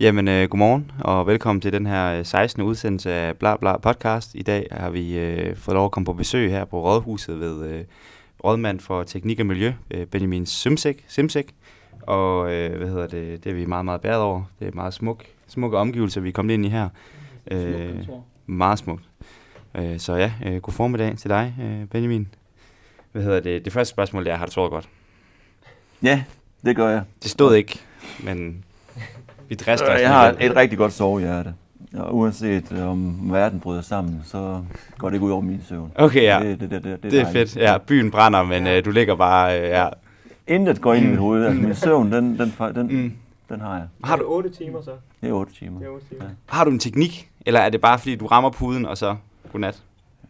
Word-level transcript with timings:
Jamen, 0.00 0.28
øh, 0.28 0.48
godmorgen 0.48 0.90
og 1.00 1.26
velkommen 1.26 1.60
til 1.60 1.72
den 1.72 1.86
her 1.86 2.22
16. 2.22 2.62
udsendelse 2.62 3.12
af 3.12 3.36
Bla 3.36 3.56
Bla 3.56 3.78
podcast. 3.78 4.34
I 4.34 4.42
dag 4.42 4.66
har 4.70 4.90
vi 4.90 5.18
øh, 5.18 5.56
fået 5.56 5.74
lov 5.74 5.84
at 5.84 5.90
komme 5.90 6.04
på 6.04 6.12
besøg 6.12 6.50
her 6.50 6.64
på 6.64 6.84
Rådhuset 6.84 7.40
ved 7.40 7.66
øh, 7.66 7.84
rådmand 8.44 8.80
for 8.80 9.02
teknik 9.02 9.40
og 9.40 9.46
miljø, 9.46 9.72
øh, 9.90 10.06
Benjamin 10.06 10.46
Simsek. 10.46 11.04
Simsek. 11.08 11.54
Og 12.02 12.52
øh, 12.52 12.76
hvad 12.76 12.88
hedder 12.88 13.06
det, 13.06 13.44
det 13.44 13.50
er 13.50 13.54
vi 13.54 13.64
meget, 13.64 13.84
meget 13.84 14.00
bæret 14.00 14.20
over. 14.20 14.42
Det 14.58 14.68
er 14.68 14.72
meget 14.74 14.94
smuk, 14.94 15.24
smukke 15.46 15.78
omgivelser, 15.78 16.20
vi 16.20 16.28
er 16.28 16.32
kommet 16.32 16.54
ind 16.54 16.66
i 16.66 16.68
her. 16.68 16.88
Øh, 17.50 18.08
meget 18.46 18.78
smukt. 18.78 19.04
Øh, 19.74 19.98
så 19.98 20.14
ja, 20.14 20.32
øh, 20.46 20.56
god 20.56 20.72
formiddag 20.72 21.16
til 21.16 21.30
dig, 21.30 21.54
øh, 21.62 21.86
Benjamin. 21.86 22.28
Hvad 23.12 23.22
hedder 23.22 23.40
det? 23.40 23.64
Det 23.64 23.72
første 23.72 23.90
spørgsmål 23.90 24.26
er, 24.26 24.36
har 24.36 24.46
du 24.46 24.52
sovet 24.52 24.70
godt? 24.70 24.88
Ja, 26.02 26.24
det 26.64 26.76
gør 26.76 26.88
jeg. 26.88 27.02
Det 27.22 27.30
stod 27.30 27.54
ikke, 27.54 27.80
men 28.24 28.64
vi 29.48 29.54
drister 29.54 29.94
os. 29.94 30.00
Jeg 30.00 30.10
har 30.10 30.34
et 30.40 30.56
rigtig 30.56 30.78
godt 30.78 30.92
sovehjerte. 30.92 31.54
Og 31.94 32.16
uanset 32.16 32.72
øh, 32.72 32.88
om 32.88 33.32
verden 33.32 33.60
bryder 33.60 33.82
sammen, 33.82 34.20
så 34.24 34.62
går 34.98 35.08
det 35.08 35.14
ikke 35.14 35.26
ud 35.26 35.30
over 35.30 35.42
min 35.42 35.62
søvn. 35.68 35.92
Okay, 35.94 36.22
ja. 36.22 36.40
Det, 36.42 36.60
det, 36.60 36.70
det, 36.70 36.84
det, 36.84 37.02
det, 37.02 37.12
det 37.12 37.20
er 37.20 37.32
fedt. 37.32 37.56
Ja, 37.56 37.78
byen 37.78 38.10
brænder, 38.10 38.42
men 38.42 38.66
ja. 38.66 38.78
øh, 38.78 38.84
du 38.84 38.90
ligger 38.90 39.14
bare... 39.14 39.60
Øh, 39.60 39.68
ja. 39.68 39.88
Intet 40.46 40.80
går 40.80 40.94
ind 40.94 41.06
i 41.06 41.08
mit 41.08 41.18
hoved. 41.18 41.44
Altså, 41.44 41.62
min 41.62 41.74
søvn, 41.74 42.12
den, 42.12 42.38
den, 42.38 42.54
den, 42.74 42.86
mm. 42.86 43.12
den 43.48 43.60
har 43.60 43.74
jeg. 43.74 43.86
Har 44.04 44.16
du 44.16 44.24
8 44.26 44.50
timer 44.50 44.82
så? 44.82 44.90
Det 45.20 45.28
er 45.28 45.32
8 45.32 45.54
timer. 45.54 45.78
Det 45.78 45.86
er 45.86 45.90
8 45.90 46.06
timer. 46.08 46.24
Ja. 46.24 46.30
Har 46.46 46.64
du 46.64 46.70
en 46.70 46.78
teknik, 46.78 47.30
eller 47.46 47.60
er 47.60 47.70
det 47.70 47.80
bare 47.80 47.98
fordi, 47.98 48.16
du 48.16 48.26
rammer 48.26 48.50
puden, 48.50 48.86
og 48.86 48.98
så 48.98 49.16
godnat? 49.52 49.82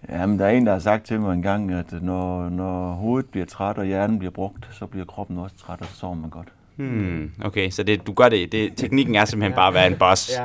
Jamen, 0.08 0.38
der 0.38 0.46
er 0.46 0.50
en, 0.50 0.66
der 0.66 0.72
har 0.72 0.78
sagt 0.78 1.06
til 1.06 1.20
mig 1.20 1.34
en 1.34 1.42
gang, 1.42 1.72
at 1.72 2.02
når, 2.02 2.48
når 2.48 2.92
hovedet 2.92 3.30
bliver 3.30 3.46
træt, 3.46 3.78
og 3.78 3.84
hjernen 3.84 4.18
bliver 4.18 4.32
brugt, 4.32 4.68
så 4.70 4.86
bliver 4.86 5.04
kroppen 5.04 5.38
også 5.38 5.56
træt, 5.56 5.80
og 5.80 5.86
så 5.86 5.96
sover 5.96 6.14
man 6.14 6.30
godt. 6.30 6.48
Hmm, 6.78 7.30
okay, 7.44 7.70
så 7.70 7.82
det, 7.82 8.06
du 8.06 8.12
gør 8.12 8.28
det, 8.28 8.52
det, 8.52 8.72
teknikken 8.76 9.14
er 9.14 9.24
simpelthen 9.24 9.54
bare 9.54 9.68
at 9.68 9.74
være 9.74 9.86
en 9.86 9.96
boss. 9.98 10.30
Ja. 10.38 10.44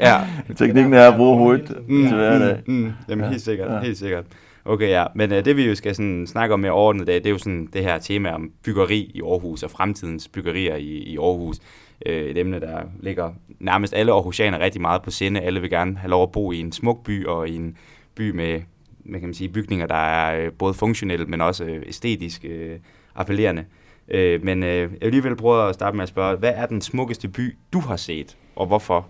ja. 0.10 0.20
Teknikken 0.56 0.94
er 0.94 1.08
at 1.08 1.16
bruge 1.16 1.38
hovedet 1.38 1.76
mm, 1.88 2.06
til 2.06 2.16
hverdag. 2.16 2.62
Mm, 2.66 2.74
mm, 2.74 2.92
jamen 3.08 3.30
helt 3.30 3.42
sikkert, 3.42 3.72
ja. 3.72 3.80
helt 3.80 3.98
sikkert. 3.98 4.24
Okay, 4.64 4.88
ja. 4.88 5.04
Men 5.14 5.32
uh, 5.32 5.38
det 5.38 5.56
vi 5.56 5.68
jo 5.68 5.74
skal 5.74 5.94
sådan, 5.94 6.26
snakke 6.26 6.52
om 6.54 6.60
mere 6.60 6.72
overordnet 6.72 7.06
dag, 7.06 7.14
det 7.14 7.26
er 7.26 7.30
jo 7.30 7.38
sådan 7.38 7.68
det 7.72 7.82
her 7.82 7.98
tema 7.98 8.30
om 8.30 8.50
byggeri 8.64 9.10
i 9.14 9.20
Aarhus 9.22 9.62
og 9.62 9.70
fremtidens 9.70 10.28
byggerier 10.28 10.76
i, 10.76 10.86
i 10.86 11.18
Aarhus. 11.18 11.58
Uh, 12.06 12.12
et 12.12 12.38
emne, 12.38 12.60
der 12.60 12.82
ligger 13.00 13.32
nærmest 13.58 13.94
alle 13.94 14.12
aarhusianer 14.12 14.58
rigtig 14.58 14.80
meget 14.80 15.02
på 15.02 15.10
sinde. 15.10 15.40
Alle 15.40 15.60
vil 15.60 15.70
gerne 15.70 15.96
have 15.96 16.10
lov 16.10 16.22
at 16.22 16.32
bo 16.32 16.52
i 16.52 16.60
en 16.60 16.72
smuk 16.72 17.04
by 17.04 17.26
og 17.26 17.48
i 17.48 17.56
en 17.56 17.76
by 18.14 18.30
med, 18.30 18.60
med 19.04 19.20
kan 19.20 19.28
man 19.28 19.34
sige, 19.34 19.48
bygninger, 19.48 19.86
der 19.86 19.94
er 19.94 20.46
uh, 20.46 20.52
både 20.52 20.74
funktionelle, 20.74 21.26
men 21.26 21.40
også 21.40 21.64
æstetisk 21.86 22.44
uh, 22.44 22.76
appellerende. 23.14 23.64
Øh, 24.10 24.44
men 24.44 24.62
øh, 24.62 24.68
jeg 24.68 24.90
vil 24.90 24.98
alligevel 25.00 25.36
prøve 25.36 25.68
at 25.68 25.74
starte 25.74 25.96
med 25.96 26.02
at 26.02 26.08
spørge, 26.08 26.36
hvad 26.36 26.52
er 26.54 26.66
den 26.66 26.80
smukkeste 26.80 27.28
by, 27.28 27.56
du 27.72 27.80
har 27.80 27.96
set, 27.96 28.36
og 28.56 28.66
hvorfor? 28.66 29.06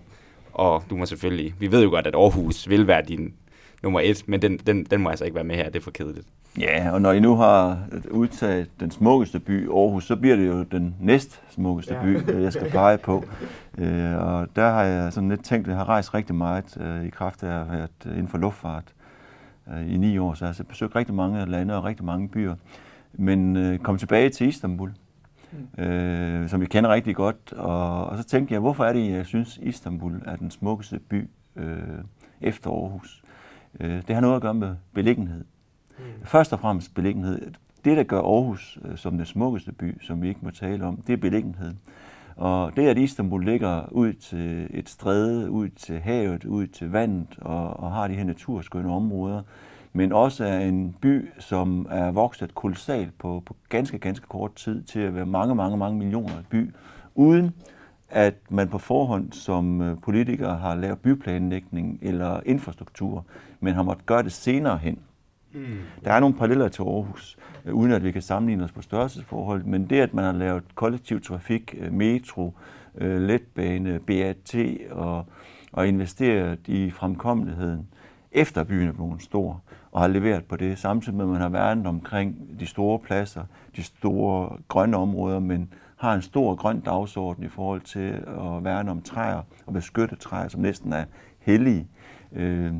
Og 0.53 0.83
du 0.89 0.95
må 0.95 1.05
selvfølgelig, 1.05 1.53
vi 1.59 1.71
ved 1.71 1.83
jo 1.83 1.89
godt, 1.89 2.07
at 2.07 2.15
Aarhus 2.15 2.69
vil 2.69 2.87
være 2.87 3.01
din 3.01 3.33
nummer 3.83 3.99
et, 4.03 4.23
men 4.27 4.41
den, 4.41 4.57
den, 4.57 4.83
den 4.83 5.01
må 5.01 5.09
altså 5.09 5.25
ikke 5.25 5.35
være 5.35 5.43
med 5.43 5.55
her, 5.55 5.65
det 5.65 5.75
er 5.75 5.83
for 5.83 5.91
kedeligt. 5.91 6.27
Ja, 6.59 6.91
og 6.91 7.01
når 7.01 7.11
I 7.11 7.19
nu 7.19 7.35
har 7.35 7.79
udtaget 8.11 8.67
den 8.79 8.91
smukkeste 8.91 9.39
by, 9.39 9.69
Aarhus, 9.69 10.03
så 10.03 10.15
bliver 10.15 10.35
det 10.35 10.47
jo 10.47 10.63
den 10.63 10.95
næst 10.99 11.41
smukkeste 11.49 11.93
ja. 11.93 12.03
by, 12.03 12.41
jeg 12.41 12.53
skal 12.53 12.69
pege 12.71 12.97
på. 12.97 13.23
Øh, 13.77 14.15
og 14.15 14.47
der 14.55 14.69
har 14.69 14.83
jeg 14.83 15.13
sådan 15.13 15.29
lidt 15.29 15.43
tænkt, 15.43 15.67
at 15.67 15.69
jeg 15.69 15.77
har 15.77 15.89
rejst 15.89 16.13
rigtig 16.13 16.35
meget 16.35 16.77
øh, 16.81 17.05
i 17.05 17.09
kraft 17.09 17.43
af 17.43 17.59
at 17.59 17.65
have 17.65 17.77
været 17.77 18.05
inden 18.05 18.27
for 18.27 18.37
luftfart 18.37 18.83
øh, 19.73 19.93
i 19.93 19.97
ni 19.97 20.17
år, 20.17 20.33
så 20.33 20.45
jeg 20.45 20.53
har 20.57 20.63
besøgt 20.63 20.95
rigtig 20.95 21.15
mange 21.15 21.45
lande 21.45 21.77
og 21.77 21.83
rigtig 21.83 22.05
mange 22.05 22.29
byer 22.29 22.55
men 23.13 23.55
øh, 23.55 23.79
kom 23.79 23.97
tilbage 23.97 24.29
til 24.29 24.47
Istanbul, 24.47 24.91
øh, 25.77 26.49
som 26.49 26.61
jeg 26.61 26.69
kender 26.69 26.89
rigtig 26.89 27.15
godt. 27.15 27.53
Og, 27.53 28.05
og 28.05 28.17
så 28.17 28.23
tænkte 28.23 28.53
jeg, 28.53 28.61
hvorfor 28.61 28.85
er 28.85 28.93
det, 28.93 29.11
jeg 29.11 29.25
synes, 29.25 29.57
Istanbul 29.57 30.21
er 30.25 30.35
den 30.35 30.51
smukkeste 30.51 30.99
by 30.99 31.29
øh, 31.55 31.77
efter 32.41 32.69
Aarhus? 32.69 33.23
Øh, 33.79 34.01
det 34.07 34.15
har 34.15 34.21
noget 34.21 34.35
at 34.35 34.41
gøre 34.41 34.53
med 34.53 34.75
beliggenhed. 34.93 35.43
Mm. 35.97 36.03
Først 36.23 36.53
og 36.53 36.59
fremmest 36.59 36.95
beliggenhed. 36.95 37.51
Det, 37.85 37.97
der 37.97 38.03
gør 38.03 38.21
Aarhus 38.21 38.79
øh, 38.85 38.97
som 38.97 39.17
den 39.17 39.25
smukkeste 39.25 39.71
by, 39.71 40.01
som 40.01 40.21
vi 40.21 40.27
ikke 40.27 40.39
må 40.43 40.49
tale 40.51 40.85
om, 40.85 40.97
det 41.07 41.13
er 41.13 41.17
beliggenhed. 41.17 41.73
Og 42.35 42.75
det, 42.75 42.87
at 42.87 42.97
Istanbul 42.97 43.45
ligger 43.45 43.91
ud 43.91 44.13
til 44.13 44.67
et 44.69 44.89
stræde, 44.89 45.51
ud 45.51 45.69
til 45.69 45.99
havet, 45.99 46.45
ud 46.45 46.67
til 46.67 46.91
vandet 46.91 47.39
og, 47.41 47.79
og 47.79 47.91
har 47.91 48.07
de 48.07 48.13
her 48.13 48.23
naturskønne 48.23 48.91
områder, 48.91 49.41
men 49.93 50.11
også 50.11 50.45
er 50.45 50.59
en 50.59 50.95
by, 51.01 51.29
som 51.39 51.87
er 51.89 52.11
vokset 52.11 52.55
kolossalt 52.55 53.17
på, 53.17 53.43
på 53.45 53.55
ganske, 53.69 53.99
ganske 53.99 54.27
kort 54.27 54.55
tid 54.55 54.83
til 54.83 54.99
at 54.99 55.15
være 55.15 55.25
mange, 55.25 55.55
mange, 55.55 55.77
mange 55.77 55.97
millioner 55.97 56.33
by, 56.49 56.73
uden 57.15 57.53
at 58.09 58.35
man 58.49 58.67
på 58.67 58.77
forhånd 58.77 59.31
som 59.31 59.81
øh, 59.81 59.97
politiker 60.01 60.53
har 60.57 60.75
lavet 60.75 60.99
byplanlægning 60.99 61.99
eller 62.01 62.39
infrastruktur, 62.45 63.25
men 63.59 63.73
har 63.73 63.83
måttet 63.83 64.05
gøre 64.05 64.23
det 64.23 64.31
senere 64.31 64.77
hen. 64.77 64.99
Mm. 65.53 65.77
Der 66.05 66.13
er 66.13 66.19
nogle 66.19 66.35
paralleller 66.35 66.67
til 66.67 66.81
Aarhus, 66.81 67.37
øh, 67.65 67.73
uden 67.73 67.91
at 67.91 68.03
vi 68.03 68.11
kan 68.11 68.21
sammenligne 68.21 68.63
os 68.63 68.71
på 68.71 68.81
størrelsesforhold, 68.81 69.63
men 69.63 69.89
det, 69.89 69.99
at 69.99 70.13
man 70.13 70.25
har 70.25 70.31
lavet 70.31 70.63
kollektiv 70.75 71.21
trafik, 71.21 71.75
øh, 71.77 71.93
metro, 71.93 72.53
letbane, 72.95 73.99
BAT 73.99 74.55
og, 74.91 75.25
og 75.71 75.87
investeret 75.87 76.59
i 76.67 76.89
fremkommeligheden, 76.89 77.87
efter 78.31 78.63
byen 78.63 78.87
er 78.87 78.91
blevet 78.91 79.21
stor, 79.21 79.61
og 79.91 80.01
har 80.01 80.07
leveret 80.07 80.45
på 80.45 80.55
det, 80.55 80.79
samtidig 80.79 81.17
med, 81.17 81.25
at 81.25 81.31
man 81.31 81.41
har 81.41 81.49
været 81.49 81.87
omkring 81.87 82.59
de 82.59 82.65
store 82.67 82.99
pladser, 82.99 83.43
de 83.75 83.83
store 83.83 84.57
grønne 84.67 84.97
områder, 84.97 85.39
men 85.39 85.73
har 85.97 86.13
en 86.13 86.21
stor 86.21 86.55
grøn 86.55 86.79
dagsorden 86.79 87.43
i 87.43 87.47
forhold 87.47 87.81
til 87.81 88.09
at 88.27 88.63
værne 88.63 88.91
om 88.91 89.01
træer 89.01 89.41
og 89.65 89.73
beskytte 89.73 90.15
træer, 90.15 90.47
som 90.47 90.61
næsten 90.61 90.93
er 90.93 91.05
hellige. 91.39 91.87
Øh, 92.31 92.73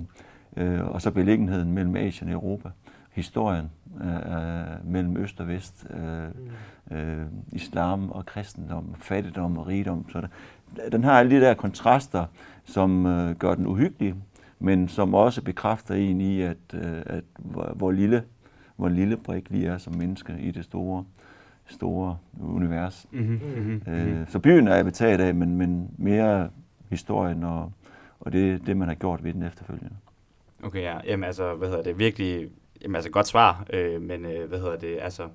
øh, 0.58 0.88
og 0.88 1.02
så 1.02 1.12
beliggenheden 1.12 1.72
mellem 1.72 1.96
Asien 1.96 2.30
og 2.30 2.34
Europa. 2.34 2.70
Historien 3.12 3.72
øh, 4.02 4.16
øh 4.16 4.92
mellem 4.92 5.18
øst 5.18 5.40
og 5.40 5.48
vest. 5.48 5.88
Øh, 5.90 6.30
øh, 6.92 7.26
islam 7.52 8.12
og 8.12 8.26
kristendom, 8.26 8.96
fattigdom 9.00 9.58
og 9.58 9.68
rigdom. 9.68 10.06
Så 10.10 10.22
der, 10.76 10.90
den 10.92 11.04
har 11.04 11.20
alle 11.20 11.36
de 11.36 11.42
der 11.42 11.54
kontraster, 11.54 12.26
som 12.64 13.06
øh, 13.06 13.36
gør 13.36 13.56
den 13.56 13.68
uhyggelig, 13.68 14.16
men 14.62 14.88
som 14.88 15.14
også 15.14 15.42
bekræfter 15.42 15.96
en 15.96 16.22
i, 16.22 16.42
at, 16.42 16.58
øh, 16.74 17.02
at 17.06 17.24
hvor, 17.40 17.74
hvor, 17.76 17.92
lille, 17.92 18.24
hvor 18.76 18.90
lille 18.90 19.18
brik 19.18 19.52
vi 19.52 19.66
er 19.66 19.78
som 19.78 19.96
mennesker 19.96 20.38
i 20.38 20.52
det 20.52 20.66
store, 20.66 21.06
store 21.68 22.18
univers. 22.40 23.08
Mm-hmm. 23.12 23.40
Mm-hmm. 23.56 23.94
Øh, 23.94 24.28
så 24.28 24.40
byen 24.40 24.68
er 24.68 24.76
jeg 24.76 24.86
betaget 24.86 25.22
af, 25.22 25.36
men, 25.36 25.56
men 25.56 25.90
mere 25.98 26.50
historien 26.90 27.44
og, 27.44 27.72
og 28.20 28.32
det, 28.32 28.68
det, 28.68 28.78
man 28.78 28.88
har 28.88 28.96
gjort 28.96 29.24
ved 29.24 29.34
den 29.34 29.44
efterfølgende. 29.44 29.96
Okay, 30.64 30.82
ja. 30.82 30.98
Jamen 31.06 31.24
altså, 31.24 31.56
hvad 31.56 31.68
hedder 31.68 31.84
det? 31.84 32.00
Virkelig, 32.00 32.50
jamen 32.82 32.96
altså 32.96 33.12
godt 33.12 33.28
svar, 33.28 33.66
øh, 33.74 34.02
men 34.02 34.26
øh, 34.26 34.50
hvad 34.50 34.60
hedder 34.60 34.78
det? 34.78 34.98
Altså, 35.02 35.28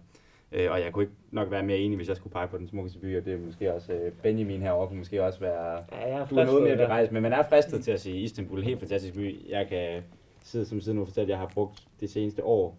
Øh, 0.52 0.70
og 0.70 0.80
jeg 0.80 0.92
kunne 0.92 1.04
ikke 1.04 1.14
nok 1.30 1.50
være 1.50 1.62
mere 1.62 1.78
enig, 1.78 1.96
hvis 1.96 2.08
jeg 2.08 2.16
skulle 2.16 2.32
pege 2.32 2.48
på 2.48 2.58
den 2.58 2.68
smukkeste 2.68 2.98
by, 2.98 3.18
og 3.18 3.24
det 3.24 3.34
er 3.34 3.38
måske 3.38 3.74
også 3.74 3.92
øh, 3.92 4.12
Benjamin 4.12 4.62
herovre, 4.62 4.88
kunne 4.88 4.98
måske 4.98 5.24
også 5.24 5.40
være 5.40 5.72
ja, 5.92 6.08
jeg 6.08 6.10
er 6.10 6.26
fristet, 6.26 6.46
noget 6.46 6.62
mere 6.62 6.76
berejst, 6.76 7.12
men 7.12 7.22
man 7.22 7.32
er 7.32 7.42
fristet 7.48 7.84
til 7.84 7.90
at 7.90 8.00
sige 8.00 8.20
Istanbul, 8.20 8.62
helt 8.62 8.80
fantastisk 8.80 9.14
by. 9.14 9.50
Jeg 9.50 9.68
kan 9.68 10.02
sidde 10.42 10.66
som 10.66 10.80
siden 10.80 10.96
nu 10.96 11.02
og 11.02 11.08
fortælle, 11.08 11.24
at 11.24 11.30
jeg 11.30 11.38
har 11.38 11.50
brugt 11.54 11.82
det 12.00 12.10
seneste 12.10 12.44
år 12.44 12.78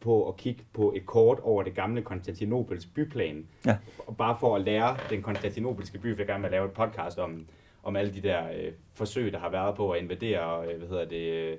på 0.00 0.28
at 0.28 0.36
kigge 0.36 0.64
på 0.72 0.92
et 0.96 1.06
kort 1.06 1.38
over 1.42 1.62
det 1.62 1.74
gamle 1.74 2.02
Konstantinopels 2.02 2.86
byplan. 2.86 3.46
Ja. 3.66 3.76
Og 4.06 4.16
bare 4.16 4.36
for 4.40 4.56
at 4.56 4.62
lære 4.62 4.96
den 5.10 5.22
konstantinopelske 5.22 5.98
by, 5.98 6.14
for 6.14 6.20
jeg 6.20 6.26
gerne 6.26 6.42
vil 6.42 6.50
lave 6.50 6.64
et 6.64 6.72
podcast 6.72 7.18
om, 7.18 7.46
om 7.82 7.96
alle 7.96 8.14
de 8.14 8.20
der 8.20 8.48
øh, 8.48 8.72
forsøg, 8.94 9.32
der 9.32 9.38
har 9.38 9.50
været 9.50 9.74
på 9.74 9.90
at 9.90 10.02
invadere, 10.02 10.66
øh, 10.66 10.78
hvad 10.78 10.88
hedder 10.88 11.04
det, 11.04 11.58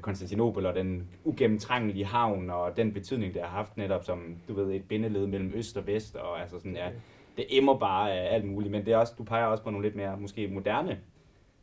Konstantinopel 0.00 0.66
og 0.66 0.74
den 0.74 1.08
ugennemtrængelige 1.24 2.04
havn 2.04 2.50
og 2.50 2.76
den 2.76 2.92
betydning, 2.92 3.34
det 3.34 3.42
har 3.42 3.48
haft 3.48 3.76
netop 3.76 4.04
som, 4.04 4.36
du 4.48 4.54
ved, 4.54 4.74
et 4.74 4.88
bindeled 4.88 5.26
mellem 5.26 5.52
øst 5.54 5.76
og 5.76 5.86
vest, 5.86 6.16
og 6.16 6.40
altså 6.40 6.58
sådan, 6.58 6.76
ja, 6.76 6.90
det 7.36 7.46
emmer 7.50 7.78
bare 7.78 8.12
af 8.12 8.34
alt 8.34 8.44
muligt, 8.44 8.72
men 8.72 8.86
det 8.86 8.92
er 8.92 8.96
også, 8.96 9.14
du 9.18 9.24
peger 9.24 9.44
også 9.44 9.64
på 9.64 9.70
nogle 9.70 9.86
lidt 9.86 9.96
mere, 9.96 10.16
måske 10.16 10.48
moderne, 10.48 11.00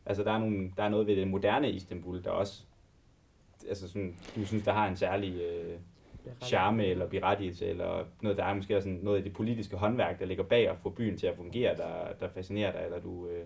altså 0.06 0.24
der 0.24 0.32
er, 0.32 0.38
nogle, 0.40 0.72
der 0.78 0.84
er 0.84 0.90
noget 0.90 1.08
ved 1.08 1.16
det 1.16 1.28
moderne 1.28 1.72
Istanbul, 1.72 2.24
der 2.24 2.30
også, 2.30 2.64
altså 3.68 3.88
sådan, 3.88 4.16
du 4.36 4.46
synes, 4.46 4.64
der 4.64 4.74
har 4.74 4.88
en 4.88 4.96
særlig 4.96 5.42
øh, 5.42 5.80
charme 6.42 6.86
eller 6.86 7.08
berettigelse, 7.08 7.66
eller 7.66 8.04
noget, 8.22 8.38
der 8.38 8.44
er 8.44 8.54
måske 8.54 8.78
også 8.78 8.90
noget 8.90 9.18
af 9.18 9.24
det 9.24 9.34
politiske 9.34 9.78
håndværk, 9.78 10.20
der 10.20 10.26
ligger 10.26 10.44
bag 10.44 10.70
at 10.70 10.78
få 10.78 10.90
byen 10.90 11.18
til 11.18 11.28
at 11.28 11.36
fungere, 11.36 11.78
der, 11.78 12.14
der 12.20 12.30
fascinerer 12.30 12.72
dig, 12.72 12.82
eller 12.86 13.00
du... 13.00 13.28
Øh, 13.28 13.46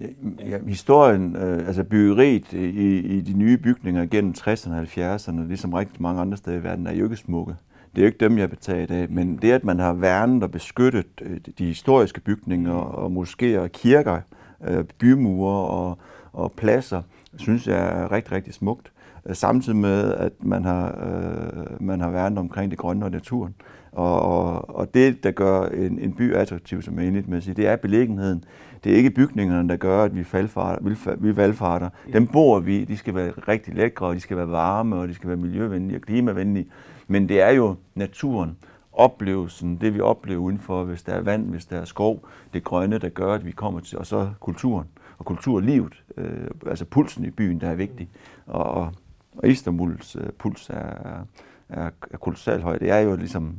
Ja, 0.00 0.58
historien, 0.66 1.36
øh, 1.36 1.66
altså 1.66 1.84
byggeriet 1.84 2.52
i, 2.52 2.98
i 2.98 3.20
de 3.20 3.32
nye 3.32 3.56
bygninger 3.56 4.06
gennem 4.06 4.34
60'erne 4.38 4.72
og 4.72 4.82
70'erne, 4.82 5.48
ligesom 5.48 5.72
rigtig 5.72 6.02
mange 6.02 6.20
andre 6.20 6.36
steder 6.36 6.56
i 6.56 6.62
verden, 6.62 6.86
er 6.86 6.92
jo 6.92 7.04
ikke 7.04 7.16
smukke. 7.16 7.54
Det 7.94 7.98
er 7.98 8.02
jo 8.02 8.06
ikke 8.06 8.28
dem, 8.28 8.38
jeg 8.38 8.50
betaget 8.50 8.90
af, 8.90 9.08
men 9.08 9.36
det, 9.36 9.52
at 9.52 9.64
man 9.64 9.78
har 9.78 9.92
værnet 9.92 10.42
og 10.42 10.50
beskyttet 10.50 11.06
øh, 11.22 11.40
de 11.58 11.64
historiske 11.64 12.20
bygninger 12.20 12.72
og 12.72 13.12
moskéer 13.22 13.58
og 13.58 13.72
kirker, 13.72 14.20
øh, 14.68 14.84
bymure 14.98 15.68
og, 15.68 15.98
og 16.32 16.52
pladser, 16.52 17.02
synes 17.36 17.66
jeg 17.66 18.02
er 18.02 18.12
rigtig, 18.12 18.32
rigtig 18.32 18.54
smukt. 18.54 18.92
Øh, 19.26 19.36
samtidig 19.36 19.78
med, 19.78 20.14
at 20.14 20.32
man 20.40 20.64
har, 20.64 20.86
øh, 20.88 21.82
man 21.86 22.00
har 22.00 22.10
værnet 22.10 22.38
omkring 22.38 22.70
det 22.70 22.78
grønne 22.78 23.04
og 23.04 23.10
naturen. 23.10 23.54
Og, 23.92 24.22
og, 24.22 24.76
og 24.76 24.94
det, 24.94 25.24
der 25.24 25.30
gør 25.30 25.66
en, 25.66 25.98
en 25.98 26.12
by 26.12 26.34
attraktiv, 26.34 26.82
som 26.82 26.98
jeg 26.98 27.08
enig 27.08 27.24
med 27.28 27.36
at 27.36 27.42
sige, 27.42 27.54
det 27.54 27.66
er 27.66 27.76
beliggenheden. 27.76 28.44
Det 28.84 28.92
er 28.92 28.96
ikke 28.96 29.10
bygningerne, 29.10 29.68
der 29.68 29.76
gør, 29.76 30.04
at 30.04 30.16
vi, 30.16 30.24
falfarter, 30.24 31.16
vi 31.16 31.36
valgfarter. 31.36 31.88
Dem 32.12 32.26
bor 32.26 32.60
vi, 32.60 32.84
de 32.84 32.96
skal 32.96 33.14
være 33.14 33.32
rigtig 33.48 33.74
lækre, 33.74 34.06
og 34.06 34.14
de 34.14 34.20
skal 34.20 34.36
være 34.36 34.50
varme, 34.50 34.96
og 34.96 35.08
de 35.08 35.14
skal 35.14 35.28
være 35.28 35.36
miljøvenlige 35.36 35.98
og 35.98 36.02
klimavenlige. 36.02 36.66
Men 37.08 37.28
det 37.28 37.40
er 37.40 37.50
jo 37.50 37.76
naturen, 37.94 38.56
oplevelsen, 38.92 39.76
det 39.76 39.94
vi 39.94 40.00
oplever 40.00 40.40
udenfor, 40.40 40.84
hvis 40.84 41.02
der 41.02 41.12
er 41.12 41.20
vand, 41.20 41.50
hvis 41.50 41.66
der 41.66 41.80
er 41.80 41.84
skov, 41.84 42.28
det 42.52 42.64
grønne, 42.64 42.98
der 42.98 43.08
gør, 43.08 43.34
at 43.34 43.46
vi 43.46 43.50
kommer 43.50 43.80
til, 43.80 43.98
og 43.98 44.06
så 44.06 44.30
kulturen 44.40 44.86
og 45.18 45.24
kulturlivet, 45.24 46.02
øh, 46.16 46.46
altså 46.66 46.84
pulsen 46.84 47.24
i 47.24 47.30
byen, 47.30 47.60
der 47.60 47.68
er 47.68 47.74
vigtig. 47.74 48.08
Og, 48.46 48.92
og 49.36 49.48
Istanbuls 49.48 50.16
øh, 50.16 50.30
puls 50.38 50.70
er, 50.70 51.24
er, 51.68 51.90
er 52.10 52.16
kolossalt 52.20 52.62
høj. 52.62 52.78
Det 52.78 52.90
er 52.90 52.98
jo 52.98 53.16
ligesom 53.16 53.56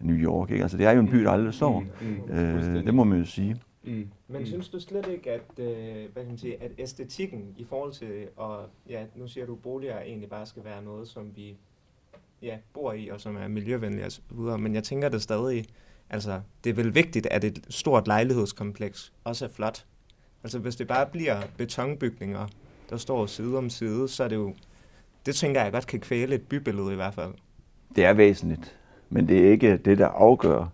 New 0.00 0.16
York, 0.16 0.50
ikke? 0.50 0.62
Altså 0.62 0.76
det 0.76 0.86
er 0.86 0.90
jo 0.90 1.00
en 1.00 1.08
by, 1.08 1.24
der 1.24 1.30
aldrig 1.30 1.54
sover. 1.54 1.80
Mm, 1.80 1.86
mm, 2.28 2.32
øh, 2.32 2.84
det 2.86 2.94
må 2.94 3.04
man 3.04 3.18
jo 3.18 3.24
sige. 3.24 3.56
Mm. 3.82 4.08
Men 4.28 4.46
synes 4.46 4.68
du 4.68 4.80
slet 4.80 5.06
ikke, 5.06 5.30
at, 5.30 5.58
øh, 5.58 6.12
hvad 6.12 6.22
kan 6.22 6.26
man 6.26 6.38
sige, 6.38 6.62
at 6.62 6.72
æstetikken 6.78 7.54
i 7.58 7.64
forhold 7.64 7.92
til, 7.92 8.28
og 8.36 8.66
ja, 8.88 9.04
nu 9.14 9.28
siger 9.28 9.46
du, 9.46 9.52
at 9.52 9.62
boliger 9.62 10.00
egentlig 10.00 10.28
bare 10.28 10.46
skal 10.46 10.64
være 10.64 10.82
noget, 10.82 11.08
som 11.08 11.36
vi 11.36 11.56
ja, 12.42 12.56
bor 12.72 12.92
i, 12.92 13.08
og 13.08 13.20
som 13.20 13.36
er 13.36 13.48
miljøvenlige 13.48 14.10
videre, 14.30 14.58
men 14.58 14.74
jeg 14.74 14.84
tænker 14.84 15.08
det 15.08 15.22
stadig, 15.22 15.64
altså, 16.10 16.40
det 16.64 16.70
er 16.70 16.74
vel 16.74 16.94
vigtigt, 16.94 17.26
at 17.26 17.44
et 17.44 17.66
stort 17.68 18.06
lejlighedskompleks 18.06 19.12
også 19.24 19.44
er 19.44 19.48
flot. 19.48 19.86
Altså, 20.42 20.58
hvis 20.58 20.76
det 20.76 20.88
bare 20.88 21.06
bliver 21.06 21.42
betonbygninger, 21.56 22.46
der 22.90 22.96
står 22.96 23.26
side 23.26 23.58
om 23.58 23.70
side, 23.70 24.08
så 24.08 24.24
er 24.24 24.28
det 24.28 24.36
jo, 24.36 24.54
det 25.26 25.34
tænker 25.34 25.62
jeg 25.62 25.72
godt 25.72 25.86
kan 25.86 26.00
kvæle 26.00 26.34
et 26.34 26.48
bybillede 26.48 26.92
i 26.92 26.96
hvert 26.96 27.14
fald. 27.14 27.32
Det 27.96 28.04
er 28.04 28.12
væsentligt, 28.12 28.78
men 29.08 29.28
det 29.28 29.46
er 29.46 29.50
ikke 29.50 29.76
det, 29.76 29.98
der 29.98 30.08
afgør, 30.08 30.72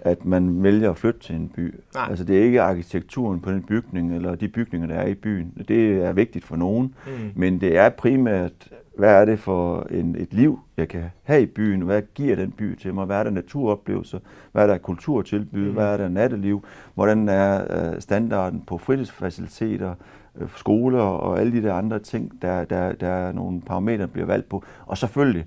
at 0.00 0.24
man 0.24 0.62
vælger 0.62 0.90
at 0.90 0.96
flytte 0.96 1.20
til 1.20 1.34
en 1.34 1.48
by. 1.48 1.74
Nej. 1.94 2.06
Altså 2.10 2.24
det 2.24 2.38
er 2.38 2.44
ikke 2.44 2.62
arkitekturen 2.62 3.40
på 3.40 3.50
den 3.50 3.62
bygning, 3.62 4.16
eller 4.16 4.34
de 4.34 4.48
bygninger, 4.48 4.88
der 4.88 4.94
er 4.94 5.06
i 5.06 5.14
byen. 5.14 5.52
Det 5.68 6.04
er 6.04 6.12
vigtigt 6.12 6.44
for 6.44 6.56
nogen, 6.56 6.94
mm. 7.06 7.12
men 7.34 7.60
det 7.60 7.76
er 7.76 7.88
primært 7.88 8.52
hvad 9.00 9.20
er 9.20 9.24
det 9.24 9.38
for 9.38 9.86
en, 9.90 10.16
et 10.18 10.32
liv, 10.34 10.60
jeg 10.76 10.88
kan 10.88 11.04
have 11.22 11.42
i 11.42 11.46
byen? 11.46 11.80
Hvad 11.80 12.02
giver 12.14 12.36
den 12.36 12.50
by 12.50 12.78
til 12.78 12.94
mig? 12.94 13.06
Hvad 13.06 13.18
er 13.18 13.22
der 13.22 13.30
naturoplevelser? 13.30 14.18
Hvad 14.52 14.62
er 14.62 14.66
der 14.66 14.78
kulturtilbud? 14.78 15.60
Mm. 15.60 15.72
Hvad 15.72 15.86
er 15.86 15.96
der 15.96 16.08
natteliv? 16.08 16.64
Hvordan 16.94 17.28
er 17.28 17.64
øh, 17.70 18.00
standarden 18.00 18.62
på 18.66 18.78
fritidsfaciliteter, 18.78 19.94
øh, 20.40 20.48
skoler 20.56 21.02
og 21.02 21.40
alle 21.40 21.52
de 21.52 21.62
der 21.62 21.74
andre 21.74 21.98
ting, 21.98 22.32
der, 22.42 22.64
der, 22.64 22.92
der 22.92 23.08
er 23.08 23.32
nogle 23.32 23.60
parametre, 23.60 23.98
der 23.98 24.06
bliver 24.06 24.26
valgt 24.26 24.48
på. 24.48 24.64
Og 24.86 24.98
selvfølgelig 24.98 25.46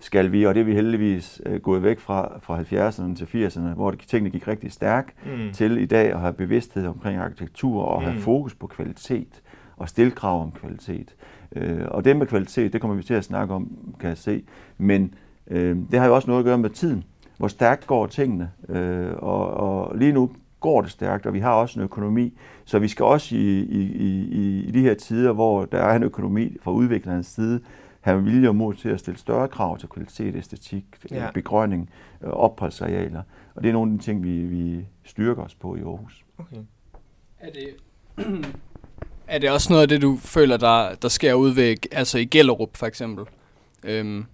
skal 0.00 0.32
vi, 0.32 0.46
og 0.46 0.54
det 0.54 0.60
er 0.60 0.64
vi 0.64 0.74
heldigvis 0.74 1.42
øh, 1.46 1.60
gået 1.60 1.82
væk 1.82 1.98
fra, 1.98 2.38
fra 2.42 2.60
70'erne 2.60 3.16
til 3.16 3.24
80'erne, 3.24 3.74
hvor 3.74 3.90
tingene 3.90 4.30
gik 4.30 4.48
rigtig 4.48 4.72
stærkt, 4.72 5.14
mm. 5.26 5.52
til 5.52 5.78
i 5.78 5.86
dag 5.86 6.12
at 6.12 6.20
have 6.20 6.32
bevidsthed 6.32 6.86
omkring 6.86 7.18
arkitektur 7.18 7.82
og 7.82 8.00
mm. 8.00 8.08
have 8.08 8.20
fokus 8.20 8.54
på 8.54 8.66
kvalitet 8.66 9.42
og 9.76 9.88
stille 9.88 10.10
krav 10.10 10.42
om 10.42 10.52
kvalitet. 10.52 11.14
Øh, 11.56 11.84
og 11.88 12.04
det 12.04 12.16
med 12.16 12.26
kvalitet, 12.26 12.72
det 12.72 12.80
kommer 12.80 12.96
vi 12.96 13.02
til 13.02 13.14
at 13.14 13.24
snakke 13.24 13.54
om, 13.54 13.68
kan 14.00 14.08
jeg 14.08 14.18
se. 14.18 14.42
Men 14.78 15.14
øh, 15.50 15.76
det 15.90 16.00
har 16.00 16.06
jo 16.06 16.14
også 16.14 16.28
noget 16.30 16.40
at 16.40 16.44
gøre 16.44 16.58
med 16.58 16.70
tiden. 16.70 17.04
Hvor 17.38 17.48
stærkt 17.48 17.86
går 17.86 18.06
tingene. 18.06 18.50
Øh, 18.68 19.12
og, 19.16 19.46
og 19.50 19.98
lige 19.98 20.12
nu 20.12 20.30
går 20.60 20.82
det 20.82 20.90
stærkt, 20.90 21.26
og 21.26 21.34
vi 21.34 21.38
har 21.38 21.52
også 21.52 21.80
en 21.80 21.84
økonomi. 21.84 22.38
Så 22.64 22.78
vi 22.78 22.88
skal 22.88 23.04
også 23.04 23.36
i, 23.36 23.58
i, 23.60 23.80
i, 24.30 24.64
i 24.64 24.70
de 24.70 24.80
her 24.80 24.94
tider, 24.94 25.32
hvor 25.32 25.64
der 25.64 25.78
er 25.78 25.96
en 25.96 26.02
økonomi 26.02 26.56
fra 26.62 26.70
udviklernes 26.70 27.26
side, 27.26 27.60
have 28.04 28.24
vilje 28.24 28.48
og 28.48 28.56
mod 28.56 28.74
til 28.74 28.88
at 28.88 29.00
stille 29.00 29.18
større 29.18 29.48
krav 29.48 29.78
til 29.78 29.88
kvalitet, 29.88 30.36
æstetik, 30.36 30.84
ja. 31.10 31.30
begrønning, 31.34 31.90
øh, 32.24 32.30
opholdsarealer. 32.30 33.22
Og 33.54 33.62
det 33.62 33.68
er 33.68 33.72
nogle 33.72 33.92
af 33.92 33.98
de 33.98 34.04
ting, 34.04 34.22
vi, 34.22 34.30
vi 34.30 34.86
styrker 35.04 35.42
os 35.42 35.54
på 35.54 35.76
i 35.76 35.80
Aarhus. 35.80 36.24
Okay. 36.38 36.56
Er 37.38 37.50
det, 37.52 37.74
er 39.34 39.38
det 39.38 39.50
også 39.50 39.72
noget 39.72 39.82
af 39.82 39.88
det, 39.88 40.02
du 40.02 40.16
føler, 40.16 40.56
der, 40.56 40.94
der 40.94 41.08
sker 41.08 41.34
ud 41.34 41.50
ved, 41.50 41.76
altså 41.92 42.18
i 42.18 42.24
Gellerup 42.24 42.76
for 42.76 42.86
eksempel? 42.86 43.24
Øhm, 43.84 44.24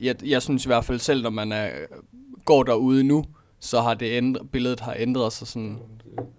jeg, 0.00 0.24
jeg 0.24 0.42
synes 0.42 0.64
i 0.64 0.68
hvert 0.68 0.84
fald 0.84 0.98
selv, 0.98 1.22
når 1.22 1.30
man 1.30 1.52
er, 1.52 1.70
går 2.44 2.62
derude 2.62 3.04
nu, 3.04 3.24
så 3.60 3.80
har 3.80 3.94
det 3.94 4.16
ændret, 4.16 4.50
billedet 4.50 4.80
har 4.80 4.94
ændret 4.98 5.32
sig 5.32 5.46
sådan 5.46 5.78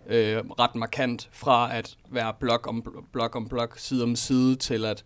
øh, 0.07 0.38
ret 0.38 0.75
markant 0.75 1.29
fra 1.31 1.77
at 1.77 1.97
være 2.11 2.33
blok 2.39 2.68
om 2.68 3.06
blok 3.11 3.35
om 3.35 3.47
blok, 3.47 3.73
side 3.77 4.03
om 4.03 4.15
side, 4.15 4.56
til 4.56 4.85
at 4.85 5.06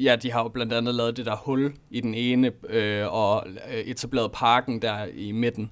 ja, 0.00 0.16
de 0.16 0.32
har 0.32 0.42
jo 0.42 0.48
blandt 0.48 0.72
andet 0.72 0.94
lavet 0.94 1.16
det 1.16 1.26
der 1.26 1.36
hul 1.36 1.72
i 1.90 2.00
den 2.00 2.14
ene, 2.14 2.52
øh, 2.68 3.12
og 3.12 3.46
etableret 3.84 4.32
parken 4.32 4.82
der 4.82 5.04
i 5.14 5.32
midten, 5.32 5.70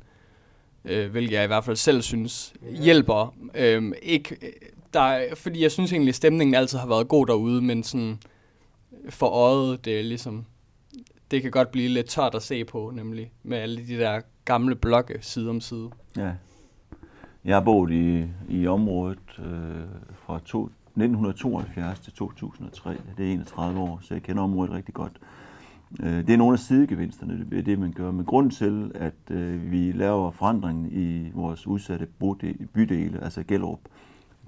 øh, 0.85 1.11
hvilket 1.11 1.33
jeg 1.33 1.45
i 1.45 1.47
hvert 1.47 1.65
fald 1.65 1.77
selv 1.77 2.03
synes 2.03 2.55
hjælper. 2.71 3.35
Øh, 3.55 3.93
ikke 4.03 4.37
der, 4.95 5.35
fordi 5.35 5.63
jeg 5.63 5.71
synes 5.71 5.93
egentlig, 5.93 6.09
at 6.09 6.15
stemningen 6.15 6.55
altid 6.55 6.79
har 6.79 6.87
været 6.87 7.09
god 7.09 7.27
derude, 7.27 7.63
men 7.63 7.83
sådan 7.83 8.19
for 9.09 9.27
øjet, 9.27 9.85
det 9.85 9.99
er 9.99 10.03
ligesom, 10.03 10.45
det 11.31 11.43
kan 11.43 11.51
godt 11.51 11.71
blive 11.71 11.89
lidt 11.89 12.07
tørt 12.07 12.35
at 12.35 12.43
se 12.43 12.65
på, 12.65 12.93
nemlig 12.95 13.33
med 13.43 13.59
alle 13.59 13.87
de 13.87 13.99
der 13.99 14.21
gamle 14.45 14.75
blokke 14.77 15.19
side 15.21 15.51
om 15.51 15.61
side. 15.61 15.91
Ja. 16.17 16.33
Jeg 17.45 17.57
har 17.57 17.61
boet 17.61 17.91
i, 17.91 18.27
i 18.49 18.67
området 18.67 19.19
øh, 19.39 19.85
fra 20.27 20.41
to, 20.45 20.69
1972 20.97 22.01
til 22.01 22.13
2003. 22.13 22.97
Det 23.17 23.29
er 23.29 23.33
31 23.33 23.81
år, 23.81 23.99
så 24.03 24.15
jeg 24.15 24.23
kender 24.23 24.43
området 24.43 24.73
rigtig 24.73 24.95
godt. 24.95 25.13
Øh, 26.03 26.27
det 26.27 26.31
er 26.31 26.37
nogle 26.37 26.53
af 26.53 26.59
sidegevinsterne 26.59 27.45
ved 27.49 27.63
det, 27.63 27.79
man 27.79 27.93
gør. 27.93 28.11
Men 28.11 28.25
grund 28.25 28.51
til, 28.51 28.93
at 28.95 29.31
øh, 29.31 29.71
vi 29.71 29.93
laver 29.93 30.31
forandring 30.31 30.93
i 30.93 31.31
vores 31.35 31.67
udsatte 31.67 32.07
bydele, 32.73 33.25
altså 33.25 33.43
Gellerup, 33.43 33.81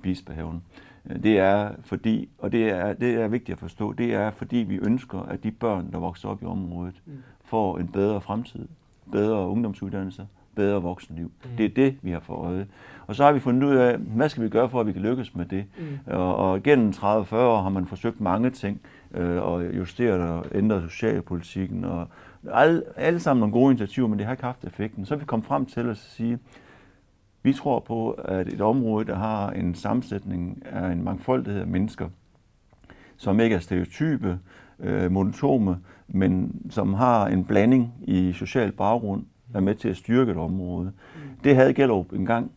Bispehaven. 0.02 0.62
Øh, 1.10 1.22
det 1.22 1.38
er 1.38 1.70
fordi, 1.84 2.28
og 2.38 2.52
det 2.52 2.70
er, 2.70 2.92
det 2.92 3.14
er 3.14 3.28
vigtigt 3.28 3.56
at 3.56 3.58
forstå, 3.58 3.92
det 3.92 4.14
er 4.14 4.30
fordi 4.30 4.56
vi 4.56 4.78
ønsker, 4.82 5.18
at 5.18 5.42
de 5.42 5.50
børn, 5.50 5.92
der 5.92 5.98
vokser 5.98 6.28
op 6.28 6.42
i 6.42 6.44
området, 6.44 7.02
mm. 7.06 7.12
får 7.44 7.78
en 7.78 7.88
bedre 7.88 8.20
fremtid, 8.20 8.68
bedre 9.12 9.48
ungdomsuddannelser, 9.48 10.26
bedre 10.54 10.82
voksenliv. 10.82 11.32
Mm. 11.44 11.50
Det 11.56 11.66
er 11.66 11.70
det, 11.70 11.96
vi 12.02 12.10
har 12.10 12.20
for 12.20 12.34
øje. 12.34 12.66
Og 13.06 13.14
så 13.14 13.24
har 13.24 13.32
vi 13.32 13.40
fundet 13.40 13.68
ud 13.68 13.76
af, 13.76 13.98
hvad 13.98 14.28
skal 14.28 14.42
vi 14.42 14.48
gøre 14.48 14.68
for, 14.68 14.80
at 14.80 14.86
vi 14.86 14.92
kan 14.92 15.02
lykkes 15.02 15.34
med 15.34 15.44
det. 15.44 15.64
Mm. 15.78 16.12
Og, 16.12 16.36
og 16.36 16.62
gennem 16.62 16.90
30-40 16.90 17.02
år 17.36 17.62
har 17.62 17.68
man 17.68 17.86
forsøgt 17.86 18.20
mange 18.20 18.50
ting, 18.50 18.80
øh, 19.14 19.42
og 19.42 19.76
justeret 19.76 20.20
og 20.20 20.46
ændret 20.54 20.82
socialpolitikken, 20.90 21.84
og 21.84 22.08
alle, 22.52 22.82
alle 22.96 23.20
sammen 23.20 23.40
nogle 23.40 23.52
gode 23.52 23.70
initiativer, 23.70 24.08
men 24.08 24.18
det 24.18 24.26
har 24.26 24.32
ikke 24.32 24.44
haft 24.44 24.64
effekten. 24.64 25.06
Så 25.06 25.14
er 25.14 25.18
vi 25.18 25.24
kommet 25.24 25.46
frem 25.46 25.66
til 25.66 25.88
at 25.88 25.96
sige, 25.96 26.38
vi 27.42 27.52
tror 27.52 27.80
på, 27.80 28.10
at 28.10 28.48
et 28.48 28.60
område, 28.60 29.04
der 29.04 29.14
har 29.14 29.50
en 29.50 29.74
sammensætning 29.74 30.62
af 30.72 30.92
en 30.92 31.04
mangfoldighed 31.04 31.60
af 31.60 31.66
mennesker, 31.66 32.08
som 33.16 33.40
ikke 33.40 33.56
er 33.56 33.60
stereotype, 33.60 34.38
øh, 34.80 35.12
monotome, 35.12 35.78
men 36.08 36.62
som 36.70 36.94
har 36.94 37.26
en 37.26 37.44
blanding 37.44 37.94
i 38.02 38.32
social 38.32 38.72
baggrund, 38.72 39.24
er 39.54 39.60
med 39.60 39.74
til 39.74 39.88
at 39.88 39.96
styrke 39.96 40.30
et 40.30 40.36
område. 40.36 40.92
Det 41.44 41.56
havde 41.56 41.74
Gellerup 41.74 42.12
engang. 42.12 42.50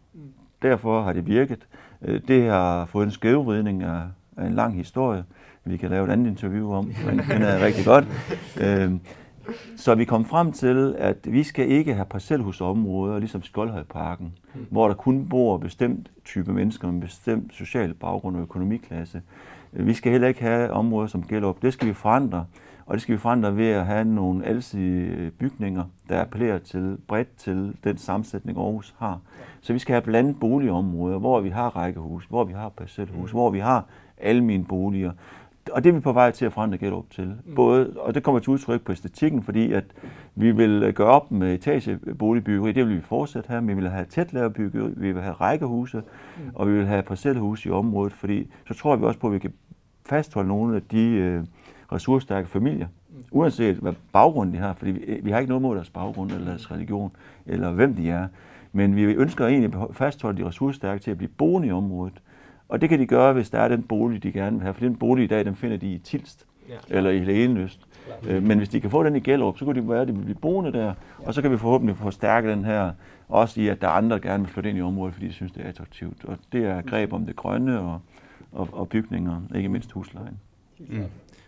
Derfor 0.61 1.01
har 1.01 1.13
det 1.13 1.27
virket. 1.27 1.67
Øh, 2.01 2.21
det 2.27 2.49
har 2.49 2.85
fået 2.85 3.05
en 3.05 3.11
skævvridning 3.11 3.83
af, 3.83 4.01
af 4.37 4.45
en 4.45 4.53
lang 4.53 4.75
historie. 4.75 5.23
Vi 5.65 5.77
kan 5.77 5.89
lave 5.89 6.07
et 6.07 6.11
andet 6.11 6.27
interview 6.27 6.71
om, 6.71 6.91
men 7.05 7.17
den 7.17 7.41
er 7.41 7.65
rigtig 7.65 7.85
godt. 7.85 8.05
Øh, 8.61 8.91
Øh, 9.47 9.53
så 9.77 9.95
vi 9.95 10.05
kom 10.05 10.25
frem 10.25 10.51
til, 10.51 10.95
at 10.97 11.17
vi 11.23 11.43
skal 11.43 11.71
ikke 11.71 11.93
have 11.93 12.05
parcelhusområder, 12.05 13.19
ligesom 13.19 13.43
Skoldhøjparken, 13.43 14.33
mm. 14.55 14.65
hvor 14.69 14.87
der 14.87 14.95
kun 14.95 15.29
bor 15.29 15.57
bestemt 15.57 16.11
type 16.25 16.53
mennesker 16.53 16.91
med 16.91 17.01
bestemt 17.01 17.53
social 17.53 17.93
baggrund 17.93 18.35
og 18.35 18.41
økonomiklasse. 18.41 19.21
Vi 19.71 19.93
skal 19.93 20.11
heller 20.11 20.27
ikke 20.27 20.41
have 20.41 20.71
områder 20.71 21.07
som 21.07 21.23
Gellerup. 21.23 21.61
Det 21.61 21.73
skal 21.73 21.87
vi 21.87 21.93
forandre, 21.93 22.45
og 22.85 22.93
det 22.93 23.01
skal 23.01 23.13
vi 23.13 23.17
forandre 23.17 23.57
ved 23.57 23.67
at 23.67 23.85
have 23.85 24.05
nogle 24.05 24.45
alsidige 24.45 25.31
bygninger, 25.31 25.83
der 26.09 26.21
appellerer 26.21 26.57
til 26.57 26.97
bredt 27.07 27.37
til 27.37 27.75
den 27.83 27.97
sammensætning, 27.97 28.57
Aarhus 28.57 28.95
har. 28.97 29.19
Så 29.61 29.73
vi 29.73 29.79
skal 29.79 29.93
have 29.93 30.01
blandet 30.01 30.39
boligområder, 30.39 31.19
hvor 31.19 31.39
vi 31.39 31.49
har 31.49 31.75
rækkehus, 31.75 32.25
hvor 32.25 32.43
vi 32.43 32.53
har 32.53 32.69
parcelhus, 32.69 33.33
mm. 33.33 33.37
hvor 33.37 33.49
vi 33.49 33.59
har 33.59 33.85
almene 34.17 34.65
boliger 34.65 35.11
og 35.71 35.83
det 35.83 35.89
er 35.89 35.93
vi 35.93 35.99
på 35.99 36.11
vej 36.11 36.31
til 36.31 36.45
at 36.45 36.53
forandre 36.53 36.77
Gellerup 36.77 37.09
til. 37.09 37.35
Mm. 37.45 37.55
Både, 37.55 37.93
og 37.97 38.15
det 38.15 38.23
kommer 38.23 38.39
til 38.39 38.49
udtryk 38.49 38.81
på 38.81 38.91
æstetikken, 38.91 39.43
fordi 39.43 39.73
at 39.73 39.83
vi 40.35 40.51
vil 40.51 40.93
gøre 40.93 41.07
op 41.07 41.31
med 41.31 41.53
etageboligbyggeri, 41.53 42.71
det 42.71 42.87
vil 42.87 42.95
vi 42.95 43.01
fortsætte 43.01 43.49
her, 43.49 43.59
men 43.59 43.77
vi 43.77 43.81
vil 43.81 43.89
have 43.89 44.05
tæt 44.05 44.53
byggeri, 44.53 44.93
vi 44.97 45.11
vil 45.11 45.21
have 45.21 45.33
rækkehuse, 45.33 45.97
mm. 45.97 46.51
og 46.55 46.67
vi 46.67 46.73
vil 46.73 46.85
have 46.85 47.03
parcelhuse 47.03 47.69
i 47.69 47.71
området, 47.71 48.13
fordi 48.13 48.47
så 48.67 48.73
tror 48.73 48.95
vi 48.95 49.05
også 49.05 49.19
på, 49.19 49.27
at 49.27 49.33
vi 49.33 49.39
kan 49.39 49.53
fastholde 50.05 50.47
nogle 50.47 50.75
af 50.75 50.81
de 50.81 51.05
øh, 51.05 51.43
ressourcestærke 51.91 52.47
familier, 52.47 52.87
mm. 53.09 53.23
uanset 53.31 53.75
hvad 53.75 53.93
baggrund 54.13 54.53
de 54.53 54.57
har, 54.57 54.73
fordi 54.73 54.91
vi, 54.91 55.19
vi 55.23 55.31
har 55.31 55.39
ikke 55.39 55.49
noget 55.49 55.61
mod 55.61 55.75
deres 55.75 55.89
baggrund 55.89 56.31
eller 56.31 56.45
deres 56.45 56.71
religion, 56.71 57.11
eller 57.45 57.71
hvem 57.71 57.95
de 57.95 58.09
er, 58.09 58.27
men 58.71 58.95
vi 58.95 59.03
ønsker 59.03 59.47
egentlig 59.47 59.81
at 59.89 59.95
fastholde 59.95 60.41
de 60.41 60.47
ressourcestærke 60.47 61.01
til 61.01 61.11
at 61.11 61.17
blive 61.17 61.31
boende 61.37 61.67
i 61.67 61.71
området, 61.71 62.21
og 62.69 62.81
det 62.81 62.89
kan 62.89 62.99
de 62.99 63.05
gøre, 63.05 63.33
hvis 63.33 63.49
der 63.49 63.59
er 63.59 63.67
den 63.67 63.83
bolig, 63.83 64.23
de 64.23 64.31
gerne 64.31 64.57
vil 64.57 64.63
have. 64.63 64.73
For 64.73 64.81
den 64.81 64.95
bolig 64.95 65.23
i 65.23 65.27
dag, 65.27 65.45
den 65.45 65.55
finder 65.55 65.77
de 65.77 65.93
i 65.93 65.97
Tilst. 65.97 66.45
Ja. 66.69 66.97
eller 66.97 67.09
i 67.09 67.19
Helenlyst. 67.19 67.79
Øh, 68.27 68.43
men 68.43 68.57
hvis 68.57 68.69
de 68.69 68.81
kan 68.81 68.89
få 68.89 69.03
den 69.03 69.15
i 69.15 69.19
Gellerup, 69.19 69.57
så 69.57 69.65
kunne 69.65 69.81
de 69.81 69.89
være, 69.89 70.01
at 70.01 70.07
de 70.07 70.13
vil 70.13 70.23
blive 70.23 70.37
boende 70.41 70.73
der, 70.73 70.93
og 71.17 71.33
så 71.33 71.41
kan 71.41 71.51
vi 71.51 71.57
forhåbentlig 71.57 71.97
forstærke 71.97 72.49
den 72.49 72.65
her, 72.65 72.91
også 73.27 73.61
i 73.61 73.67
at 73.67 73.81
der 73.81 73.87
er 73.87 73.91
andre, 73.91 74.15
der 74.15 74.21
gerne 74.21 74.43
vil 74.43 74.53
flytte 74.53 74.69
ind 74.69 74.77
i 74.77 74.81
området, 74.81 75.13
fordi 75.13 75.27
de 75.27 75.33
synes, 75.33 75.51
det 75.51 75.65
er 75.65 75.69
attraktivt. 75.69 76.25
Og 76.25 76.37
det 76.51 76.65
er 76.65 76.81
greb 76.81 77.13
om 77.13 77.25
det 77.25 77.35
grønne 77.35 77.79
og, 77.79 77.99
og, 78.51 78.69
og 78.71 78.89
bygninger, 78.89 79.41
ikke 79.55 79.69
mindst 79.69 79.91
huslejen. 79.91 80.39
Mm. 80.79 81.03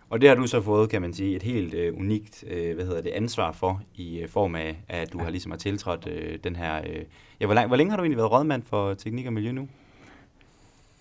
Og 0.10 0.22
det 0.22 0.30
har 0.30 0.36
du 0.36 0.48
så 0.48 0.62
fået, 0.62 0.90
kan 0.90 1.02
man 1.02 1.14
sige, 1.14 1.36
et 1.36 1.44
helt 1.44 1.74
øh, 1.74 1.98
unikt 1.98 2.44
øh, 2.48 2.76
hvad 2.76 2.86
hedder 2.86 3.02
det, 3.02 3.10
ansvar 3.10 3.52
for, 3.52 3.82
i 3.96 4.20
øh, 4.20 4.30
form 4.30 4.56
af, 4.56 4.84
at 4.88 5.14
du 5.14 5.20
har 5.20 5.30
ligesom 5.30 5.52
har 5.52 5.58
tiltrådt 5.58 6.08
øh, 6.08 6.40
den 6.44 6.56
her... 6.56 6.78
Øh, 6.78 7.04
ja, 7.42 7.46
hvor, 7.46 7.56
lang, 7.56 7.68
hvor 7.68 7.76
længe 7.76 7.90
har 7.90 7.98
du 7.98 8.04
egentlig 8.04 8.18
været 8.18 8.32
rådmand 8.32 8.64
for 8.64 8.94
teknik 8.94 9.26
og 9.26 9.34
miljø 9.34 9.52
nu? 9.52 9.68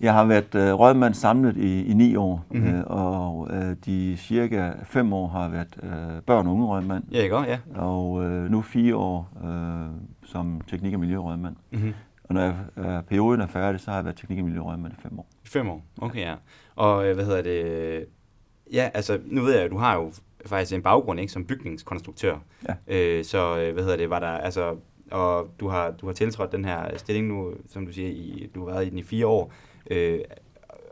Jeg 0.01 0.15
har 0.15 0.25
været 0.25 0.55
øh, 0.55 0.73
rådmand 0.73 1.15
samlet 1.15 1.57
i, 1.57 1.85
i 1.85 1.95
ni 1.95 2.17
år, 2.17 2.45
Mhm. 2.51 2.61
mm-hmm. 2.61 2.75
øh, 2.79 2.85
og 2.87 3.49
øh, 3.53 3.77
de 3.87 4.17
cirka 4.17 4.73
fem 4.85 5.13
år 5.13 5.27
har 5.29 5.43
jeg 5.43 5.53
været 5.53 5.79
øh, 5.83 6.23
børn- 6.23 6.47
og 6.47 6.53
unge 6.53 6.67
rådmand, 6.67 7.05
Ja, 7.13 7.23
ikke? 7.23 7.39
Ja. 7.39 7.59
og 7.75 8.25
øh, 8.25 8.51
nu 8.51 8.63
fire 8.63 8.97
år 8.97 9.29
øh, 9.45 9.91
som 10.25 10.61
teknik- 10.67 10.95
og 10.95 11.01
miljørådmand. 11.01 11.57
Mm-hmm. 11.71 11.93
Og 12.25 12.35
når 12.35 12.41
jeg, 12.41 12.55
øh, 12.77 13.03
perioden 13.03 13.41
er 13.41 13.47
færdig, 13.47 13.81
så 13.81 13.91
har 13.91 13.99
jeg 13.99 14.05
været 14.05 14.17
teknik- 14.17 14.39
og 14.39 14.45
miljørådmand 14.45 14.93
i 14.93 14.97
fem 15.03 15.19
år. 15.19 15.27
Fem 15.45 15.69
år, 15.69 15.83
okay 16.03 16.21
ja. 16.21 16.35
Og 16.77 17.09
øh, 17.09 17.15
hvad 17.15 17.25
hedder 17.25 17.43
det? 17.43 18.05
Ja, 18.73 18.89
altså 18.95 19.19
nu 19.27 19.43
ved 19.43 19.55
jeg, 19.55 19.63
at 19.65 19.71
du 19.71 19.79
har 19.79 19.95
jo 19.97 20.13
faktisk 20.47 20.73
en 20.75 20.83
baggrund 20.83 21.21
ikke 21.21 21.33
som 21.33 21.45
bygningskonstruktør. 21.45 22.37
Ja. 22.69 22.75
Øh, 22.97 23.25
så 23.25 23.59
øh, 23.59 23.73
hvad 23.75 23.83
hedder 23.83 23.97
det, 23.97 24.11
var 24.11 24.19
der 24.19 24.27
altså 24.31 24.75
og 25.11 25.47
du 25.61 25.69
har 25.69 25.91
du 25.91 26.07
har 26.07 26.13
tiltrådt 26.13 26.53
den 26.53 26.65
her 26.65 26.97
stilling 26.97 27.29
nu, 27.29 27.51
som 27.69 27.87
du 27.87 27.93
siger, 27.93 28.09
i, 28.09 28.51
du 28.55 28.67
har 28.67 28.73
været 28.73 28.87
i 28.87 28.91
den 28.91 28.99
i 28.99 29.03
fire 29.03 29.27
år. 29.27 29.53
Øh, 29.91 30.21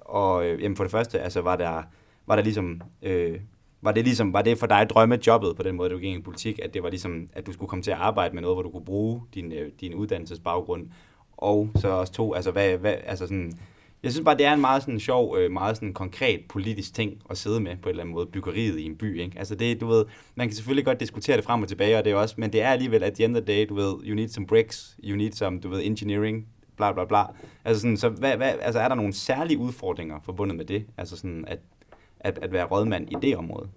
og 0.01 0.47
øh, 0.47 0.63
jamen 0.63 0.77
for 0.77 0.85
det 0.85 0.91
første, 0.91 1.21
altså 1.21 1.41
var 1.41 1.57
der 1.57 1.83
var 2.27 2.37
der 2.37 2.43
ligesom 2.43 2.83
øh, 3.03 3.41
var 3.83 3.93
det 3.93 4.05
ligesom 4.05 4.33
var 4.33 4.43
det 4.43 4.59
for 4.59 4.67
dig 4.67 4.87
drømmejobbet 4.91 5.57
på 5.57 5.63
den 5.63 5.77
måde, 5.77 5.91
du 5.91 5.99
gik 5.99 6.09
ind 6.09 6.21
i 6.21 6.23
politik, 6.23 6.61
at 6.63 6.75
det 6.75 6.83
var 6.83 6.91
ligesom 6.91 7.29
at 7.33 7.47
du 7.47 7.53
skulle 7.53 7.69
komme 7.69 7.83
til 7.83 7.91
at 7.91 7.97
arbejde 7.97 8.35
med 8.35 8.43
noget, 8.43 8.57
hvor 8.57 8.63
du 8.63 8.71
kunne 8.71 8.85
bruge 8.85 9.23
din 9.35 9.53
øh, 9.53 9.71
din 9.81 9.95
uddannelsesbaggrund 9.95 10.87
og 11.37 11.71
så 11.77 11.89
også 11.89 12.13
to, 12.13 12.35
altså 12.35 12.51
hvad, 12.51 12.77
hvad 12.77 12.95
altså 13.05 13.27
sådan 13.27 13.53
jeg 14.03 14.13
synes 14.13 14.25
bare, 14.25 14.37
det 14.37 14.47
er 14.47 14.53
en 14.53 14.61
meget 14.61 14.83
sådan 14.83 15.01
sjov, 15.01 15.37
øh, 15.39 15.51
meget 15.51 15.77
sådan 15.77 15.93
konkret 15.93 16.41
politisk 16.49 16.95
ting 16.95 17.23
at 17.31 17.39
sidde 17.39 17.61
med 17.61 17.77
på 17.77 17.89
en 17.89 17.91
eller 17.91 18.03
anden 18.03 18.15
måde, 18.15 18.27
byggeriet 18.27 18.79
i 18.79 18.85
en 18.85 18.97
by, 18.97 19.21
ikke? 19.21 19.39
Altså 19.39 19.55
det, 19.55 19.81
du 19.81 19.87
ved, 19.87 20.05
man 20.35 20.49
kan 20.49 20.55
selvfølgelig 20.55 20.85
godt 20.85 21.01
diskutere 21.01 21.37
det 21.37 21.45
frem 21.45 21.63
og 21.63 21.69
tilbage, 21.69 21.99
og 21.99 22.05
det 22.05 22.13
er 22.13 22.17
også, 22.17 22.35
men 22.39 22.53
det 22.53 22.63
er 22.63 22.69
alligevel 22.69 23.03
at 23.03 23.15
the 23.15 23.25
end 23.25 23.37
of 23.37 23.43
the 23.43 23.55
day, 23.55 23.69
du 23.69 23.75
ved, 23.75 23.95
you 24.05 24.15
need 24.15 24.29
some 24.29 24.47
bricks, 24.47 24.97
you 25.05 25.17
need 25.17 25.33
some, 25.33 25.61
du 25.61 25.69
ved, 25.69 25.81
engineering, 25.85 26.47
bla 26.79 26.93
bla 26.93 27.05
bla. 27.05 27.23
Altså 27.65 27.81
sådan, 27.81 27.97
så 27.97 28.09
hvad, 28.09 28.37
hvad, 28.37 28.53
altså 28.63 28.81
er 28.81 28.89
der 28.89 28.95
nogle 28.95 29.13
særlige 29.13 29.59
udfordringer 29.59 30.17
forbundet 30.25 30.57
med 30.57 30.65
det? 30.65 30.87
Altså 30.99 31.17
sådan, 31.17 31.45
at, 31.47 31.59
at, 32.21 32.39
at 32.43 32.53
være 32.53 32.65
rådmand 32.65 33.09
i 33.13 33.17
det 33.23 33.37
område, 33.37 33.69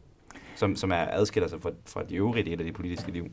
som, 0.56 0.76
som 0.76 0.92
er 0.92 1.06
adskiller 1.12 1.50
sig 1.50 1.62
fra, 1.62 1.70
fra 1.86 2.04
de 2.04 2.16
øvrige 2.16 2.44
dele 2.44 2.60
af 2.60 2.66
det 2.66 2.74
politiske 2.74 3.12
liv? 3.12 3.26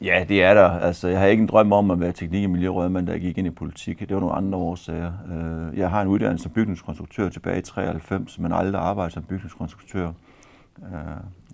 Ja, 0.00 0.24
det 0.28 0.42
er 0.42 0.54
der. 0.54 0.68
Altså, 0.68 1.08
jeg 1.08 1.18
har 1.20 1.26
ikke 1.26 1.40
en 1.40 1.46
drøm 1.46 1.72
om 1.72 1.90
at 1.90 2.00
være 2.00 2.12
teknik- 2.12 2.44
og 2.44 2.50
miljørådmand, 2.50 3.06
der 3.06 3.18
gik 3.18 3.38
ind 3.38 3.46
i 3.46 3.50
politik. 3.50 4.00
Det 4.00 4.14
var 4.14 4.20
nogle 4.20 4.34
andre 4.34 4.58
årsager. 4.58 5.12
Øh, 5.28 5.78
jeg 5.78 5.90
har 5.90 6.02
en 6.02 6.08
uddannelse 6.08 6.42
som 6.42 6.52
bygningskonstruktør 6.52 7.28
tilbage 7.28 7.58
i 7.58 7.62
93, 7.62 8.38
men 8.38 8.52
aldrig 8.52 8.82
arbejdet 8.82 9.12
som 9.12 9.22
bygningskonstruktør. 9.22 10.06
Øh, 10.78 10.92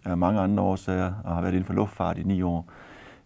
jeg 0.05 0.11
har 0.11 0.15
mange 0.15 0.41
andre 0.41 0.63
årsager, 0.63 1.13
og 1.25 1.35
har 1.35 1.41
været 1.41 1.53
inden 1.53 1.65
for 1.65 1.73
luftfart 1.73 2.19
i 2.19 2.23
ni 2.23 2.43
år. 2.43 2.67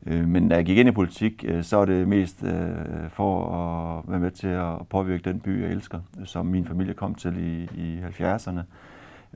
Øh, 0.06 0.28
Men 0.28 0.48
da 0.48 0.54
jeg 0.54 0.64
gik 0.64 0.78
ind 0.78 0.88
i 0.88 0.92
politik, 0.92 1.44
øh, 1.48 1.62
så 1.62 1.76
er 1.76 1.84
det 1.84 2.08
mest 2.08 2.44
øh, 2.44 3.10
for 3.10 3.54
at 3.54 4.10
være 4.10 4.20
med 4.20 4.30
til 4.30 4.48
at 4.48 4.88
påvirke 4.90 5.30
den 5.30 5.40
by, 5.40 5.62
jeg 5.62 5.70
elsker, 5.70 6.00
som 6.24 6.46
min 6.46 6.64
familie 6.64 6.94
kom 6.94 7.14
til 7.14 7.38
i, 7.38 7.68
i 7.80 8.00
70'erne, 8.00 8.60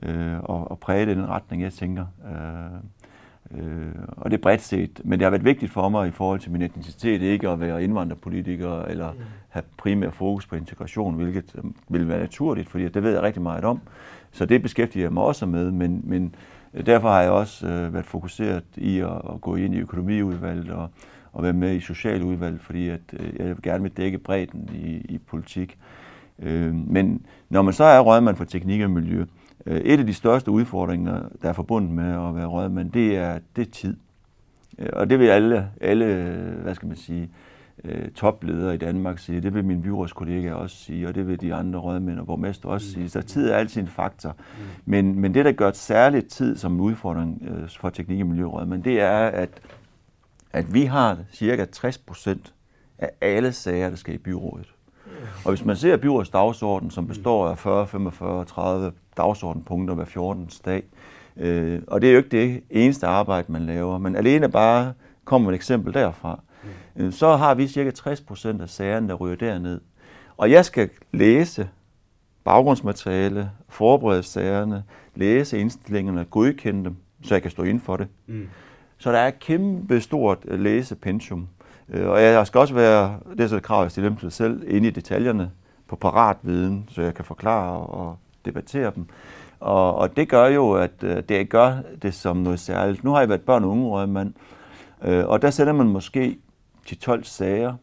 øh, 0.03 0.39
og, 0.39 0.71
og 0.71 0.79
præge 0.79 1.05
den 1.05 1.29
retning, 1.29 1.61
jeg 1.61 1.73
tænker. 1.73 2.05
Øh, 2.25 2.79
Øh, 3.57 3.91
og 4.07 4.31
det 4.31 4.37
er 4.37 4.41
bredt 4.41 4.61
set, 4.61 5.01
men 5.03 5.19
det 5.19 5.25
har 5.25 5.29
været 5.29 5.45
vigtigt 5.45 5.71
for 5.71 5.89
mig 5.89 6.07
i 6.07 6.11
forhold 6.11 6.39
til 6.39 6.51
min 6.51 6.61
etnicitet, 6.61 7.21
ikke 7.21 7.49
at 7.49 7.59
være 7.59 7.83
indvandrerpolitiker 7.83 8.81
eller 8.81 9.13
have 9.49 9.63
primær 9.77 10.09
fokus 10.09 10.45
på 10.45 10.55
integration, 10.55 11.15
hvilket 11.15 11.55
vil 11.89 12.07
være 12.07 12.19
naturligt, 12.19 12.69
fordi 12.69 12.87
det 12.89 13.03
ved 13.03 13.13
jeg 13.13 13.21
rigtig 13.21 13.41
meget 13.41 13.63
om. 13.63 13.79
Så 14.31 14.45
det 14.45 14.61
beskæftiger 14.61 15.05
jeg 15.05 15.13
mig 15.13 15.23
også 15.23 15.45
med, 15.45 15.71
men, 15.71 16.01
men 16.03 16.35
derfor 16.81 17.09
har 17.09 17.21
jeg 17.21 17.31
også 17.31 17.67
øh, 17.67 17.93
været 17.93 18.05
fokuseret 18.05 18.63
i 18.75 18.99
at, 18.99 19.21
at 19.33 19.41
gå 19.41 19.55
ind 19.55 19.75
i 19.75 19.79
økonomiudvalget 19.79 20.69
og, 20.69 20.89
og 21.33 21.43
være 21.43 21.53
med 21.53 21.75
i 21.75 21.79
socialudvalget, 21.79 22.61
fordi 22.61 22.89
at, 22.89 23.01
øh, 23.13 23.33
jeg 23.39 23.55
gerne 23.63 23.83
vil 23.83 23.91
dække 23.97 24.17
bredden 24.17 24.69
i, 24.73 25.13
i 25.13 25.17
politik. 25.17 25.77
Øh, 26.39 26.75
men 26.75 27.25
når 27.49 27.61
man 27.61 27.73
så 27.73 27.83
er 27.83 27.99
rådmand 27.99 28.35
for 28.35 28.43
teknik 28.43 28.81
og 28.81 28.91
miljø, 28.91 29.25
øh, 29.65 29.77
et 29.81 29.99
af 29.99 30.05
de 30.05 30.13
største 30.13 30.51
udfordringer, 30.51 31.21
der 31.41 31.49
er 31.49 31.53
forbundet 31.53 31.91
med 31.91 32.27
at 32.27 32.35
være 32.35 32.45
rådmand, 32.45 32.91
det 32.91 33.17
er, 33.17 33.39
det 33.55 33.71
tid. 33.71 33.97
Øh, 34.79 34.89
og 34.93 35.09
det 35.09 35.19
vil 35.19 35.27
alle, 35.27 35.69
alle 35.81 36.05
hvad 36.61 36.75
skal 36.75 36.87
man 36.87 36.97
sige, 36.97 37.29
øh, 37.83 38.11
topledere 38.11 38.73
i 38.73 38.77
Danmark 38.77 39.19
sige, 39.19 39.41
det 39.41 39.53
vil 39.53 39.65
mine 39.65 39.81
byrådskollegaer 39.81 40.53
også 40.53 40.75
sige, 40.75 41.07
og 41.07 41.15
det 41.15 41.27
vil 41.27 41.41
de 41.41 41.53
andre 41.53 41.79
rådmænd 41.79 42.19
og 42.19 42.25
borgmester 42.25 42.69
også 42.69 42.91
sige. 42.91 43.09
Så 43.09 43.21
tid 43.21 43.49
er 43.49 43.55
altid 43.55 43.81
en 43.81 43.87
faktor. 43.87 44.35
Men, 44.85 45.19
men 45.19 45.33
det, 45.33 45.45
der 45.45 45.51
gør 45.51 45.71
særligt 45.71 46.27
tid 46.27 46.57
som 46.57 46.73
en 46.73 46.79
udfordring 46.79 47.41
øh, 47.47 47.69
for 47.79 47.89
teknik- 47.89 48.21
og 48.21 48.27
miljørådmænd, 48.27 48.83
det 48.83 49.01
er, 49.01 49.27
at, 49.27 49.49
at 50.53 50.73
vi 50.73 50.83
har 50.83 51.17
cirka 51.31 51.65
60 51.65 51.97
procent 51.97 52.53
af 52.97 53.09
alle 53.21 53.51
sager, 53.51 53.89
der 53.89 53.95
skal 53.95 54.15
i 54.15 54.17
byrådet. 54.17 54.73
Og 55.45 55.51
hvis 55.51 55.65
man 55.65 55.75
ser 55.75 55.97
byrådets 55.97 56.29
dagsorden, 56.29 56.91
som 56.91 57.07
består 57.07 57.47
af 57.47 57.57
40, 57.57 57.87
45, 57.87 58.45
30 58.45 58.91
dagsordenpunkter 59.17 59.95
hver 59.95 60.05
14. 60.05 60.49
dag, 60.65 60.83
øh, 61.37 61.81
og 61.87 62.01
det 62.01 62.07
er 62.07 62.11
jo 62.11 62.17
ikke 62.17 62.29
det 62.29 62.63
eneste 62.69 63.07
arbejde, 63.07 63.51
man 63.51 63.65
laver, 63.65 63.97
men 63.97 64.15
alene 64.15 64.49
bare 64.49 64.93
kommer 65.25 65.51
et 65.51 65.55
eksempel 65.55 65.93
derfra, 65.93 66.39
så 67.11 67.35
har 67.35 67.53
vi 67.53 67.67
cirka 67.67 67.91
60 67.91 68.21
procent 68.21 68.61
af 68.61 68.69
sagerne, 68.69 69.07
der 69.07 69.13
ryger 69.13 69.35
derned. 69.35 69.81
Og 70.37 70.51
jeg 70.51 70.65
skal 70.65 70.89
læse 71.11 71.69
baggrundsmateriale, 72.43 73.51
forberede 73.69 74.23
sagerne, 74.23 74.83
læse 75.15 75.59
indstillingerne, 75.59 76.25
godkende 76.25 76.83
dem, 76.83 76.95
så 77.23 77.35
jeg 77.35 77.41
kan 77.41 77.51
stå 77.51 77.63
ind 77.63 77.79
for 77.79 77.97
det. 77.97 78.07
Mm. 78.27 78.47
Så 78.97 79.11
der 79.11 79.17
er 79.17 79.27
et 79.27 79.39
kæmpe 79.39 80.01
stort 80.01 80.37
øh, 80.45 80.59
læsepensum. 80.59 81.47
Øh, 81.89 82.09
Og 82.09 82.21
jeg 82.21 82.47
skal 82.47 82.59
også 82.59 82.73
være, 82.73 83.19
det 83.31 83.39
er 83.39 83.47
så 83.47 83.55
et 83.55 83.63
krav, 83.63 83.81
jeg 83.81 83.91
stiller 83.91 84.09
dem 84.09 84.17
til 84.17 84.31
selv, 84.31 84.63
inde 84.67 84.87
i 84.87 84.91
detaljerne 84.91 85.51
på 85.87 85.95
parat 85.95 86.37
viden, 86.41 86.89
så 86.91 87.01
jeg 87.01 87.13
kan 87.13 87.25
forklare 87.25 87.77
og 87.77 88.17
debattere 88.45 88.91
dem. 88.95 89.05
Og, 89.59 89.95
og 89.95 90.15
det 90.15 90.29
gør 90.29 90.47
jo, 90.47 90.71
at 90.71 90.91
øh, 91.03 91.23
det 91.29 91.49
gør 91.49 91.75
det 92.01 92.13
som 92.13 92.37
noget 92.37 92.59
særligt. 92.59 93.03
Nu 93.03 93.11
har 93.11 93.19
jeg 93.19 93.29
været 93.29 93.41
børn- 93.41 93.63
og 93.63 93.69
ungerådmand, 93.69 94.33
og 95.01 95.41
der 95.41 95.49
sender 95.49 95.73
man 95.73 95.87
måske 95.87 96.37
10-12 96.89 97.23
sager 97.23 97.73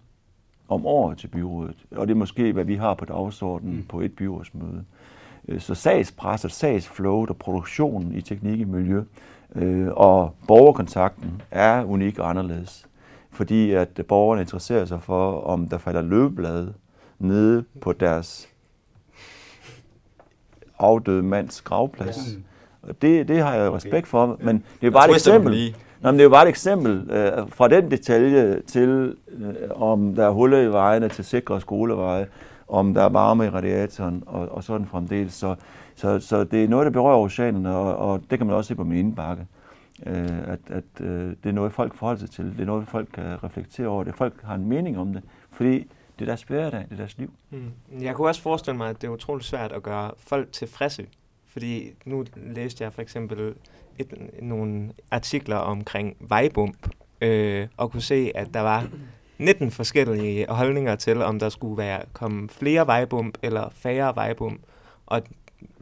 om 0.69 0.87
året 0.87 1.19
til 1.19 1.26
byrådet. 1.26 1.76
Og 1.90 2.07
det 2.07 2.14
er 2.14 2.19
måske, 2.19 2.52
hvad 2.52 2.64
vi 2.64 2.75
har 2.75 2.95
på 2.95 3.04
dagsordenen 3.04 3.76
mm. 3.76 3.85
på 3.88 4.00
et 4.00 4.12
byrådsmøde. 4.12 4.85
Øh, 5.49 5.61
Så 5.61 5.75
sagspresset, 5.75 6.52
sagsflowet 6.52 7.30
og 7.30 7.37
produktionen 7.37 8.14
i 8.14 8.21
teknik 8.21 8.61
og 8.61 8.69
miljø 8.69 9.02
øh, 9.54 9.88
og 9.90 10.35
borgerkontakten 10.49 11.42
er 11.50 11.85
unik 11.85 12.19
og 12.19 12.30
anderledes. 12.30 12.87
Fordi 13.30 13.71
at 13.71 14.00
borgerne 14.09 14.40
interesserer 14.40 14.85
sig 14.85 15.02
for, 15.02 15.40
om 15.40 15.69
der 15.69 15.78
falder 15.78 16.02
løbeblade 16.02 16.75
nede 17.19 17.64
på 17.80 17.92
deres 17.92 18.49
afdøde 20.78 21.23
mands 21.23 21.62
gravplads. 21.62 22.19
Og 22.83 23.02
det, 23.02 23.28
det 23.28 23.42
har 23.42 23.54
jeg 23.54 23.73
respekt 23.73 24.09
for, 24.09 24.38
men 24.40 24.64
det 24.80 24.87
er 24.87 24.90
bare 24.90 25.11
et 25.11 25.14
eksempel. 25.14 25.52
lige. 25.52 25.75
Nå, 26.00 26.11
men 26.11 26.14
det 26.14 26.21
er 26.21 26.25
jo 26.25 26.30
bare 26.30 26.45
et 26.45 26.49
eksempel 26.49 27.11
øh, 27.11 27.49
fra 27.49 27.69
den 27.69 27.90
detalje 27.90 28.62
til, 28.62 29.16
øh, 29.28 29.54
om 29.71 30.14
der 30.14 30.26
er 30.26 30.30
huller 30.30 30.59
i 30.59 30.73
vejene 30.73 31.09
til 31.09 31.25
sikre 31.25 31.61
skoleveje, 31.61 32.26
om 32.69 32.95
der 32.95 33.02
er 33.02 33.09
varme 33.09 33.47
i 33.47 33.49
radiatoren 33.49 34.23
og, 34.26 34.49
og 34.49 34.64
sådan 34.64 34.87
fremdeles. 34.87 35.33
Så, 35.33 35.54
så, 35.95 36.21
så 36.21 36.45
det 36.45 36.64
er 36.64 36.69
noget, 36.69 36.85
der 36.85 36.90
berører 36.90 37.19
oceanerne, 37.19 37.76
og, 37.76 37.97
og 37.97 38.23
det 38.30 38.38
kan 38.38 38.47
man 38.47 38.57
også 38.57 38.69
se 38.69 38.75
på 38.75 38.85
min 38.85 38.99
indbakke. 38.99 39.47
Øh, 40.07 40.49
at 40.49 40.59
at 40.69 40.85
øh, 41.00 41.28
det 41.42 41.49
er 41.49 41.52
noget, 41.52 41.73
folk 41.73 41.95
forholder 41.95 42.21
sig 42.21 42.30
til. 42.30 42.45
Det 42.45 42.61
er 42.61 42.66
noget, 42.66 42.88
folk 42.88 43.09
kan 43.12 43.45
reflektere 43.45 43.87
over. 43.87 44.04
Det 44.04 44.14
folk 44.14 44.42
har 44.42 44.54
en 44.54 44.69
mening 44.69 44.99
om 44.99 45.12
det, 45.12 45.23
fordi 45.50 45.78
det 46.19 46.25
er 46.25 46.25
deres 46.25 46.42
hverdag, 46.42 46.80
det 46.80 46.92
er 46.92 46.97
deres 46.97 47.19
liv. 47.19 47.30
Mm. 47.50 47.73
Jeg 48.00 48.14
kunne 48.14 48.28
også 48.28 48.42
forestille 48.42 48.76
mig, 48.76 48.90
at 48.90 49.02
det 49.02 49.09
er 49.09 49.12
utroligt 49.12 49.47
svært 49.47 49.73
at 49.73 49.83
gøre 49.83 50.11
folk 50.19 50.52
tilfredse. 50.52 51.07
Fordi 51.47 51.90
nu 52.04 52.25
læste 52.37 52.85
jeg 52.85 52.92
for 52.92 53.02
eksempel 53.02 53.54
et, 54.00 54.14
nogle 54.42 54.92
artikler 55.11 55.57
omkring 55.57 56.16
vejbump, 56.21 56.88
øh, 57.21 57.69
og 57.76 57.90
kunne 57.90 58.02
se, 58.02 58.33
at 58.35 58.54
der 58.54 58.61
var 58.61 58.88
19 59.38 59.71
forskellige 59.71 60.47
holdninger 60.49 60.97
til, 60.97 61.23
om 61.23 61.38
der 61.38 61.49
skulle 61.49 61.78
være 61.78 62.02
komme 62.12 62.49
flere 62.49 62.87
vejbump 62.87 63.38
eller 63.42 63.69
færre 63.71 64.16
vejbump. 64.16 64.61
Og 65.07 65.23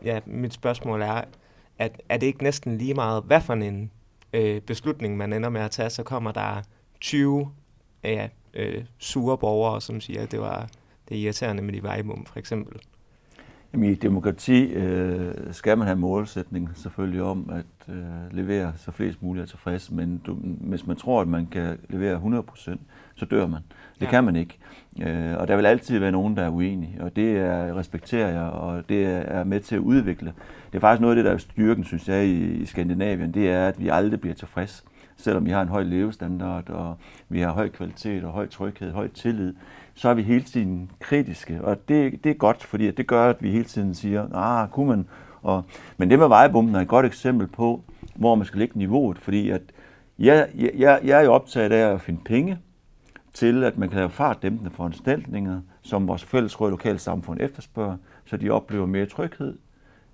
ja, 0.05 0.21
mit 0.27 0.53
spørgsmål 0.53 1.03
er, 1.03 1.23
at 1.79 2.01
er 2.09 2.17
det 2.17 2.27
ikke 2.27 2.43
næsten 2.43 2.79
lige 2.79 2.95
meget, 2.95 3.23
hvad 3.23 3.41
for 3.41 3.55
en 3.55 3.91
øh, 4.33 4.61
beslutning 4.61 5.17
man 5.17 5.33
ender 5.33 5.49
med 5.49 5.61
at 5.61 5.71
tage, 5.71 5.91
så 5.91 6.03
kommer 6.03 6.33
der 6.33 6.63
20 7.01 7.49
ja, 8.05 8.29
øh, 8.55 8.85
sure 8.99 9.39
borgere, 9.39 9.81
som 9.81 10.01
siger, 10.01 10.23
at 10.23 10.31
det 10.31 10.41
var 10.41 10.69
det 11.09 11.17
er 11.17 11.23
irriterende 11.23 11.63
med 11.63 11.73
de 11.73 11.83
vejbump, 11.83 12.29
for 12.29 12.39
eksempel. 12.39 12.81
Jamen, 13.73 13.91
i 13.91 13.95
demokrati 13.95 14.65
øh, 14.65 15.35
skal 15.51 15.79
man 15.79 15.87
have 15.87 15.99
målsætning 15.99 16.71
selvfølgelig 16.75 17.23
om 17.23 17.51
at 17.53 17.95
øh, 17.95 18.37
levere 18.37 18.73
så 18.77 18.91
flest 18.91 19.23
muligt 19.23 19.43
er 19.43 19.47
tilfredse, 19.47 19.95
men 19.95 20.23
du, 20.27 20.35
hvis 20.43 20.87
man 20.87 20.97
tror, 20.97 21.21
at 21.21 21.29
man 21.29 21.47
kan 21.47 21.79
levere 21.89 22.43
100%, 22.57 22.77
så 23.15 23.25
dør 23.25 23.47
man. 23.47 23.61
Det 23.95 24.07
ja. 24.07 24.11
kan 24.11 24.25
man 24.25 24.37
ikke. 24.37 24.59
Øh, 25.03 25.37
og 25.39 25.49
der 25.49 25.57
vil 25.57 25.67
altid 25.67 25.99
være 25.99 26.13
nogen, 26.13 26.37
der 26.37 26.43
er 26.43 26.51
uenige, 26.51 26.97
og 27.01 27.17
det 27.17 27.37
er, 27.39 27.79
respekterer 27.79 28.29
jeg, 28.29 28.43
og 28.43 28.89
det 28.89 29.07
er 29.07 29.45
med 29.45 29.61
til 29.61 29.75
at 29.75 29.81
udvikle. 29.81 30.33
Det 30.73 30.79
er 30.79 30.81
faktisk 30.81 31.01
noget 31.01 31.13
af 31.13 31.17
det, 31.17 31.25
der 31.25 31.33
er 31.33 31.39
styrken, 31.39 31.85
synes 31.85 32.09
jeg, 32.09 32.27
i, 32.27 32.53
i 32.53 32.65
Skandinavien, 32.65 33.35
det 33.35 33.51
er, 33.51 33.69
at 33.69 33.81
vi 33.81 33.89
aldrig 33.89 34.21
bliver 34.21 34.35
tilfredse 34.35 34.83
selvom 35.19 35.47
vi 35.47 35.51
har 35.51 35.63
en 35.63 35.69
høj 35.69 35.83
levestandard, 35.83 36.71
og 36.71 36.97
vi 37.29 37.41
har 37.41 37.53
høj 37.53 37.69
kvalitet 37.69 38.25
og 38.25 38.33
høj 38.33 38.49
tryghed, 38.49 38.93
høj 38.93 39.09
tillid, 39.09 39.55
så 39.99 40.09
er 40.09 40.15
vi 40.15 40.23
hele 40.23 40.45
tiden 40.45 40.91
kritiske. 41.01 41.61
Og 41.63 41.89
det, 41.89 42.25
det 42.25 42.31
er 42.31 42.35
godt, 42.35 42.65
fordi 42.65 42.91
det 42.91 43.07
gør, 43.07 43.31
at 43.31 43.43
vi 43.43 43.51
hele 43.51 43.65
tiden 43.65 43.95
siger, 43.95 44.35
ah, 44.35 44.69
kunne 44.69 44.89
man... 44.89 45.07
Og, 45.43 45.65
men 45.97 46.11
det 46.11 46.19
med 46.19 46.29
vejebomben 46.29 46.75
er 46.75 46.81
et 46.81 46.89
godt 46.89 47.07
eksempel 47.07 47.47
på, 47.47 47.83
hvor 48.15 48.35
man 48.35 48.47
skal 48.47 48.59
lægge 48.59 48.79
niveauet, 48.79 49.19
fordi 49.19 49.51
at 49.51 49.63
jeg, 50.19 50.49
jeg, 50.55 51.01
jeg 51.05 51.19
er 51.19 51.25
jo 51.25 51.33
optaget 51.33 51.73
af 51.73 51.95
at 51.95 52.01
finde 52.01 52.21
penge 52.25 52.59
til, 53.33 53.65
at 53.65 53.79
man 53.79 53.89
kan 53.89 53.99
lave 53.99 54.11
fartdæmpende 54.11 54.71
foranstaltninger, 54.71 55.61
som 55.83 56.09
vores 56.09 56.25
fælles 56.25 56.61
røde 56.61 56.71
lokale 56.71 56.99
samfund 56.99 57.41
efterspørger, 57.41 57.97
så 58.25 58.37
de 58.37 58.51
oplever 58.51 58.87
mere 58.87 59.07
tryghed 59.07 59.59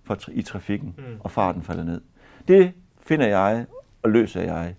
for, 0.05 0.19
i 0.33 0.43
trafikken, 0.43 0.95
mm. 0.99 1.05
og 1.21 1.31
farten 1.31 1.63
falder 1.63 1.85
ned. 1.85 2.01
Det 2.49 2.73
finder 3.07 3.27
jeg 3.27 3.67
og 4.03 4.11
løser 4.11 4.41
jeg. 4.41 4.75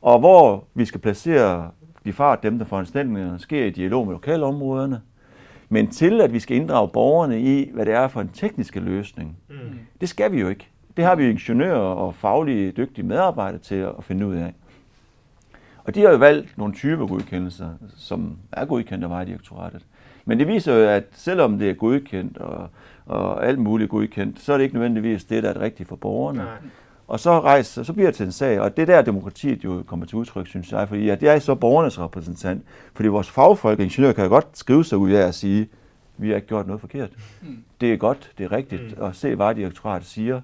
Og 0.00 0.18
hvor 0.18 0.64
vi 0.74 0.84
skal 0.84 1.00
placere 1.00 1.70
de 2.04 2.12
fartdæmpende 2.12 2.64
foranstaltninger, 2.64 3.38
sker 3.38 3.64
i 3.64 3.70
dialog 3.70 4.06
med 4.06 4.14
lokalområderne, 4.14 5.00
men 5.68 5.90
til 5.90 6.20
at 6.20 6.32
vi 6.32 6.38
skal 6.38 6.56
inddrage 6.56 6.88
borgerne 6.88 7.40
i, 7.40 7.70
hvad 7.74 7.86
det 7.86 7.94
er 7.94 8.08
for 8.08 8.20
en 8.20 8.28
teknisk 8.28 8.76
løsning, 8.76 9.36
mm. 9.48 9.56
det 10.00 10.08
skal 10.08 10.32
vi 10.32 10.40
jo 10.40 10.48
ikke. 10.48 10.68
Det 10.96 11.04
har 11.04 11.14
vi 11.14 11.30
ingeniører 11.30 11.78
og 11.78 12.14
faglige 12.14 12.72
dygtige 12.72 13.06
medarbejdere 13.06 13.60
til 13.60 13.74
at 13.74 13.94
finde 14.04 14.26
ud 14.26 14.34
af. 14.34 14.54
Og 15.84 15.94
de 15.94 16.02
har 16.02 16.10
jo 16.10 16.16
valgt 16.16 16.58
nogle 16.58 16.74
typer 16.74 17.06
godkendelser, 17.06 17.68
som 17.96 18.36
er 18.52 18.64
godkendt 18.64 19.04
af 19.04 19.10
Vejdirektoratet. 19.10 19.86
Men 20.24 20.38
det 20.38 20.48
viser 20.48 20.74
jo, 20.74 20.88
at 20.88 21.04
selvom 21.12 21.58
det 21.58 21.70
er 21.70 21.74
godkendt 21.74 22.38
og, 22.38 22.68
og 23.06 23.46
alt 23.46 23.58
muligt 23.58 23.90
godkendt, 23.90 24.40
så 24.40 24.52
er 24.52 24.56
det 24.56 24.64
ikke 24.64 24.74
nødvendigvis 24.74 25.24
det, 25.24 25.42
der 25.42 25.50
er 25.50 25.60
rigtigt 25.60 25.88
for 25.88 25.96
borgerne. 25.96 26.38
Nej. 26.38 26.56
Og 27.08 27.20
så, 27.20 27.40
rejser, 27.40 27.82
så 27.82 27.92
bliver 27.92 28.08
det 28.08 28.16
til 28.16 28.26
en 28.26 28.32
sag, 28.32 28.60
og 28.60 28.76
det 28.76 28.88
der 28.88 29.02
demokratiet 29.02 29.64
jo 29.64 29.82
kommer 29.86 30.06
til 30.06 30.16
udtryk, 30.16 30.46
synes 30.46 30.72
jeg, 30.72 30.88
fordi 30.88 31.08
at 31.08 31.22
jeg 31.22 31.34
er 31.34 31.38
så 31.38 31.54
borgernes 31.54 32.00
repræsentant. 32.00 32.62
Fordi 32.94 33.08
vores 33.08 33.30
fagfolk 33.30 33.78
og 33.78 33.84
ingeniører 33.84 34.12
kan 34.12 34.24
jo 34.24 34.30
godt 34.30 34.46
skrive 34.52 34.84
sig 34.84 34.98
ud 34.98 35.10
af 35.10 35.26
at 35.28 35.34
sige, 35.34 35.68
vi 36.16 36.28
har 36.28 36.36
ikke 36.36 36.48
gjort 36.48 36.66
noget 36.66 36.80
forkert. 36.80 37.10
Mm. 37.42 37.64
Det 37.80 37.92
er 37.92 37.96
godt, 37.96 38.32
det 38.38 38.44
er 38.44 38.52
rigtigt, 38.52 38.98
mm. 38.98 39.04
at 39.04 39.16
se, 39.16 39.34
hvad 39.34 39.54
direktoratet 39.54 40.08
siger. 40.08 40.40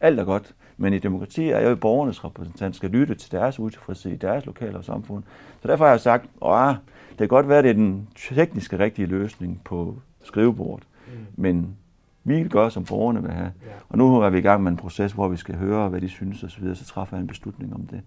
Alt 0.00 0.20
er 0.20 0.24
godt, 0.24 0.54
men 0.76 0.92
i 0.92 0.98
demokrati 0.98 1.48
er 1.48 1.58
jeg 1.58 1.70
jo 1.70 1.76
borgernes 1.76 2.24
repræsentant, 2.24 2.76
skal 2.76 2.90
lytte 2.90 3.14
til 3.14 3.32
deres 3.32 3.58
utilfredshed 3.58 4.12
i 4.12 4.16
deres 4.16 4.46
lokale 4.46 4.76
og 4.76 4.84
samfund. 4.84 5.22
Så 5.62 5.68
derfor 5.68 5.84
har 5.84 5.90
jeg 5.90 6.00
sagt, 6.00 6.24
at 6.46 6.76
det 7.08 7.18
kan 7.18 7.28
godt 7.28 7.48
være, 7.48 7.58
at 7.58 7.64
det 7.64 7.70
er 7.70 7.74
den 7.74 8.08
tekniske 8.16 8.78
rigtige 8.78 9.06
løsning 9.06 9.60
på 9.64 9.96
skrivebordet, 10.22 10.86
mm. 11.06 11.26
men 11.36 11.76
vi 12.24 12.34
vil 12.34 12.50
gøre, 12.50 12.70
som 12.70 12.84
borgerne 12.84 13.22
vil 13.22 13.30
have. 13.30 13.52
Ja. 13.66 13.70
Og 13.88 13.98
nu 13.98 14.20
er 14.20 14.30
vi 14.30 14.38
i 14.38 14.42
gang 14.42 14.62
med 14.62 14.70
en 14.70 14.76
proces, 14.76 15.12
hvor 15.12 15.28
vi 15.28 15.36
skal 15.36 15.54
høre, 15.54 15.88
hvad 15.88 16.00
de 16.00 16.08
synes 16.08 16.44
osv., 16.44 16.74
så, 16.74 16.74
så 16.74 16.84
træffer 16.84 17.16
jeg 17.16 17.20
en 17.20 17.26
beslutning 17.26 17.74
om 17.74 17.86
det. 17.86 18.00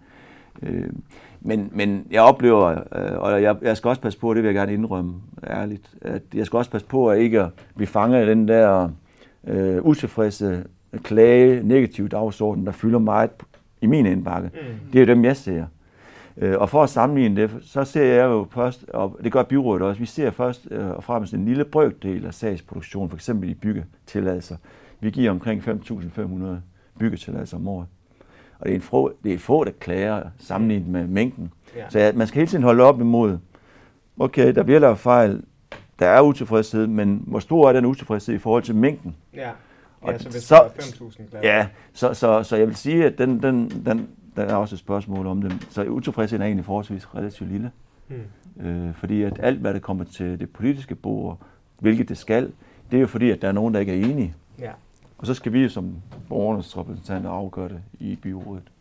Øh, 0.62 0.90
men, 1.42 1.70
men 1.72 2.08
jeg 2.12 2.22
oplever, 2.22 2.70
øh, 2.70 3.20
og 3.20 3.42
jeg, 3.42 3.56
jeg 3.62 3.78
skal 3.78 3.90
også 3.90 4.02
passe 4.02 4.20
på, 4.20 4.34
det 4.34 4.44
vil 4.44 4.48
jeg 4.48 4.56
gerne 4.56 4.74
indrømme 4.74 5.14
ærligt, 5.48 5.96
at 6.02 6.22
jeg 6.34 6.46
skal 6.46 6.58
også 6.58 6.72
passe 6.72 6.88
på 6.88 7.10
at 7.10 7.20
ikke 7.20 7.48
blive 7.76 7.88
fanget 7.88 8.18
af 8.18 8.26
den 8.26 8.48
der 8.48 8.90
øh, 9.48 9.82
utilfredse 9.82 10.64
klage, 11.04 11.64
negative 11.64 12.08
dagsorden, 12.08 12.66
der 12.66 12.72
fylder 12.72 13.00
meget 13.00 13.32
i 13.82 13.88
min 13.88 14.06
indbakke. 14.06 14.50
Mm. 14.54 14.92
Det 14.94 15.02
er 15.02 15.06
jo 15.06 15.14
dem, 15.14 15.26
jeg 15.26 15.38
ser. 15.38 15.66
Øh, 16.38 16.60
og 16.60 16.70
for 16.70 16.84
at 16.84 16.90
sammenligne 16.90 17.42
det, 17.42 17.52
så 17.62 17.84
ser 17.84 18.04
jeg 18.04 18.26
jo 18.26 18.48
først, 18.52 18.86
og 18.90 19.20
det 19.24 19.32
gør 19.32 19.44
byrådet 19.44 19.82
også, 19.82 20.00
vi 20.00 20.06
ser 20.06 20.32
først 20.32 20.68
øh, 20.72 20.90
og 20.90 21.04
fremmest 21.04 21.34
en 21.34 21.46
lille 21.46 21.66
brøkdel 21.66 22.26
af 22.26 22.34
sagsproduktion, 22.34 23.10
for 23.10 23.18
eksempel 23.18 23.50
i 23.50 23.54
byggetilladelser. 23.54 24.58
Vi 25.00 25.10
giver 25.10 25.32
omkring 25.32 25.62
5.500 25.62 26.46
byggetilladelser 27.00 27.58
om 27.58 27.68
året. 27.68 27.88
Og 28.60 28.66
det 28.66 28.72
er, 28.72 28.76
en 28.76 28.82
få, 28.82 29.14
det 29.24 29.34
er 29.34 29.38
få, 29.38 29.64
der 29.64 29.72
klager 29.80 30.24
sammenlignet 30.40 30.88
med 30.88 31.08
mængden. 31.08 31.52
Ja. 31.76 31.90
Så 31.90 32.00
ja, 32.00 32.12
man 32.12 32.28
skal 32.28 32.40
hele 32.40 32.50
tiden 32.50 32.64
holde 32.64 32.84
op 32.84 33.02
imod, 33.02 33.38
okay, 34.20 34.56
der 34.56 34.64
bliver 34.64 34.80
lavet 34.80 35.00
fejl, 35.00 35.44
der 36.00 36.08
er 36.08 36.22
utilfredshed, 36.22 36.88
men 36.88 37.24
hvor 37.28 37.40
stor 37.40 37.70
er 37.70 37.74
den 37.74 37.86
utilfredshed 37.86 38.36
i 38.36 38.38
forhold 38.38 38.64
til 38.64 38.76
mængden? 38.76 39.16
Ja, 39.36 39.50
ja 40.08 40.18
så 40.18 40.30
hvis 40.30 40.44
så, 40.44 40.56
der 40.56 40.62
er 40.62 40.68
5.000 40.68 41.30
klager. 41.30 41.58
Ja, 41.58 41.68
så, 41.94 42.14
så, 42.14 42.44
så 42.44 42.56
jeg 42.56 42.68
vil 42.68 42.76
sige, 42.76 43.06
at 43.06 43.18
den, 43.18 43.44
den, 43.44 43.70
den, 43.86 44.08
der 44.36 44.44
er 44.44 44.56
også 44.56 44.76
et 44.76 44.80
spørgsmål 44.80 45.28
om 45.28 45.42
det. 45.42 45.68
Så 45.70 45.84
utilfredsheden 45.84 46.42
er 46.42 46.46
egentlig 46.46 46.66
forholdsvis 46.66 47.16
relativt 47.16 47.52
lille. 47.52 47.72
Mm. 48.08 48.66
Øh, 48.66 48.94
fordi 48.94 49.24
at 49.24 49.40
alt, 49.40 49.60
hvad 49.60 49.74
der 49.74 49.80
kommer 49.80 50.04
til 50.04 50.40
det 50.40 50.50
politiske 50.50 50.96
bord, 50.96 51.40
hvilket 51.80 52.10
det 52.10 52.18
skal, 52.18 52.52
det 52.92 52.98
er 52.98 53.02
jo 53.02 53.08
fordi, 53.08 53.30
at 53.32 53.42
der 53.42 53.48
er 53.48 53.52
nogen, 53.52 53.74
der 53.74 53.80
ikke 53.80 54.02
er 54.02 54.06
enige. 54.06 54.36
Ja. 54.60 54.72
Og 55.18 55.28
så 55.28 55.34
skal 55.34 55.54
vi 55.54 55.70
som 55.70 55.96
borgernes 56.30 56.78
repræsentanter 56.78 57.30
afgøre 57.30 57.70
det 57.70 57.82
i 58.00 58.16
byrådet. 58.16 58.72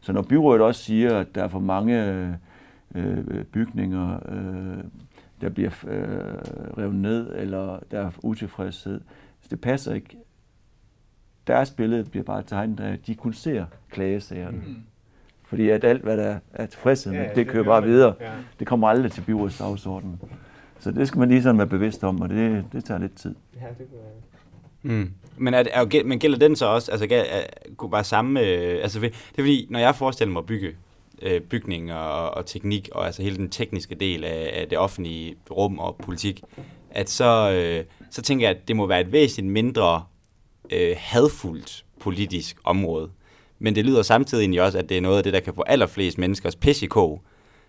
Så 0.00 0.12
når 0.12 0.22
byrådet 0.22 0.62
også 0.62 0.82
siger, 0.82 1.18
at 1.18 1.34
der 1.34 1.44
er 1.44 1.48
for 1.48 1.58
mange 1.58 2.36
øh, 2.94 3.44
bygninger, 3.44 4.18
øh, 4.28 4.84
der 5.40 5.48
bliver 5.48 5.70
øh, 5.86 6.78
revet 6.78 6.94
ned, 6.94 7.32
eller 7.36 7.78
der 7.90 8.00
er 8.00 8.10
utilfredshed, 8.22 9.00
så 9.40 9.48
det 9.50 9.60
passer 9.60 9.94
ikke 9.94 10.16
deres 11.46 11.70
billede 11.70 12.04
bliver 12.04 12.24
bare 12.24 12.42
tegnet 12.42 12.80
af, 12.80 12.92
at 12.92 13.06
de 13.06 13.14
kun 13.14 13.32
ser 13.32 13.64
klagesagerne. 13.90 14.56
Mm. 14.56 14.76
Fordi 15.46 15.68
at 15.68 15.84
alt, 15.84 16.02
hvad 16.02 16.16
der 16.16 16.38
er 16.52 16.66
tilfredshed 16.66 17.12
med, 17.12 17.20
ja, 17.20 17.28
det, 17.28 17.36
det 17.36 17.48
kører 17.48 17.64
bare 17.64 17.82
videre. 17.82 18.14
Ja. 18.20 18.30
Det 18.58 18.66
kommer 18.66 18.88
aldrig 18.88 19.12
til 19.12 19.20
byrådets. 19.20 19.60
Så 20.78 20.90
det 20.90 21.08
skal 21.08 21.18
man 21.18 21.28
lige 21.28 21.42
sådan 21.42 21.58
være 21.58 21.66
bevidst 21.66 22.04
om, 22.04 22.20
og 22.20 22.28
det, 22.28 22.64
det 22.72 22.84
tager 22.84 23.00
lidt 23.00 23.16
tid. 23.16 23.34
Ja, 23.60 23.66
det 23.78 23.88
kunne 23.90 24.00
Mm. 24.86 25.10
Men, 25.36 25.54
er, 25.54 25.64
er, 25.72 26.04
men 26.04 26.18
gælder 26.18 26.38
den 26.38 26.56
så 26.56 26.66
også, 26.66 26.90
altså 26.90 27.06
er, 27.10 27.24
bare 27.90 28.04
samme, 28.04 28.40
øh, 28.40 28.82
altså 28.82 29.00
det 29.00 29.10
er 29.10 29.42
fordi, 29.42 29.66
når 29.70 29.78
jeg 29.78 29.94
forestiller 29.94 30.32
mig 30.32 30.40
at 30.40 30.46
bygge 30.46 30.72
øh, 31.22 31.40
bygning 31.40 31.92
og, 31.92 32.30
og 32.30 32.46
teknik, 32.46 32.88
og 32.92 33.06
altså 33.06 33.22
hele 33.22 33.36
den 33.36 33.48
tekniske 33.48 33.94
del 33.94 34.24
af, 34.24 34.50
af 34.54 34.68
det 34.68 34.78
offentlige 34.78 35.36
rum 35.50 35.78
og 35.78 35.96
politik, 35.96 36.42
at 36.90 37.10
så, 37.10 37.52
øh, 37.52 37.84
så 38.10 38.22
tænker 38.22 38.48
jeg, 38.48 38.56
at 38.56 38.68
det 38.68 38.76
må 38.76 38.86
være 38.86 39.00
et 39.00 39.12
væsentligt 39.12 39.52
mindre 39.52 40.02
øh, 40.72 40.96
hadfuldt 40.98 41.84
politisk 42.00 42.56
område. 42.64 43.10
Men 43.58 43.74
det 43.74 43.84
lyder 43.84 44.02
samtidig 44.02 44.42
egentlig 44.42 44.62
også, 44.62 44.78
at 44.78 44.88
det 44.88 44.96
er 44.96 45.00
noget 45.00 45.16
af 45.16 45.22
det, 45.22 45.32
der 45.32 45.40
kan 45.40 45.54
få 45.54 45.62
allerflest 45.66 46.18
menneskers 46.18 46.56
pis 46.56 46.82
i 46.82 46.86
kog. 46.86 47.22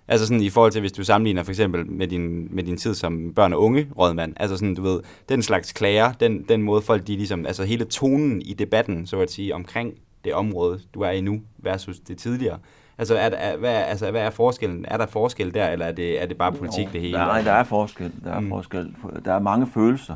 Altså 0.07 0.27
sådan 0.27 0.41
i 0.41 0.49
forhold 0.49 0.71
til, 0.71 0.81
hvis 0.81 0.91
du 0.91 1.03
sammenligner 1.03 1.43
for 1.43 1.51
eksempel 1.51 1.85
med 1.85 2.07
din, 2.07 2.55
med 2.55 2.63
din 2.63 2.77
tid 2.77 2.93
som 2.93 3.33
børn- 3.35 3.53
og 3.53 3.61
unge 3.61 3.87
rådmand. 3.97 4.33
Altså 4.37 4.57
sådan, 4.57 4.75
du 4.75 4.81
ved, 4.81 4.99
den 5.29 5.41
slags 5.41 5.71
klager, 5.71 6.11
den, 6.11 6.43
den 6.49 6.61
måde 6.61 6.81
folk, 6.81 7.07
de 7.07 7.15
ligesom, 7.15 7.45
altså 7.45 7.63
hele 7.63 7.85
tonen 7.85 8.41
i 8.41 8.53
debatten, 8.53 9.07
så 9.07 9.19
at 9.19 9.31
sige, 9.31 9.55
omkring 9.55 9.93
det 10.23 10.33
område, 10.33 10.79
du 10.93 11.01
er 11.01 11.09
i 11.09 11.21
nu, 11.21 11.41
versus 11.57 11.99
det 11.99 12.17
tidligere. 12.17 12.57
Altså, 12.97 13.15
er, 13.15 13.29
er, 13.29 13.57
hvad, 13.57 13.75
altså, 13.75 14.11
hvad 14.11 14.21
er 14.21 14.29
forskellen? 14.29 14.85
Er 14.87 14.97
der 14.97 15.05
forskel 15.05 15.53
der, 15.53 15.69
eller 15.69 15.85
er 15.85 15.91
det, 15.91 16.21
er 16.21 16.25
det 16.25 16.37
bare 16.37 16.51
politik, 16.51 16.87
det 16.93 17.01
hele? 17.01 17.17
Nej, 17.17 17.41
der 17.41 17.51
er 17.51 17.63
forskel. 17.63 18.11
Der 18.23 18.31
er, 18.31 18.39
mm. 18.39 18.49
forskel. 18.49 18.95
Der 19.25 19.33
er 19.33 19.39
mange 19.39 19.67
følelser 19.73 20.15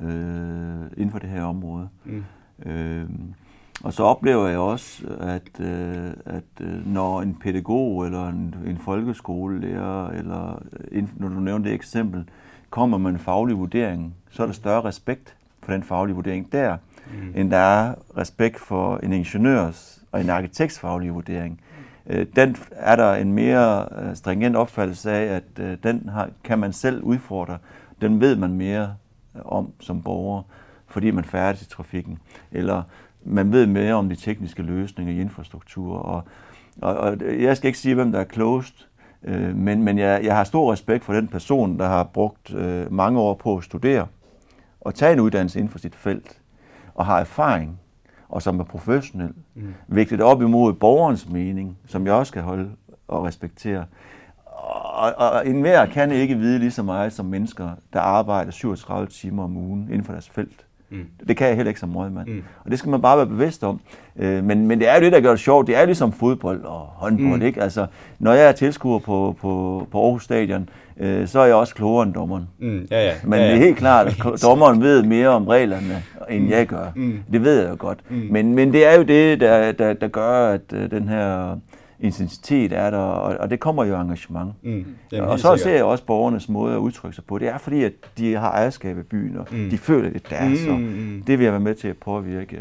øh, 0.00 0.90
inden 0.96 1.10
for 1.10 1.18
det 1.18 1.28
her 1.28 1.42
område. 1.42 1.88
Mm. 2.04 2.24
Øh, 2.66 3.06
og 3.84 3.92
så 3.92 4.02
oplever 4.02 4.48
jeg 4.48 4.58
også, 4.58 5.06
at, 5.20 5.60
øh, 5.60 6.12
at 6.26 6.44
øh, 6.60 6.92
når 6.92 7.22
en 7.22 7.34
pædagog 7.34 8.06
eller 8.06 8.28
en, 8.28 8.54
en 8.66 8.78
folkeskolelærer, 8.78 10.10
eller 10.10 10.62
øh, 10.90 11.04
når 11.16 11.28
du 11.28 11.40
nævner 11.40 11.64
det 11.64 11.72
eksempel, 11.74 12.28
kommer 12.70 12.98
med 12.98 13.10
en 13.10 13.18
faglig 13.18 13.58
vurdering, 13.58 14.14
så 14.30 14.42
er 14.42 14.46
der 14.46 14.54
større 14.54 14.84
respekt 14.84 15.36
for 15.62 15.72
den 15.72 15.82
faglige 15.82 16.14
vurdering 16.14 16.52
der, 16.52 16.76
mm. 17.12 17.40
end 17.40 17.50
der 17.50 17.56
er 17.56 17.94
respekt 18.16 18.60
for 18.60 18.96
en 19.02 19.12
ingeniørs 19.12 20.02
og 20.12 20.20
en 20.20 20.30
arkitekts 20.30 20.78
faglige 20.78 21.12
vurdering. 21.12 21.60
Øh, 22.06 22.26
den 22.36 22.56
er 22.70 22.96
der 22.96 23.14
en 23.14 23.32
mere 23.32 23.86
øh, 24.02 24.16
stringent 24.16 24.56
opfattelse 24.56 25.10
af, 25.10 25.36
at 25.36 25.64
øh, 25.64 25.76
den 25.82 26.08
har, 26.08 26.30
kan 26.44 26.58
man 26.58 26.72
selv 26.72 27.02
udfordre. 27.02 27.58
Den 28.00 28.20
ved 28.20 28.36
man 28.36 28.52
mere 28.52 28.94
om 29.44 29.72
som 29.80 30.02
borger, 30.02 30.42
fordi 30.86 31.10
man 31.10 31.24
færdes 31.24 31.62
i 31.62 31.68
trafikken. 31.68 32.18
Eller 32.52 32.82
man 33.24 33.52
ved 33.52 33.66
mere 33.66 33.94
om 33.94 34.08
de 34.08 34.16
tekniske 34.16 34.62
løsninger 34.62 35.14
i 35.14 35.20
infrastruktur. 35.20 35.96
Og, 35.96 36.22
og, 36.82 36.94
og 36.96 37.16
jeg 37.20 37.56
skal 37.56 37.68
ikke 37.68 37.78
sige, 37.78 37.94
hvem 37.94 38.12
der 38.12 38.20
er 38.20 38.24
klogest, 38.24 38.88
øh, 39.22 39.56
men, 39.56 39.82
men 39.82 39.98
jeg, 39.98 40.24
jeg 40.24 40.36
har 40.36 40.44
stor 40.44 40.72
respekt 40.72 41.04
for 41.04 41.12
den 41.12 41.28
person, 41.28 41.78
der 41.78 41.86
har 41.86 42.04
brugt 42.04 42.54
øh, 42.54 42.92
mange 42.92 43.20
år 43.20 43.34
på 43.34 43.56
at 43.56 43.64
studere 43.64 44.06
og 44.80 44.94
tage 44.94 45.12
en 45.12 45.20
uddannelse 45.20 45.58
inden 45.58 45.70
for 45.70 45.78
sit 45.78 45.94
felt, 45.94 46.40
og 46.94 47.06
har 47.06 47.20
erfaring, 47.20 47.80
og 48.28 48.42
som 48.42 48.60
er 48.60 48.64
professionel, 48.64 49.32
mm. 49.54 49.74
vægtet 49.88 50.20
op 50.20 50.42
imod 50.42 50.72
borgerens 50.72 51.28
mening, 51.28 51.78
som 51.86 52.06
jeg 52.06 52.14
også 52.14 52.30
skal 52.30 52.42
holde 52.42 52.70
og 53.08 53.24
respektere 53.24 53.84
og, 54.64 55.14
og 55.16 55.48
enhver 55.48 55.86
kan 55.86 56.12
ikke 56.12 56.34
vide 56.34 56.58
lige 56.58 56.70
så 56.70 56.82
meget 56.82 57.12
som 57.12 57.26
mennesker, 57.26 57.70
der 57.92 58.00
arbejder 58.00 58.50
37 58.50 59.06
timer 59.06 59.44
om 59.44 59.56
ugen 59.56 59.88
inden 59.90 60.04
for 60.04 60.12
deres 60.12 60.28
felt. 60.28 60.64
Mm. 60.90 61.06
Det 61.28 61.36
kan 61.36 61.46
jeg 61.46 61.56
heller 61.56 61.68
ikke 61.70 61.80
som 61.80 61.96
rådmand. 61.96 62.28
Mm. 62.28 62.42
Og 62.64 62.70
det 62.70 62.78
skal 62.78 62.90
man 62.90 63.02
bare 63.02 63.16
være 63.16 63.26
bevidst 63.26 63.64
om. 63.64 63.80
Øh, 64.16 64.44
men, 64.44 64.66
men 64.66 64.80
det 64.80 64.88
er 64.88 64.94
jo 64.94 65.00
det, 65.00 65.12
der 65.12 65.20
gør 65.20 65.30
det 65.30 65.40
sjovt. 65.40 65.66
Det 65.66 65.76
er 65.76 65.84
ligesom 65.84 66.12
fodbold 66.12 66.64
og 66.64 66.78
håndbold. 66.78 67.40
Mm. 67.40 67.46
Ikke? 67.46 67.62
Altså, 67.62 67.86
når 68.18 68.32
jeg 68.32 68.48
er 68.48 68.52
tilskuer 68.52 68.98
på, 68.98 69.36
på, 69.40 69.86
på 69.90 70.04
Aarhus 70.04 70.24
Stadion, 70.24 70.68
øh, 71.00 71.28
så 71.28 71.40
er 71.40 71.44
jeg 71.44 71.54
også 71.54 71.74
klogere 71.74 72.06
end 72.06 72.14
dommeren. 72.14 72.48
Mm. 72.58 72.86
Ja, 72.90 73.06
ja. 73.06 73.14
Men 73.24 73.38
ja, 73.38 73.44
ja. 73.44 73.50
det 73.50 73.60
er 73.60 73.64
helt 73.64 73.76
klart, 73.76 74.06
at 74.34 74.42
dommeren 74.42 74.82
ved 74.82 75.02
mere 75.02 75.28
om 75.28 75.48
reglerne, 75.48 76.02
end 76.30 76.48
jeg 76.48 76.66
gør. 76.66 76.86
Mm. 76.96 77.18
Det 77.32 77.44
ved 77.44 77.60
jeg 77.60 77.70
jo 77.70 77.76
godt. 77.78 77.98
Mm. 78.08 78.26
Men, 78.30 78.54
men 78.54 78.72
det 78.72 78.86
er 78.86 78.96
jo 78.96 79.02
det, 79.02 79.40
der, 79.40 79.72
der, 79.72 79.92
der 79.92 80.08
gør, 80.08 80.48
at 80.48 80.60
uh, 80.72 80.90
den 80.90 81.08
her 81.08 81.56
intensitet 82.04 82.72
er 82.72 82.90
der, 82.90 82.98
og, 82.98 83.36
og 83.40 83.50
det 83.50 83.60
kommer 83.60 83.84
jo 83.84 84.00
engagement. 84.00 84.52
Mm. 84.62 84.84
Og 85.20 85.40
så 85.40 85.56
ser 85.56 85.74
jeg 85.74 85.84
også 85.84 86.04
borgernes 86.04 86.48
måde 86.48 86.74
at 86.74 86.78
udtrykke 86.78 87.14
sig 87.14 87.24
på. 87.24 87.38
Det 87.38 87.48
er 87.48 87.58
fordi, 87.58 87.84
at 87.84 87.92
de 88.18 88.34
har 88.34 88.50
ejerskab 88.50 88.98
af 88.98 89.06
byen, 89.06 89.36
og 89.36 89.46
mm. 89.50 89.70
de 89.70 89.78
føler, 89.78 90.10
det 90.10 90.22
er 90.24 90.36
deres, 90.38 90.66
mm. 90.66 90.72
og 90.72 90.80
det 91.26 91.38
vil 91.38 91.44
jeg 91.44 91.52
være 91.52 91.60
med 91.60 91.74
til 91.74 91.88
at 91.88 91.96
påvirke, 91.96 92.58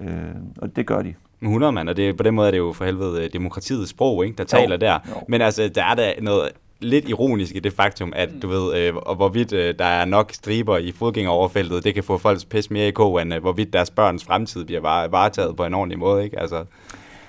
øh, 0.00 0.08
og 0.58 0.76
det 0.76 0.86
gør 0.86 1.02
de. 1.02 1.14
100 1.42 1.72
mand, 1.72 1.88
og 1.88 1.96
det, 1.96 2.16
på 2.16 2.22
den 2.22 2.34
måde 2.34 2.46
er 2.46 2.50
det 2.50 2.58
jo 2.58 2.72
for 2.72 2.84
helvede 2.84 3.24
øh, 3.24 3.32
demokratiets 3.32 3.90
sprog, 3.90 4.24
ikke, 4.24 4.36
der 4.36 4.44
taler 4.44 4.74
jo. 4.74 4.80
der. 4.80 4.98
Jo. 5.08 5.14
Men 5.28 5.40
altså, 5.40 5.70
der 5.74 5.84
er 5.84 5.94
der 5.94 6.12
noget 6.20 6.48
lidt 6.80 7.08
ironisk 7.08 7.56
i 7.56 7.58
det 7.58 7.72
faktum, 7.72 8.12
at 8.16 8.28
du 8.42 8.48
ved, 8.48 8.76
øh, 8.76 8.96
og 8.96 9.16
hvorvidt 9.16 9.52
øh, 9.52 9.74
der 9.78 9.84
er 9.84 10.04
nok 10.04 10.32
striber 10.32 10.78
i 10.78 10.92
fodgængeroverfeltet, 10.92 11.84
det 11.84 11.94
kan 11.94 12.04
få 12.04 12.18
folks 12.18 12.44
pis 12.44 12.70
mere 12.70 12.88
i 12.88 12.90
kog, 12.90 13.22
end 13.22 13.34
øh, 13.34 13.40
hvorvidt 13.40 13.72
deres 13.72 13.90
børns 13.90 14.24
fremtid 14.24 14.64
bliver 14.64 15.08
varetaget 15.08 15.56
på 15.56 15.64
en 15.64 15.74
ordentlig 15.74 15.98
måde, 15.98 16.24
ikke? 16.24 16.40
Altså. 16.40 16.64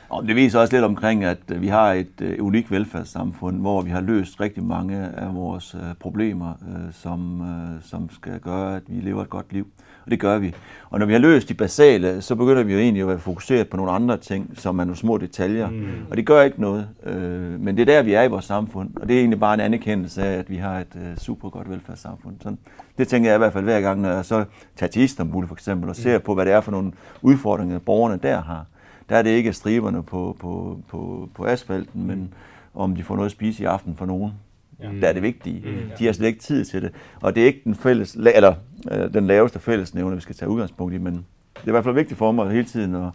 Og 0.10 0.28
det 0.28 0.36
viser 0.36 0.60
også 0.60 0.74
lidt 0.74 0.86
omkring, 0.86 1.24
at 1.24 1.38
øh, 1.52 1.62
vi 1.62 1.68
har 1.68 1.94
et 1.94 2.22
uh, 2.22 2.46
unikt 2.46 2.72
velfærdssamfund, 2.72 3.60
hvor 3.60 3.82
vi 3.82 3.90
har 3.90 4.02
løst 4.02 4.42
rigtig 4.42 4.64
mange 4.64 4.98
af 4.98 5.36
vores 5.36 5.76
uh, 5.76 5.82
problemer, 6.00 6.54
uh, 6.62 6.76
som, 6.92 7.42
uh, 7.42 7.48
som 7.82 8.10
skal 8.10 8.40
gøre, 8.40 8.76
at 8.76 8.82
vi 8.88 9.02
lever 9.02 9.22
et 9.22 9.30
godt 9.30 9.54
liv. 9.54 9.68
Og 10.06 10.12
det 10.12 10.20
gør 10.20 10.38
vi. 10.38 10.54
Og 10.90 11.00
når 11.00 11.06
vi 11.06 11.14
har 11.14 11.20
løst 11.20 11.50
de 11.50 11.54
basale, 11.54 12.22
så 12.22 12.36
begynder 12.36 12.64
vi 12.64 12.74
jo 12.74 12.80
egentlig 12.80 13.02
at 13.02 13.08
være 13.08 13.20
fokuseret 13.20 13.70
på 13.70 13.78
nogle 13.78 13.92
andre 13.92 14.18
ting, 14.18 14.52
som 14.56 14.80
er 14.80 14.84
nogle 14.84 14.98
små 14.98 15.18
detaljer. 15.18 15.70
Mm. 15.70 15.88
Og 16.10 16.18
det 16.18 16.26
gør 16.26 16.42
ikke 16.42 16.62
noget. 16.62 16.88
Uh, 17.06 17.14
men 17.62 17.78
det 17.78 17.82
er 17.82 17.86
der, 17.86 18.02
vi 18.02 18.14
er 18.14 18.24
i 18.24 18.28
vores 18.28 18.46
samfund. 18.46 18.90
Og 18.96 19.08
det 19.08 19.16
er 19.16 19.20
egentlig 19.20 19.40
bare 19.40 19.54
en 19.54 19.60
anerkendelse 19.60 20.24
af, 20.24 20.38
at 20.38 20.50
vi 20.50 20.56
har 20.56 20.80
et 20.80 20.96
uh, 20.96 21.18
super 21.18 21.50
godt 21.50 21.70
velfærdssamfund. 21.70 22.36
Sådan, 22.42 22.58
det 22.98 23.08
tænker 23.08 23.30
jeg 23.30 23.38
i 23.38 23.38
hvert 23.38 23.54
fald 23.54 23.64
hver 23.64 23.82
gang, 23.82 24.02
når 24.02 24.10
jeg 24.10 24.26
så 24.26 24.46
tager 24.76 24.90
til 24.90 25.02
Istanbul 25.02 25.48
for 25.48 25.56
eksempel, 25.56 25.90
og 25.90 25.96
ser 25.96 26.18
mm. 26.18 26.24
på, 26.24 26.34
hvad 26.34 26.46
det 26.46 26.54
er 26.54 26.62
for 26.62 26.72
nogle 26.72 26.92
udfordringer, 27.22 27.80
borgerne 27.80 28.20
der 28.24 28.42
har 28.42 28.66
der 29.10 29.16
er 29.16 29.22
det 29.22 29.30
ikke 29.30 29.54
striberne 29.54 30.04
på, 30.04 30.38
på, 30.40 30.80
på, 30.88 31.30
på 31.34 31.46
asfalten, 31.46 32.08
men 32.08 32.34
om 32.74 32.96
de 32.96 33.04
får 33.04 33.16
noget 33.16 33.26
at 33.26 33.32
spise 33.32 33.64
i 33.64 33.66
aften 33.66 33.96
for 33.96 34.06
nogen. 34.06 34.32
Ja. 34.80 34.92
Der 35.02 35.08
er 35.08 35.14
det 35.14 35.22
vigtige. 35.22 35.72
Mm. 35.72 35.92
De 36.00 36.06
har 36.06 36.14
slet 36.14 36.28
ikke 36.28 36.40
tid 36.40 36.66
til 36.66 36.82
det. 36.82 36.92
Og 37.22 37.36
det 37.36 37.44
er 37.44 37.48
ikke 37.48 37.62
den, 37.64 37.76
fælles, 37.76 38.16
eller, 38.16 38.54
øh, 38.92 39.14
den 39.14 39.28
laveste 39.28 39.60
fællesnævne, 39.60 40.16
vi 40.16 40.22
skal 40.22 40.36
tage 40.36 40.50
udgangspunkt 40.50 40.94
i, 40.94 40.98
men 40.98 41.14
det 41.14 41.64
er 41.64 41.68
i 41.68 41.72
hvert 41.72 41.84
fald 41.84 41.96
vigtigt 41.96 42.18
for 42.18 42.32
mig 42.32 42.52
hele 42.52 42.66
tiden 42.66 42.96
at, 42.96 43.12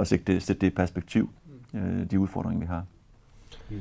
at 0.00 0.06
sætte, 0.06 0.32
det, 0.32 0.42
sætte 0.42 0.60
det 0.60 0.66
i 0.66 0.70
perspektiv, 0.70 1.30
øh, 1.74 2.10
de 2.10 2.20
udfordringer, 2.20 2.60
vi 2.60 2.66
har. 2.66 2.84
Mm. 3.70 3.80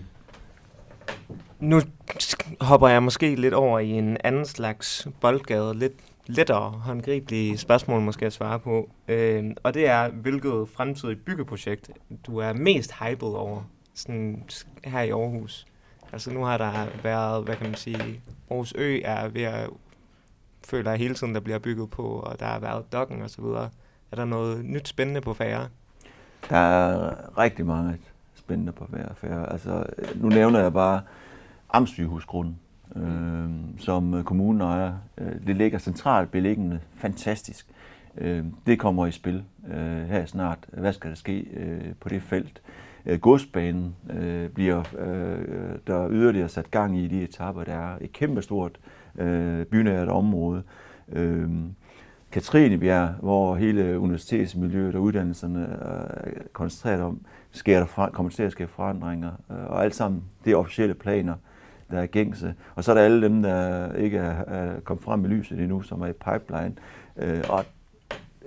Nu 1.59 1.81
hopper 2.61 2.87
jeg 2.87 3.03
måske 3.03 3.35
lidt 3.35 3.53
over 3.53 3.79
i 3.79 3.89
en 3.89 4.17
anden 4.23 4.45
slags 4.45 5.07
boldgade, 5.21 5.79
lidt 5.79 5.93
lettere 6.27 6.71
håndgribelige 6.71 7.57
spørgsmål 7.57 8.01
måske 8.01 8.25
at 8.25 8.33
svare 8.33 8.59
på. 8.59 8.89
Øh, 9.07 9.45
og 9.63 9.73
det 9.73 9.87
er, 9.87 10.09
hvilket 10.09 10.69
fremtidigt 10.69 11.25
byggeprojekt 11.25 11.91
du 12.27 12.37
er 12.37 12.53
mest 12.53 12.93
hyped 12.93 13.27
over 13.27 13.61
sådan 13.93 14.43
her 14.83 15.01
i 15.01 15.09
Aarhus? 15.09 15.65
Altså 16.13 16.31
nu 16.31 16.43
har 16.43 16.57
der 16.57 16.87
været, 17.03 17.43
hvad 17.43 17.55
kan 17.55 17.65
man 17.65 17.75
sige, 17.75 18.21
Aarhus 18.49 18.73
Ø 18.77 18.99
er 19.03 19.27
ved 19.27 19.41
at 19.43 19.69
føler 20.65 20.91
jeg 20.91 20.99
hele 20.99 21.15
tiden, 21.15 21.35
der 21.35 21.39
bliver 21.39 21.59
bygget 21.59 21.89
på, 21.89 22.03
og 22.03 22.39
der 22.39 22.45
har 22.45 22.59
været 22.59 22.93
dokken 22.93 23.21
og 23.21 23.29
så 23.29 23.41
videre. 23.41 23.69
Er 24.11 24.15
der 24.15 24.25
noget 24.25 24.65
nyt 24.65 24.87
spændende 24.87 25.21
på 25.21 25.33
færre? 25.33 25.67
Der 26.49 26.57
er 26.57 27.37
rigtig 27.37 27.65
mange 27.65 27.97
spændende 28.35 28.71
på 28.71 28.87
færre. 29.21 29.51
Altså, 29.51 29.85
nu 30.15 30.29
nævner 30.29 30.59
jeg 30.59 30.73
bare 30.73 31.01
Amtssygehusgrunden 31.69 32.59
øh, 32.95 33.49
som 33.77 34.23
kommunen 34.23 34.61
ejer. 34.61 34.93
Øh, 35.17 35.47
det 35.47 35.55
ligger 35.55 35.79
centralt 35.79 36.31
beliggende, 36.31 36.79
fantastisk. 36.95 37.67
Øh, 38.17 38.45
det 38.67 38.79
kommer 38.79 39.07
i 39.07 39.11
spil 39.11 39.43
øh, 39.67 40.07
her 40.07 40.25
snart. 40.25 40.59
Hvad 40.73 40.93
skal 40.93 41.09
der 41.09 41.15
ske 41.15 41.39
øh, 41.39 41.93
på 41.99 42.09
det 42.09 42.21
felt? 42.21 42.61
Øh, 43.05 43.19
godsbanen 43.19 43.95
øh, 44.09 44.49
bliver 44.49 44.83
øh, 44.99 45.77
der 45.87 46.09
yderligere 46.11 46.49
sat 46.49 46.71
gang 46.71 46.97
i 46.97 47.07
de 47.07 47.23
etapper, 47.23 47.63
der 47.63 47.73
er 47.73 47.97
et 48.01 48.11
kæmpestort 48.11 48.79
øh, 49.17 49.65
bynært 49.65 50.07
område. 50.07 50.63
Øh, 51.11 51.49
Katrinebjerg, 52.31 53.09
hvor 53.21 53.55
hele 53.55 53.99
universitetsmiljøet 53.99 54.95
og 54.95 55.01
uddannelserne 55.01 55.59
øh, 55.59 56.33
er 56.33 56.41
koncentreret 56.53 57.01
om, 57.01 57.21
sker 57.51 57.79
der 57.79 58.09
kommer 58.13 58.29
til 58.29 58.43
at 58.43 58.51
ske 58.51 58.67
forandringer, 58.67 59.31
øh, 59.51 59.65
og 59.65 59.83
alt 59.83 59.95
sammen 59.95 60.23
det 60.45 60.51
er 60.51 60.57
officielle 60.57 60.93
planer 60.93 61.35
der 61.91 61.99
er 61.99 62.05
gængse. 62.05 62.53
Og 62.75 62.83
så 62.83 62.91
er 62.91 62.95
der 62.95 63.01
alle 63.01 63.21
dem, 63.21 63.43
der 63.43 63.91
ikke 63.93 64.17
er, 64.17 64.43
er 64.47 64.79
kommet 64.83 65.03
frem 65.03 65.25
i 65.25 65.27
lyset 65.27 65.59
endnu, 65.59 65.81
som 65.81 66.01
er 66.01 66.07
i 66.07 66.13
pipeline. 66.13 66.73
Øh, 67.17 67.43
og 67.49 67.65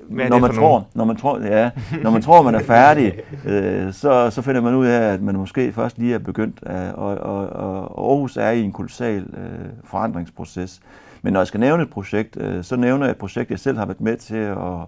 når 0.09 0.39
man, 0.39 0.55
tror, 0.55 0.87
når, 0.95 1.05
man 1.05 1.17
tror, 1.17 1.41
ja, 1.41 1.71
når 2.03 2.11
man 2.11 2.23
tror, 2.23 2.43
man 2.43 2.55
er 2.55 2.63
færdig, 2.63 3.21
øh, 3.45 3.93
så, 3.93 4.31
så 4.31 4.43
finder 4.43 4.61
man 4.61 4.75
ud 4.75 4.87
af, 4.87 5.13
at 5.13 5.23
man 5.23 5.37
måske 5.37 5.73
først 5.73 5.99
lige 5.99 6.15
er 6.15 6.19
begyndt. 6.19 6.63
Af, 6.67 6.93
og, 6.93 7.15
og, 7.15 7.49
og 7.49 8.11
Aarhus 8.11 8.37
er 8.37 8.51
i 8.51 8.63
en 8.63 8.73
kolossal 8.73 9.23
øh, 9.23 9.69
forandringsproces. 9.85 10.81
Men 11.23 11.33
når 11.33 11.41
jeg 11.41 11.47
skal 11.47 11.61
nævne 11.61 11.83
et 11.83 11.91
projekt, 11.91 12.37
øh, 12.41 12.65
så 12.65 12.77
nævner 12.77 13.07
jeg 13.07 13.11
et 13.11 13.19
projekt, 13.19 13.51
jeg 13.51 13.59
selv 13.59 13.79
har 13.79 13.87
været 13.87 14.01
med 14.01 14.17
til 14.17 14.37
at, 14.37 14.81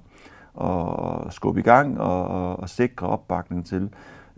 at 0.67 1.33
skubbe 1.33 1.61
i 1.61 1.63
gang 1.63 2.01
og, 2.01 2.29
og, 2.29 2.61
og 2.61 2.69
sikre 2.69 3.07
opbakning 3.07 3.67
til. 3.67 3.89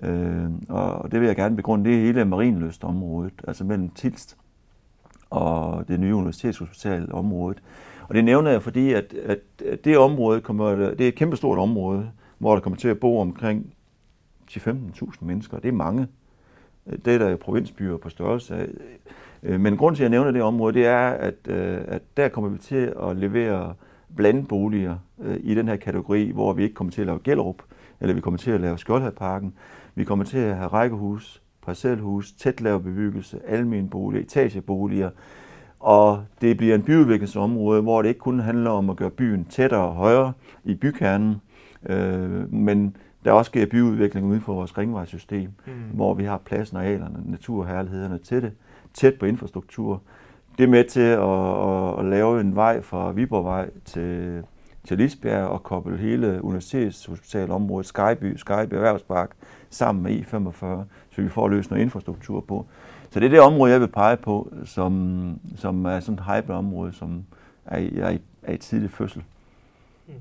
Øh, 0.02 0.50
og 0.68 1.12
det 1.12 1.20
vil 1.20 1.26
jeg 1.26 1.36
gerne 1.36 1.56
begrunde, 1.56 1.90
det 1.90 1.98
er 1.98 2.00
hele 2.02 2.24
marinløstområdet, 2.24 3.32
altså 3.48 3.64
mellem 3.64 3.90
Tilst 3.90 4.36
og 5.30 5.88
det 5.88 6.00
nye 6.00 6.14
universitetshospital 6.14 7.12
området. 7.12 7.62
Og 8.08 8.14
det 8.14 8.24
nævner 8.24 8.50
jeg, 8.50 8.62
fordi 8.62 8.92
at, 8.92 9.14
at, 9.14 9.38
det 9.84 9.98
område 9.98 10.40
kommer, 10.40 10.74
det 10.74 11.00
er 11.00 11.08
et 11.08 11.14
kæmpestort 11.14 11.58
område, 11.58 12.10
hvor 12.38 12.54
der 12.54 12.60
kommer 12.60 12.76
til 12.76 12.88
at 12.88 13.00
bo 13.00 13.20
omkring 13.20 13.74
10-15.000 14.50 15.24
mennesker. 15.24 15.58
Det 15.58 15.68
er 15.68 15.72
mange. 15.72 16.06
Det 17.04 17.14
er 17.14 17.18
der 17.18 17.36
provinsbyer 17.36 17.96
på 17.96 18.08
størrelse 18.08 18.56
af. 18.56 18.68
Øh, 19.42 19.60
men 19.60 19.76
grund 19.76 19.96
til, 19.96 20.02
at 20.02 20.04
jeg 20.04 20.10
nævner 20.10 20.30
det 20.30 20.42
område, 20.42 20.74
det 20.74 20.86
er, 20.86 21.08
at, 21.08 21.34
øh, 21.48 21.78
at 21.86 22.02
der 22.16 22.28
kommer 22.28 22.50
vi 22.50 22.58
til 22.58 22.92
at 23.02 23.16
levere 23.16 23.74
blandboliger 24.16 24.96
øh, 25.22 25.36
i 25.40 25.54
den 25.54 25.68
her 25.68 25.76
kategori, 25.76 26.30
hvor 26.30 26.52
vi 26.52 26.62
ikke 26.62 26.74
kommer 26.74 26.92
til 26.92 27.00
at 27.00 27.06
lave 27.06 27.18
Gellerup, 27.24 27.62
eller 28.00 28.14
vi 28.14 28.20
kommer 28.20 28.38
til 28.38 28.50
at 28.50 28.60
lave 28.60 28.78
Skjoldhavparken, 28.78 29.54
vi 29.94 30.04
kommer 30.04 30.24
til 30.24 30.38
at 30.38 30.56
have 30.56 30.68
rækkehus, 30.68 31.42
parcelhus, 31.66 32.32
tæt 32.32 32.60
lavet 32.60 32.82
bebyggelse, 32.82 33.40
almen 33.46 33.88
bolig, 33.88 34.20
etageboliger, 34.20 35.10
og 35.80 36.24
det 36.40 36.56
bliver 36.56 36.74
en 36.74 36.82
byudviklingsområde, 36.82 37.82
hvor 37.82 38.02
det 38.02 38.08
ikke 38.08 38.20
kun 38.20 38.40
handler 38.40 38.70
om 38.70 38.90
at 38.90 38.96
gøre 38.96 39.10
byen 39.10 39.44
tættere 39.44 39.80
og 39.80 39.94
højere 39.94 40.32
i 40.64 40.74
bykernen, 40.74 41.36
øh, 41.86 42.52
men 42.52 42.96
der 43.24 43.32
også 43.32 43.48
sker 43.48 43.66
byudvikling 43.66 44.26
uden 44.26 44.40
for 44.40 44.54
vores 44.54 44.78
ringvejssystem, 44.78 45.50
mm. 45.66 45.72
hvor 45.94 46.14
vi 46.14 46.24
har 46.24 46.38
pladsen, 46.38 46.76
arealerne, 46.76 47.18
naturherlighederne 47.24 48.18
til 48.18 48.42
det, 48.42 48.52
tæt 48.94 49.14
på 49.14 49.26
infrastruktur. 49.26 50.02
Det 50.58 50.64
er 50.64 50.68
med 50.68 50.84
til 50.84 51.00
at, 51.00 51.18
at, 51.18 51.98
at 51.98 52.04
lave 52.04 52.40
en 52.40 52.56
vej 52.56 52.80
fra 52.80 53.12
Viborgvej 53.12 53.70
til, 53.84 54.42
til 54.86 54.98
Lisbjerg 54.98 55.46
og 55.46 55.62
koble 55.62 55.96
hele 55.96 56.44
universitetshospitalområdet, 56.44 57.86
Skyby, 57.86 58.36
Skyby 58.36 58.74
Erhvervspark, 58.74 59.30
sammen 59.74 60.02
med 60.02 60.20
E45, 60.20 60.66
så 61.14 61.22
vi 61.22 61.28
får 61.28 61.48
løst 61.48 61.70
noget 61.70 61.82
infrastruktur 61.82 62.40
på. 62.40 62.66
Så 63.10 63.20
det 63.20 63.26
er 63.26 63.30
det 63.30 63.40
område, 63.40 63.72
jeg 63.72 63.80
vil 63.80 63.88
pege 63.88 64.16
på, 64.16 64.52
som, 64.64 65.40
som 65.56 65.84
er 65.84 66.00
sådan 66.00 66.14
et 66.14 66.24
hype-område, 66.24 66.92
som 66.92 67.24
er, 67.64 67.78
er, 67.78 68.10
i, 68.10 68.18
er 68.42 68.52
i 68.52 68.56
tidlig 68.56 68.90
fødsel. 68.90 69.22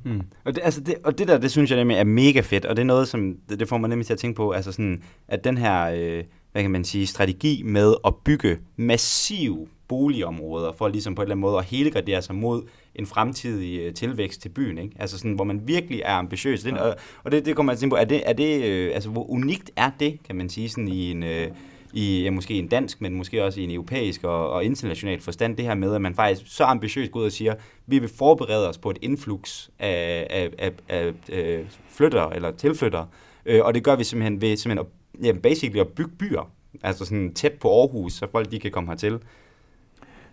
Mm. 0.03 0.21
Og, 0.43 0.55
det, 0.55 0.61
altså 0.63 0.81
det, 0.81 0.95
og 1.03 1.17
det 1.17 1.27
der, 1.27 1.37
det 1.37 1.51
synes 1.51 1.71
jeg 1.71 1.79
nemlig 1.79 1.97
er 1.97 2.03
mega 2.03 2.39
fedt, 2.39 2.65
og 2.65 2.75
det 2.75 2.81
er 2.81 2.85
noget, 2.85 3.07
som 3.07 3.37
det, 3.49 3.59
det 3.59 3.69
får 3.69 3.77
mig 3.77 3.89
nemlig 3.89 4.05
til 4.05 4.13
at 4.13 4.19
tænke 4.19 4.37
på, 4.37 4.51
altså 4.51 4.71
sådan, 4.71 5.03
at 5.27 5.43
den 5.43 5.57
her, 5.57 5.83
øh, 5.85 6.23
hvad 6.51 6.61
kan 6.61 6.71
man 6.71 6.83
sige, 6.83 7.07
strategi 7.07 7.63
med 7.65 7.95
at 8.05 8.15
bygge 8.15 8.57
massiv 8.75 9.69
boligområder, 9.91 10.71
for 10.71 10.87
ligesom 10.87 11.15
på 11.15 11.21
en 11.21 11.23
eller 11.23 11.35
anden 11.35 11.41
måde 11.41 11.57
at 11.57 11.65
helgradere 11.65 12.21
sig 12.21 12.35
mod 12.35 12.63
en 12.95 13.05
fremtidig 13.05 13.79
øh, 13.79 13.93
tilvækst 13.93 14.41
til 14.41 14.49
byen, 14.49 14.77
ikke? 14.77 14.95
Altså 14.99 15.17
sådan, 15.17 15.33
hvor 15.33 15.43
man 15.43 15.61
virkelig 15.67 16.01
er 16.05 16.13
ambitiøs. 16.13 16.63
Den, 16.63 16.77
og, 16.77 16.95
og 17.23 17.31
det, 17.31 17.45
det 17.45 17.55
kommer 17.55 17.73
man 17.73 17.77
til 17.77 17.89
på, 17.89 17.95
er 17.95 18.05
det, 18.05 18.21
er 18.25 18.33
det 18.33 18.63
øh, 18.63 18.91
altså 18.93 19.09
hvor 19.09 19.29
unikt 19.29 19.71
er 19.75 19.91
det, 19.99 20.19
kan 20.27 20.35
man 20.35 20.49
sige, 20.49 20.69
sådan 20.69 20.87
i 20.87 21.11
en, 21.11 21.23
øh, 21.23 21.47
i 21.93 22.23
ja, 22.23 22.31
måske 22.31 22.53
en 22.53 22.67
dansk, 22.67 23.01
men 23.01 23.13
måske 23.13 23.43
også 23.43 23.61
i 23.61 23.63
en 23.63 23.71
europæisk 23.71 24.23
og, 24.23 24.49
og 24.49 24.65
international 24.65 25.21
forstand, 25.21 25.57
det 25.57 25.65
her 25.65 25.75
med, 25.75 25.95
at 25.95 26.01
man 26.01 26.15
faktisk 26.15 26.55
så 26.55 26.63
ambitiøst 26.63 27.11
går 27.11 27.19
ud 27.19 27.25
og 27.25 27.31
siger, 27.31 27.55
vi 27.87 27.99
vil 27.99 28.09
forberede 28.09 28.69
os 28.69 28.77
på 28.77 28.89
et 28.89 28.97
influx 29.01 29.69
af, 29.79 30.27
af, 30.29 30.49
af, 30.57 30.71
af, 30.89 31.13
af 31.29 31.65
flytter 31.89 32.29
eller 32.29 32.51
tilflytter, 32.51 33.05
øh, 33.45 33.61
og 33.65 33.73
det 33.73 33.83
gør 33.83 33.95
vi 33.95 34.03
simpelthen 34.03 34.41
ved 34.41 34.57
simpelthen 34.57 34.87
at, 35.19 35.25
ja, 35.25 35.31
basically 35.31 35.79
at 35.79 35.87
bygge 35.87 36.11
byer, 36.19 36.51
altså 36.83 37.05
sådan 37.05 37.33
tæt 37.33 37.53
på 37.53 37.79
Aarhus, 37.79 38.13
så 38.13 38.27
folk 38.31 38.51
de 38.51 38.59
kan 38.59 38.71
komme 38.71 38.89
hertil. 38.89 39.19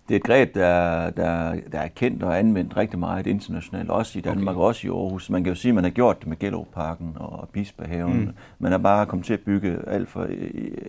Det 0.09 0.15
er 0.15 0.17
et 0.17 0.23
greb, 0.23 0.55
der, 0.55 1.11
der, 1.11 1.53
der 1.73 1.79
er 1.79 1.89
kendt 1.89 2.23
og 2.23 2.39
anvendt 2.39 2.77
rigtig 2.77 2.99
meget 2.99 3.27
internationalt, 3.27 3.91
også 3.91 4.19
i 4.19 4.23
Danmark, 4.23 4.57
okay. 4.57 4.67
også 4.67 4.87
i 4.87 4.91
Aarhus. 4.91 5.31
Man 5.31 5.45
kan 5.45 5.53
jo 5.53 5.59
sige, 5.61 5.71
at 5.71 5.75
man 5.75 5.85
har 5.85 5.91
gjort 5.91 6.21
det 6.21 6.29
med 6.29 6.39
Gellerupparken 6.39 7.13
og 7.17 7.49
Bispehaven. 7.53 8.21
Mm. 8.21 8.31
Man 8.59 8.73
har 8.73 8.79
bare 8.79 9.07
kommet 9.07 9.27
til 9.27 9.33
at 9.33 9.41
bygge 9.41 9.77
alt 9.87 10.09
for 10.09 10.27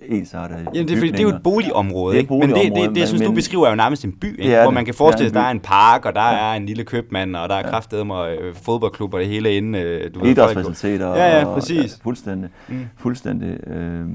ensartet 0.08 0.56
Jamen, 0.74 0.88
det, 0.88 0.98
er, 0.98 1.02
det 1.02 1.20
er 1.20 1.24
jo 1.24 1.30
et 1.30 1.44
boligområde, 1.44 2.18
ikke? 2.18 2.34
Men 2.34 2.50
det, 2.50 2.56
det, 2.56 2.76
det, 2.76 2.96
det, 2.96 3.08
synes 3.08 3.22
men, 3.22 3.30
du 3.30 3.36
beskriver 3.36 3.66
er 3.66 3.70
jo 3.70 3.76
nærmest 3.76 4.06
en 4.06 4.12
by, 4.12 4.40
ikke? 4.40 4.62
hvor 4.62 4.72
man 4.72 4.86
kan 4.86 4.94
forestille 4.94 5.30
sig, 5.30 5.38
at 5.38 5.44
der 5.44 5.48
er 5.48 5.52
en 5.52 5.60
park, 5.60 6.06
og 6.06 6.16
der 6.16 6.22
ja. 6.22 6.52
er 6.52 6.54
en 6.54 6.66
lille 6.66 6.84
købmand, 6.84 7.36
og 7.36 7.50
der 7.50 7.56
er 7.56 7.60
ja. 7.60 7.70
kraftedeme 7.70 8.28
øh, 8.28 8.56
fodboldklubber 8.56 9.18
det 9.18 9.28
hele 9.28 9.58
inde. 9.58 9.80
Øh, 9.80 10.14
du 10.14 10.26
Idrætsfaciliteter. 10.26 11.16
Ja, 11.16 11.40
ja, 11.40 11.54
præcis. 11.54 11.94
Og, 11.94 12.00
ja, 12.00 12.04
fuldstændig. 12.04 12.50
Mm. 12.68 12.88
fuldstændig 12.98 13.68
øh, 13.68 14.06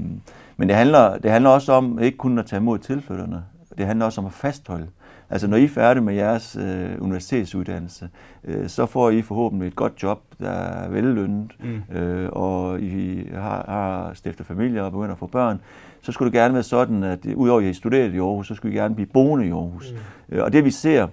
men 0.57 0.69
det 0.69 0.75
handler, 0.75 1.17
det 1.17 1.31
handler 1.31 1.49
også 1.49 1.73
om 1.73 1.99
ikke 1.99 2.17
kun 2.17 2.39
at 2.39 2.45
tage 2.45 2.57
imod 2.59 2.79
tilflytterne. 2.79 3.43
Det 3.77 3.85
handler 3.85 4.05
også 4.05 4.21
om 4.21 4.27
at 4.27 4.33
fastholde. 4.33 4.87
Altså 5.29 5.47
når 5.47 5.57
I 5.57 5.63
er 5.63 5.69
færdige 5.69 6.03
med 6.03 6.13
jeres 6.13 6.57
øh, 6.61 6.89
universitetsuddannelse, 6.99 8.09
øh, 8.43 8.69
så 8.69 8.85
får 8.85 9.09
I 9.09 9.21
forhåbentlig 9.21 9.67
et 9.67 9.75
godt 9.75 10.03
job, 10.03 10.21
der 10.39 10.49
er 10.49 10.89
vellønnet, 10.89 11.51
mm. 11.59 11.95
øh, 11.97 12.29
og 12.31 12.81
I 12.81 13.29
har, 13.33 13.65
har 13.67 14.11
stiftet 14.13 14.45
familie 14.45 14.83
og 14.83 14.91
begynder 14.91 15.11
at 15.11 15.17
få 15.17 15.27
børn. 15.27 15.61
Så 16.01 16.11
skulle 16.11 16.31
det 16.31 16.39
gerne 16.39 16.53
være 16.53 16.63
sådan, 16.63 17.03
at 17.03 17.25
udover 17.25 17.61
at 17.61 17.65
I 17.65 17.73
studeret 17.73 18.13
i 18.13 18.17
Aarhus, 18.17 18.47
så 18.47 18.55
skulle 18.55 18.75
I 18.75 18.77
gerne 18.77 18.95
blive 18.95 19.07
boende 19.07 19.47
i 19.47 19.51
Aarhus. 19.51 19.93
Mm. 20.29 20.35
Øh, 20.35 20.43
og 20.43 20.53
det 20.53 20.65
vi 20.65 20.71
ser, 20.71 21.07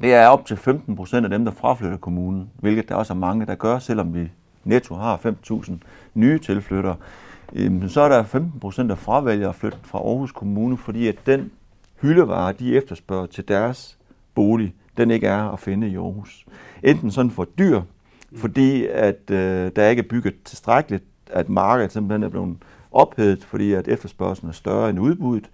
det 0.00 0.14
er 0.14 0.26
op 0.26 0.46
til 0.46 0.56
15 0.56 0.96
procent 0.96 1.24
af 1.24 1.30
dem, 1.30 1.44
der 1.44 1.52
fraflytter 1.52 1.96
kommunen, 1.96 2.50
hvilket 2.60 2.88
der 2.88 2.94
også 2.94 3.12
er 3.12 3.18
mange, 3.18 3.46
der 3.46 3.54
gør, 3.54 3.78
selvom 3.78 4.14
vi 4.14 4.30
netto 4.64 4.94
har 4.94 5.16
5.000 5.50 5.72
nye 6.14 6.38
tilflyttere. 6.38 6.96
Øh, 7.52 7.88
så 7.88 8.00
er 8.00 8.08
der 8.08 8.22
15 8.22 8.60
procent, 8.60 8.90
der 8.90 8.96
fravælger 8.96 9.48
at 9.48 9.54
flytte 9.54 9.78
fra 9.82 9.98
Aarhus 9.98 10.32
Kommune, 10.32 10.76
fordi 10.76 11.08
at 11.08 11.16
den 11.26 11.50
hyldevare, 12.02 12.52
de 12.52 12.76
efterspørger 12.76 13.26
til 13.26 13.48
deres 13.48 13.98
bolig, 14.34 14.74
den 14.96 15.10
ikke 15.10 15.26
er 15.26 15.52
at 15.52 15.58
finde 15.58 15.88
i 15.88 15.96
Aarhus. 15.96 16.46
Enten 16.82 17.10
sådan 17.10 17.30
for 17.30 17.44
dyr, 17.44 17.80
fordi 18.36 18.86
at 18.86 19.30
øh, 19.30 19.70
der 19.76 19.88
ikke 19.88 20.00
er 20.00 20.08
bygget 20.08 20.34
tilstrækkeligt, 20.44 21.04
at 21.30 21.48
markedet 21.48 21.92
simpelthen 21.92 22.22
er 22.22 22.28
blevet 22.28 22.56
ophedet, 22.92 23.44
fordi 23.44 23.72
at 23.72 23.88
efterspørgselen 23.88 24.48
er 24.48 24.54
større 24.54 24.90
end 24.90 25.00
udbuddet. 25.00 25.50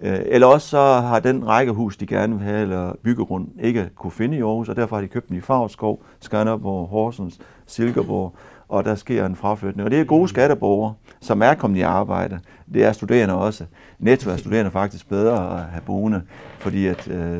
Mm. 0.00 0.06
Øh, 0.06 0.20
eller 0.26 0.46
også 0.46 0.68
så 0.68 0.78
har 0.80 1.20
den 1.20 1.46
rækkehus, 1.46 1.96
de 1.96 2.06
gerne 2.06 2.34
vil 2.34 2.44
have, 2.44 2.62
eller 2.62 2.92
byggegrund, 3.02 3.48
ikke 3.60 3.90
kunne 3.96 4.10
finde 4.10 4.36
i 4.36 4.40
Aarhus, 4.40 4.68
og 4.68 4.76
derfor 4.76 4.96
har 4.96 5.00
de 5.00 5.08
købt 5.08 5.28
den 5.28 5.36
i 5.36 5.40
Favrskov, 5.40 6.02
Skanderborg, 6.20 6.88
Horsens, 6.88 7.38
Silkeborg, 7.66 8.34
og 8.72 8.84
der 8.84 8.94
sker 8.94 9.26
en 9.26 9.36
fraflytning. 9.36 9.84
Og 9.84 9.90
det 9.90 10.00
er 10.00 10.04
gode 10.04 10.28
skatteborgere, 10.28 10.94
som 11.20 11.42
er 11.42 11.54
kommet 11.54 11.78
i 11.78 11.82
arbejde. 11.82 12.40
Det 12.74 12.84
er 12.84 12.92
studerende 12.92 13.34
også. 13.34 13.64
Netto 13.98 14.30
er 14.30 14.36
studerende 14.36 14.70
faktisk 14.70 15.08
bedre 15.08 15.58
at 15.58 15.64
have 15.64 15.82
boende, 15.86 16.22
fordi 16.58 16.86
at, 16.86 17.08
øh, 17.08 17.38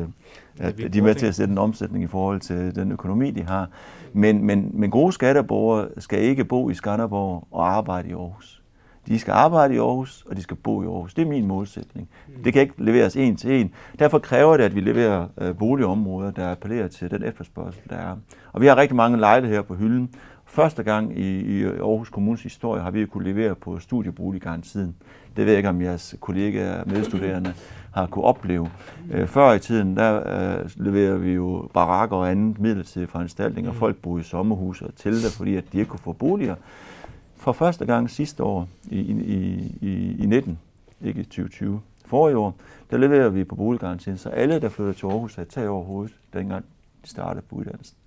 at 0.59 0.77
de 0.77 0.99
er 0.99 1.03
med 1.03 1.15
til 1.15 1.25
at 1.25 1.35
sætte 1.35 1.51
en 1.51 1.57
omsætning 1.57 2.03
i 2.03 2.07
forhold 2.07 2.39
til 2.39 2.75
den 2.75 2.91
økonomi, 2.91 3.31
de 3.31 3.43
har. 3.43 3.69
Men, 4.13 4.43
men, 4.43 4.69
men 4.73 4.89
gode 4.89 5.13
skatteborgere 5.13 5.87
skal 5.97 6.19
ikke 6.19 6.45
bo 6.45 6.69
i 6.69 6.73
Skanderborg 6.73 7.47
og 7.51 7.75
arbejde 7.75 8.09
i 8.09 8.13
Aarhus. 8.13 8.63
De 9.07 9.19
skal 9.19 9.31
arbejde 9.31 9.75
i 9.75 9.77
Aarhus, 9.77 10.25
og 10.29 10.37
de 10.37 10.41
skal 10.41 10.57
bo 10.57 10.83
i 10.83 10.85
Aarhus. 10.85 11.13
Det 11.13 11.21
er 11.21 11.29
min 11.29 11.47
målsætning. 11.47 12.09
Det 12.43 12.53
kan 12.53 12.61
ikke 12.61 12.73
leveres 12.77 13.15
en 13.15 13.35
til 13.35 13.61
en. 13.61 13.71
Derfor 13.99 14.19
kræver 14.19 14.57
det, 14.57 14.63
at 14.63 14.75
vi 14.75 14.81
leverer 14.81 15.27
øh, 15.41 15.57
boligområder, 15.57 16.31
der 16.31 16.51
appellerer 16.51 16.87
til 16.87 17.11
den 17.11 17.23
efterspørgsel, 17.23 17.81
der 17.89 17.95
er. 17.95 18.15
Og 18.53 18.61
vi 18.61 18.67
har 18.67 18.77
rigtig 18.77 18.95
mange 18.95 19.19
lejligheder 19.19 19.61
på 19.61 19.75
hylden, 19.75 20.09
Første 20.53 20.83
gang 20.83 21.19
i, 21.19 21.39
i 21.39 21.63
Aarhus 21.63 22.09
Kommunes 22.09 22.43
historie 22.43 22.81
har 22.81 22.91
vi 22.91 23.05
kunne 23.05 23.23
levere 23.23 23.55
på 23.55 23.79
studieboliggarantien. 23.79 24.95
Det 25.35 25.45
ved 25.45 25.53
jeg 25.53 25.57
ikke, 25.57 25.69
om 25.69 25.81
jeres 25.81 26.15
kollegaer 26.19 26.81
og 26.81 26.89
medstuderende 26.89 27.53
har 27.93 28.07
kunne 28.07 28.25
opleve. 28.25 28.69
Øh, 29.11 29.27
før 29.27 29.53
i 29.53 29.59
tiden, 29.59 29.97
der 29.97 30.15
øh, 30.15 30.69
leverer 30.75 31.17
vi 31.17 31.31
jo 31.31 31.69
barakker 31.73 32.17
og 32.17 32.31
andet 32.31 32.59
midlertidige 32.59 33.07
foranstaltninger. 33.07 33.71
Mm. 33.71 33.77
Folk 33.77 33.95
boede 33.95 34.21
i 34.21 34.23
sommerhus 34.23 34.81
og 34.81 34.95
telte, 34.95 35.37
fordi 35.37 35.55
at 35.55 35.63
de 35.73 35.77
ikke 35.77 35.89
kunne 35.89 35.99
få 35.99 36.13
boliger. 36.13 36.55
For 37.35 37.51
første 37.51 37.85
gang 37.85 38.09
sidste 38.09 38.43
år, 38.43 38.67
i, 38.89 38.99
i, 38.99 39.77
i, 39.81 40.23
i 40.23 40.25
19, 40.25 40.59
ikke 41.01 41.21
i 41.21 41.23
2020, 41.23 41.81
forrige 42.05 42.37
år, 42.37 42.55
der 42.91 42.97
leverer 42.97 43.29
vi 43.29 43.43
på 43.43 43.55
boliggarantien, 43.55 44.17
så 44.17 44.29
alle, 44.29 44.61
der 44.61 44.69
flytter 44.69 44.93
til 44.93 45.05
Aarhus, 45.05 45.35
har 45.35 45.43
tag 45.43 45.69
over 45.69 45.83
hovedet, 45.83 46.15
dengang 46.33 46.65
de 47.03 47.09
startede 47.09 47.45
på 47.49 47.55
uddannelsen. 47.55 47.97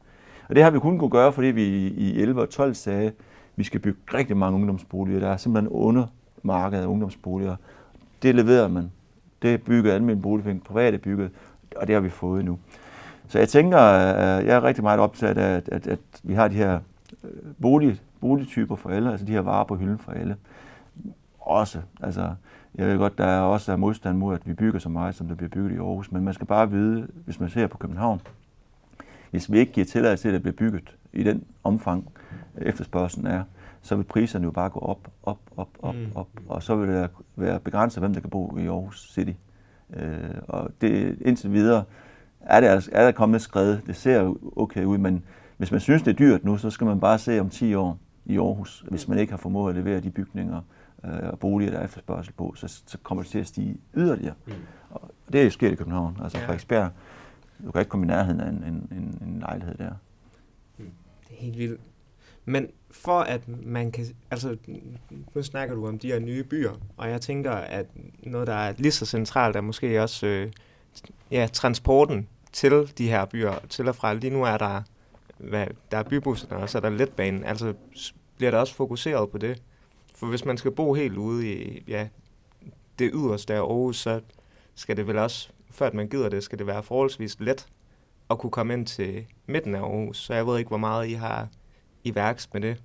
Og 0.49 0.55
det 0.55 0.63
har 0.63 0.71
vi 0.71 0.79
kun 0.79 0.99
kunne 0.99 1.11
gøre, 1.11 1.33
fordi 1.33 1.47
vi 1.47 1.65
i 1.89 2.21
11 2.21 2.43
og 2.43 2.51
12 2.51 2.75
sagde, 2.75 3.07
at 3.07 3.15
vi 3.57 3.65
skal 3.65 3.81
bygge 3.81 3.99
rigtig 4.15 4.37
mange 4.37 4.57
ungdomsboliger. 4.59 5.21
Der 5.21 5.29
er 5.29 5.37
simpelthen 5.37 5.73
under 5.73 6.07
markedet 6.43 6.83
af 6.83 6.87
ungdomsboliger. 6.87 7.57
Det 8.23 8.35
leverer 8.35 8.69
man. 8.69 8.91
Det 9.43 9.63
bygger 9.63 9.77
almindelig 9.77 9.95
almindelige 9.95 10.23
boligforening, 10.23 10.65
private 10.65 10.99
bygget, 10.99 11.31
og 11.77 11.87
det 11.87 11.95
har 11.95 12.01
vi 12.01 12.09
fået 12.09 12.45
nu. 12.45 12.59
Så 13.29 13.39
jeg 13.39 13.49
tænker, 13.49 13.79
øh, 13.79 14.47
jeg 14.47 14.57
er 14.57 14.65
rigtig 14.65 14.85
meget 14.85 15.01
optaget 15.01 15.39
af, 15.39 15.57
at, 15.57 15.69
at, 15.69 15.87
at 15.87 15.99
vi 16.23 16.35
har 16.35 16.49
de 16.49 16.55
her 16.55 16.81
øh, 17.25 17.31
bolig, 17.63 18.01
boligtyper 18.21 18.77
for 18.77 18.91
alle, 18.91 19.11
altså 19.11 19.27
de 19.27 19.33
her 19.33 19.41
varer 19.41 19.65
på 19.65 19.77
hylden 19.77 19.99
for 19.99 20.13
alle. 20.13 20.37
Også, 21.41 21.81
altså, 22.03 22.31
jeg 22.75 22.87
ved 22.87 22.99
godt, 22.99 23.19
der 23.19 23.25
er 23.25 23.41
også 23.41 23.73
er 23.73 23.77
modstand 23.77 24.19
mod, 24.19 24.35
at 24.35 24.47
vi 24.47 24.53
bygger 24.53 24.79
så 24.79 24.89
meget, 24.89 25.15
som 25.15 25.29
der 25.29 25.35
bliver 25.35 25.51
bygget 25.51 25.73
i 25.73 25.77
Aarhus, 25.77 26.13
men 26.13 26.25
man 26.25 26.35
skal 26.35 26.47
bare 26.47 26.71
vide, 26.71 27.09
hvis 27.25 27.41
man 27.41 27.49
ser 27.49 27.67
på 27.67 27.79
København, 27.79 28.21
hvis 29.31 29.53
vi 29.53 29.59
ikke 29.59 29.73
giver 29.73 29.87
tilladelse 29.87 30.23
til, 30.23 30.29
at 30.29 30.35
det 30.35 30.43
bliver 30.43 30.57
bygget 30.57 30.97
i 31.13 31.23
den 31.23 31.45
omfang, 31.65 32.09
efterspørgselen 32.57 33.27
er, 33.27 33.43
så 33.83 33.97
vil 33.97 34.05
priserne 34.05 34.45
jo 34.45 34.51
bare 34.51 34.71
gå 34.71 34.81
op, 34.81 35.09
op, 35.23 35.39
op, 35.57 35.69
op, 35.79 35.95
mm. 35.95 36.07
op, 36.15 36.29
og 36.49 36.63
så 36.63 36.77
vil 36.77 36.89
det 36.89 37.11
være 37.37 37.61
begrænset, 37.61 38.03
hvem 38.03 38.15
der 38.15 38.21
kan 38.21 38.31
bo 38.31 38.57
i 38.59 38.67
Aarhus 38.67 39.13
City. 39.13 39.33
Øh, 39.97 40.19
og 40.49 40.71
det, 40.81 41.19
indtil 41.21 41.53
videre 41.53 41.85
er, 42.41 42.61
det, 42.61 42.67
altså, 42.67 42.91
er 42.93 43.05
der 43.05 43.13
kommet 43.13 43.43
skred. 43.43 43.79
Det 43.87 43.97
ser 43.97 44.23
jo 44.23 44.39
okay 44.57 44.85
ud, 44.85 44.99
men 44.99 45.25
hvis 45.57 45.71
man 45.71 45.81
synes, 45.81 46.03
det 46.03 46.11
er 46.11 46.17
dyrt 46.17 46.45
nu, 46.45 46.59
så 46.59 46.71
skal 46.71 46.87
man 46.87 47.01
bare 47.01 47.19
se 47.19 47.41
om 47.41 47.51
10 47.51 47.75
år 47.75 47.99
i 48.25 48.39
Aarhus, 48.39 48.85
hvis 48.89 49.09
man 49.09 49.19
ikke 49.19 49.33
har 49.33 49.39
formået 49.39 49.71
at 49.71 49.85
levere 49.85 50.01
de 50.01 50.11
bygninger 50.11 50.61
øh, 51.05 51.13
og 51.23 51.39
boliger, 51.39 51.71
der 51.71 51.79
er 51.79 51.85
efterspørgsel 51.85 52.33
på, 52.33 52.55
så, 52.57 52.83
så 52.87 52.99
kommer 53.03 53.23
det 53.23 53.31
til 53.31 53.39
at 53.39 53.47
stige 53.47 53.77
yderligere. 53.97 54.35
Mm. 54.47 54.53
Og 54.91 55.11
det 55.33 55.41
er 55.41 55.45
jo 55.45 55.51
sket 55.51 55.73
i 55.73 55.75
København. 55.75 56.19
Altså 56.23 56.39
ja. 56.39 56.45
Frederiksberg 56.45 56.91
du 57.65 57.73
kan 57.73 57.81
ikke 57.81 57.89
komme 57.89 58.07
i 58.07 58.09
nærheden 58.09 58.41
af 58.41 58.49
en, 58.49 58.55
en, 58.55 58.89
en, 58.91 59.29
en 59.29 59.39
lejlighed 59.41 59.75
der. 59.79 59.91
Hmm. 60.77 60.91
Det 61.29 61.37
er 61.37 61.43
helt 61.43 61.59
vildt. 61.59 61.81
Men 62.45 62.69
for 62.91 63.21
at 63.21 63.49
man 63.49 63.93
kan, 63.93 64.07
altså 64.31 64.57
nu 65.35 65.43
snakker 65.43 65.75
du 65.75 65.87
om 65.87 65.99
de 65.99 66.07
her 66.07 66.19
nye 66.19 66.45
byer, 66.45 66.73
og 66.97 67.11
jeg 67.11 67.21
tænker, 67.21 67.53
at 67.53 67.87
noget, 68.23 68.47
der 68.47 68.55
er 68.55 68.75
lige 68.79 68.93
så 68.93 69.07
centralt, 69.07 69.57
er 69.57 69.61
måske 69.61 70.03
også 70.03 70.27
øh, 70.27 70.53
ja, 71.31 71.49
transporten 71.53 72.29
til 72.53 72.93
de 72.99 73.09
her 73.09 73.25
byer, 73.25 73.55
til 73.69 73.89
og 73.89 73.97
fra. 73.97 74.15
Lige 74.15 74.31
nu 74.31 74.43
er 74.43 74.59
der, 74.59 74.83
hvad, 75.39 75.67
der 75.91 75.99
er 75.99 76.03
bybusserne, 76.03 76.57
og 76.57 76.71
så 76.71 76.79
er 76.79 76.83
der 76.83 76.91
letbanen. 76.91 77.45
Altså 77.45 77.75
bliver 78.37 78.51
der 78.51 78.59
også 78.59 78.75
fokuseret 78.75 79.31
på 79.31 79.39
det? 79.39 79.63
For 80.15 80.27
hvis 80.27 80.45
man 80.45 80.59
skal 80.59 80.71
bo 80.71 80.95
helt 80.95 81.17
ude 81.17 81.53
i 81.53 81.85
ja, 81.89 82.09
det 82.99 83.11
yderste 83.15 83.55
af 83.55 83.59
Aarhus, 83.59 83.97
så 83.97 84.21
skal 84.75 84.97
det 84.97 85.07
vel 85.07 85.19
også 85.19 85.51
før 85.77 85.87
at 85.87 85.95
man 85.95 86.09
gider 86.09 86.29
det, 86.29 86.43
skal 86.43 86.59
det 86.59 86.67
være 86.67 86.83
forholdsvis 86.83 87.37
let 87.41 87.67
at 88.31 88.39
kunne 88.39 88.51
komme 88.51 88.75
ind 88.75 88.87
til 88.87 89.27
midten 89.47 89.75
af 89.75 89.81
Aarhus. 89.81 90.19
Så 90.19 90.35
jeg 90.35 90.47
ved 90.47 90.59
ikke, 90.59 90.69
hvor 90.69 90.79
meget 90.79 91.09
I 91.09 91.13
har 91.13 91.49
i 92.05 92.15
værks 92.15 92.53
med 92.53 92.61
det. 92.61 92.83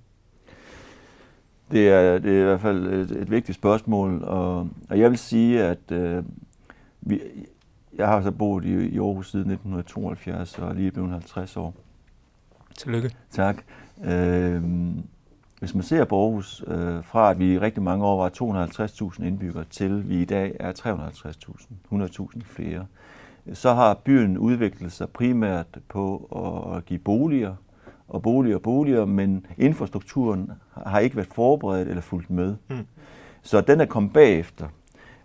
Det 1.70 1.88
er, 1.88 2.18
det 2.18 2.36
er 2.36 2.40
i 2.40 2.44
hvert 2.44 2.60
fald 2.60 2.86
et, 2.86 3.10
et 3.10 3.30
vigtigt 3.30 3.58
spørgsmål, 3.58 4.22
og, 4.22 4.68
og 4.90 4.98
jeg 4.98 5.10
vil 5.10 5.18
sige, 5.18 5.62
at 5.62 5.92
øh, 5.92 6.24
vi, 7.00 7.20
jeg 7.96 8.06
har 8.06 8.22
så 8.22 8.30
boet 8.30 8.64
i, 8.64 8.68
i 8.68 8.98
Aarhus 8.98 9.30
siden 9.30 9.50
1972 9.50 10.58
og 10.58 10.74
lige 10.74 10.90
blevet 10.90 11.10
50 11.10 11.56
år. 11.56 11.74
Tillykke. 12.78 13.10
Tak. 13.30 13.64
Øh, 14.04 14.62
hvis 15.62 15.74
man 15.74 15.82
ser 15.82 16.04
på 16.04 16.22
Aarhus, 16.22 16.64
øh, 16.66 17.04
fra 17.04 17.30
at 17.30 17.38
vi 17.38 17.52
i 17.52 17.58
rigtig 17.58 17.82
mange 17.82 18.04
år 18.04 18.22
var 18.22 18.28
250.000 19.18 19.24
indbyggere, 19.24 19.64
til 19.70 20.08
vi 20.08 20.22
i 20.22 20.24
dag 20.24 20.56
er 20.60 20.72
350.000, 20.72 21.72
100.000 21.92 22.40
flere, 22.44 22.86
så 23.52 23.74
har 23.74 23.94
byen 24.04 24.38
udviklet 24.38 24.92
sig 24.92 25.08
primært 25.08 25.66
på 25.88 26.16
at 26.76 26.84
give 26.84 26.98
boliger, 26.98 27.54
og 28.08 28.22
boliger 28.22 28.56
og 28.56 28.62
boliger, 28.62 29.04
men 29.04 29.46
infrastrukturen 29.58 30.50
har 30.86 30.98
ikke 30.98 31.16
været 31.16 31.28
forberedt 31.34 31.88
eller 31.88 32.02
fulgt 32.02 32.30
med. 32.30 32.56
Mm. 32.68 32.86
Så 33.42 33.60
den 33.60 33.80
er 33.80 33.86
kommet 33.86 34.12
bagefter. 34.12 34.68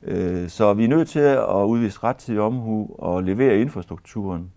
Øh, 0.03 0.49
så 0.49 0.73
vi 0.73 0.83
er 0.83 0.89
nødt 0.89 1.09
til 1.09 1.19
at 1.19 1.63
udvise 1.65 1.99
rettidig 2.03 2.41
omhu 2.41 2.95
og 2.97 3.23
levere 3.23 3.61
infrastrukturen, 3.61 4.51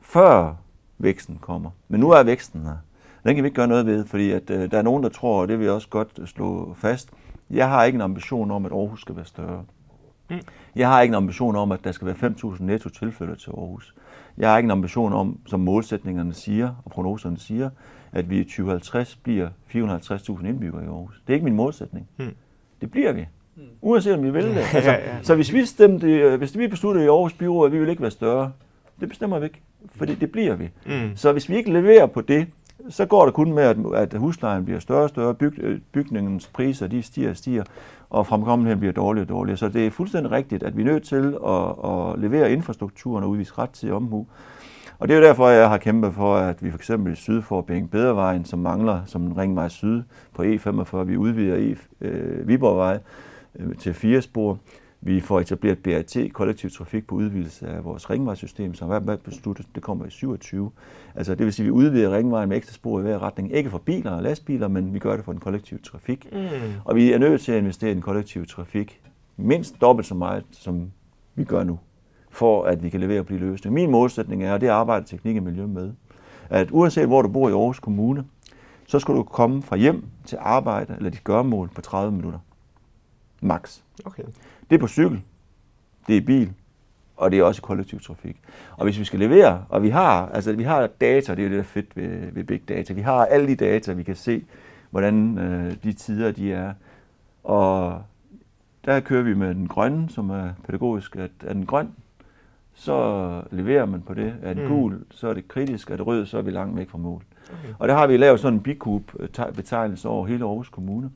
før 0.00 0.54
væksten 0.98 1.38
kommer. 1.40 1.70
Men 1.88 2.00
nu 2.00 2.10
er 2.10 2.22
væksten 2.22 2.62
her. 2.62 2.76
Den 3.24 3.34
kan 3.34 3.44
vi 3.44 3.46
ikke 3.46 3.56
gøre 3.56 3.68
noget 3.68 3.86
ved, 3.86 4.04
fordi 4.06 4.30
at, 4.30 4.50
øh, 4.50 4.70
der 4.70 4.78
er 4.78 4.82
nogen, 4.82 5.02
der 5.02 5.08
tror, 5.08 5.40
og 5.40 5.48
det 5.48 5.58
vil 5.58 5.64
jeg 5.64 5.74
også 5.74 5.88
godt 5.88 6.20
slå 6.26 6.74
fast, 6.78 7.10
jeg 7.50 7.68
har 7.68 7.84
ikke 7.84 7.96
en 7.96 8.02
ambition 8.02 8.50
om, 8.50 8.66
at 8.66 8.72
Aarhus 8.72 9.00
skal 9.00 9.16
være 9.16 9.24
større. 9.24 9.64
Mm. 10.30 10.36
Jeg 10.76 10.88
har 10.88 11.00
ikke 11.00 11.12
en 11.12 11.16
ambition 11.16 11.56
om, 11.56 11.72
at 11.72 11.84
der 11.84 11.92
skal 11.92 12.06
være 12.06 12.30
5.000 12.30 12.62
netto 12.64 12.88
tilfælde 12.88 13.36
til 13.36 13.50
Aarhus. 13.50 13.94
Jeg 14.38 14.50
har 14.50 14.56
ikke 14.58 14.66
en 14.66 14.70
ambition 14.70 15.12
om, 15.12 15.38
som 15.46 15.60
målsætningerne 15.60 16.34
siger, 16.34 16.82
og 16.84 16.90
prognoserne 16.90 17.38
siger, 17.38 17.70
at 18.12 18.30
vi 18.30 18.38
i 18.38 18.44
2050 18.44 19.16
bliver 19.16 19.48
450.000 19.74 20.46
indbyggere 20.46 20.84
i 20.84 20.86
Aarhus. 20.86 21.22
Det 21.26 21.32
er 21.32 21.34
ikke 21.34 21.44
min 21.44 21.54
målsætning. 21.56 22.08
Mm. 22.16 22.34
Det 22.80 22.90
bliver 22.90 23.12
vi. 23.12 23.26
Uanset 23.80 24.14
om 24.14 24.22
vi 24.22 24.30
vil 24.30 24.44
det. 24.54 24.56
Altså, 24.56 24.90
Ja, 24.90 25.14
ja. 25.14 25.22
Så 25.22 25.34
hvis 25.34 25.52
vi, 25.52 25.64
stemte, 25.64 26.12
øh, 26.12 26.38
hvis 26.38 26.58
vi 26.58 26.68
besluttede 26.68 27.04
i 27.04 27.08
Aarhus 27.08 27.32
Byråd, 27.32 27.66
at 27.66 27.72
vi 27.72 27.78
vil 27.78 27.88
ikke 27.88 28.02
være 28.02 28.10
større, 28.10 28.52
det 29.00 29.08
bestemmer 29.08 29.38
vi 29.38 29.44
ikke, 29.44 29.60
fordi 29.96 30.14
det 30.14 30.32
bliver 30.32 30.54
vi. 30.54 30.70
Mm. 30.86 31.16
Så 31.16 31.32
hvis 31.32 31.48
vi 31.48 31.56
ikke 31.56 31.72
leverer 31.72 32.06
på 32.06 32.20
det, 32.20 32.46
så 32.88 33.06
går 33.06 33.24
det 33.24 33.34
kun 33.34 33.52
med, 33.52 33.62
at, 33.62 33.76
at 33.94 34.14
huslejen 34.14 34.64
bliver 34.64 34.80
større 34.80 35.02
og 35.02 35.08
større, 35.08 35.34
byg, 35.34 35.58
øh, 35.58 35.80
bygningens 35.92 36.46
priser 36.46 36.86
de 36.86 37.02
stiger 37.02 37.30
og 37.30 37.36
stiger, 37.36 37.64
og 38.10 38.26
fremkommeligheden 38.26 38.80
bliver 38.80 38.92
dårligere 38.92 39.24
og 39.24 39.28
dårligere. 39.28 39.56
Så 39.56 39.68
det 39.68 39.86
er 39.86 39.90
fuldstændig 39.90 40.32
rigtigt, 40.32 40.62
at 40.62 40.76
vi 40.76 40.82
er 40.82 40.86
nødt 40.86 41.02
til 41.02 41.36
at, 41.46 41.90
at 41.90 42.18
levere 42.18 42.52
infrastrukturen 42.52 43.24
og 43.24 43.30
udvise 43.30 43.52
ret 43.58 43.70
til 43.70 43.92
omhu. 43.92 44.26
Og 44.98 45.08
det 45.08 45.14
er 45.14 45.18
jo 45.18 45.24
derfor, 45.24 45.48
jeg 45.48 45.68
har 45.68 45.78
kæmpet 45.78 46.14
for, 46.14 46.36
at 46.36 46.64
vi 46.64 46.70
for 46.70 46.78
eksempel 46.78 47.12
i 47.12 47.16
syd 47.16 47.42
får 47.42 47.60
Bænk 47.60 47.90
Bedrevejen, 47.90 48.44
som 48.44 48.58
mangler 48.58 49.00
som 49.06 49.32
ringvej 49.32 49.68
syd 49.68 50.02
på 50.34 50.42
E45. 50.42 50.96
Vi 50.96 51.16
udvider 51.16 51.56
E, 51.56 51.76
øh, 52.00 52.48
Viborgvej 52.48 52.98
øh, 53.58 53.76
til 53.76 53.94
fire 53.94 54.22
spor. 54.22 54.58
Vi 55.06 55.20
får 55.20 55.40
etableret 55.40 55.78
BRT, 55.78 56.32
kollektiv 56.32 56.70
trafik 56.70 57.06
på 57.06 57.14
udvidelse 57.14 57.68
af 57.68 57.84
vores 57.84 58.10
ringvejssystem, 58.10 58.74
som 58.74 58.90
er 58.90 59.16
besluttet, 59.24 59.66
det 59.74 59.82
kommer 59.82 60.06
i 60.06 60.10
27. 60.10 60.70
Altså 61.14 61.34
det 61.34 61.44
vil 61.44 61.52
sige, 61.52 61.64
at 61.64 61.66
vi 61.66 61.70
udvider 61.70 62.16
ringvejen 62.16 62.48
med 62.48 62.56
ekstra 62.56 62.74
spor 62.74 62.98
i 62.98 63.02
hver 63.02 63.22
retning. 63.22 63.52
Ikke 63.52 63.70
for 63.70 63.78
biler 63.78 64.10
og 64.10 64.22
lastbiler, 64.22 64.68
men 64.68 64.94
vi 64.94 64.98
gør 64.98 65.16
det 65.16 65.24
for 65.24 65.32
den 65.32 65.40
kollektive 65.40 65.80
trafik. 65.80 66.28
Mm. 66.32 66.38
Og 66.84 66.96
vi 66.96 67.12
er 67.12 67.18
nødt 67.18 67.40
til 67.40 67.52
at 67.52 67.58
investere 67.58 67.90
i 67.90 67.94
den 67.94 68.02
kollektive 68.02 68.46
trafik 68.46 69.00
mindst 69.36 69.80
dobbelt 69.80 70.06
så 70.06 70.14
meget, 70.14 70.44
som 70.50 70.90
vi 71.34 71.44
gør 71.44 71.64
nu, 71.64 71.78
for 72.30 72.64
at 72.64 72.82
vi 72.82 72.88
kan 72.88 73.00
levere 73.00 73.24
på 73.24 73.32
de 73.32 73.38
løsninger. 73.38 73.74
Min 73.74 73.90
målsætning 73.90 74.44
er, 74.44 74.52
og 74.52 74.60
det 74.60 74.68
arbejder 74.68 75.06
teknik 75.06 75.36
og 75.36 75.42
miljø 75.42 75.66
med, 75.66 75.92
at 76.50 76.68
uanset 76.70 77.06
hvor 77.06 77.22
du 77.22 77.28
bor 77.28 77.48
i 77.48 77.52
Aarhus 77.52 77.80
Kommune, 77.80 78.24
så 78.86 78.98
skal 78.98 79.14
du 79.14 79.22
komme 79.22 79.62
fra 79.62 79.76
hjem 79.76 80.04
til 80.24 80.38
arbejde 80.40 80.94
eller 80.96 81.10
dit 81.10 81.24
gørmål 81.24 81.70
på 81.74 81.80
30 81.80 82.12
minutter. 82.12 82.38
Max. 83.40 83.80
Okay. 84.04 84.22
Det 84.70 84.76
er 84.76 84.80
på 84.80 84.88
cykel, 84.88 85.22
det 86.06 86.12
er 86.16 86.20
i 86.20 86.24
bil, 86.24 86.52
og 87.16 87.30
det 87.30 87.38
er 87.38 87.44
også 87.44 87.62
kollektiv 87.62 88.00
trafik. 88.00 88.36
Og 88.76 88.84
hvis 88.84 88.98
vi 88.98 89.04
skal 89.04 89.18
levere, 89.18 89.64
og 89.68 89.82
vi 89.82 89.88
har, 89.88 90.28
altså 90.28 90.52
vi 90.52 90.62
har 90.62 90.86
data, 91.00 91.34
det 91.34 91.38
er 91.38 91.44
jo 91.44 91.48
det, 91.50 91.56
der 91.56 91.58
er 91.62 91.62
fedt 91.62 91.96
ved, 91.96 92.32
ved 92.32 92.44
big 92.44 92.68
data. 92.68 92.92
Vi 92.92 93.00
har 93.00 93.24
alle 93.24 93.46
de 93.48 93.56
data, 93.56 93.92
vi 93.92 94.02
kan 94.02 94.16
se, 94.16 94.44
hvordan 94.90 95.38
øh, 95.38 95.74
de 95.84 95.92
tider 95.92 96.30
de 96.32 96.52
er. 96.52 96.72
Og 97.44 98.02
der 98.84 99.00
kører 99.00 99.22
vi 99.22 99.34
med 99.34 99.54
den 99.54 99.68
grønne, 99.68 100.08
som 100.10 100.30
er 100.30 100.48
pædagogisk. 100.66 101.16
At 101.16 101.30
er 101.46 101.52
den 101.52 101.66
grøn, 101.66 101.88
så 102.74 103.42
leverer 103.50 103.86
man 103.86 104.02
på 104.02 104.14
det. 104.14 104.34
Er 104.42 104.54
den 104.54 104.62
Mm. 104.62 104.68
gul, 104.68 105.00
så 105.10 105.28
er 105.28 105.34
det 105.34 105.48
kritisk. 105.48 105.90
Er 105.90 105.96
det 105.96 106.06
rød, 106.06 106.26
så 106.26 106.38
er 106.38 106.42
vi 106.42 106.50
langt 106.50 106.76
væk 106.76 106.88
fra 106.90 106.98
mål. 106.98 107.22
Okay. 107.52 107.74
Og 107.78 107.88
der 107.88 107.94
har 107.94 108.06
vi 108.06 108.16
lavet 108.16 108.40
sådan 108.40 108.54
en 108.58 108.62
bikub-betegnelse 108.62 110.08
over 110.08 110.26
hele 110.26 110.44
Aarhus 110.44 110.68
Kommune, 110.68 111.10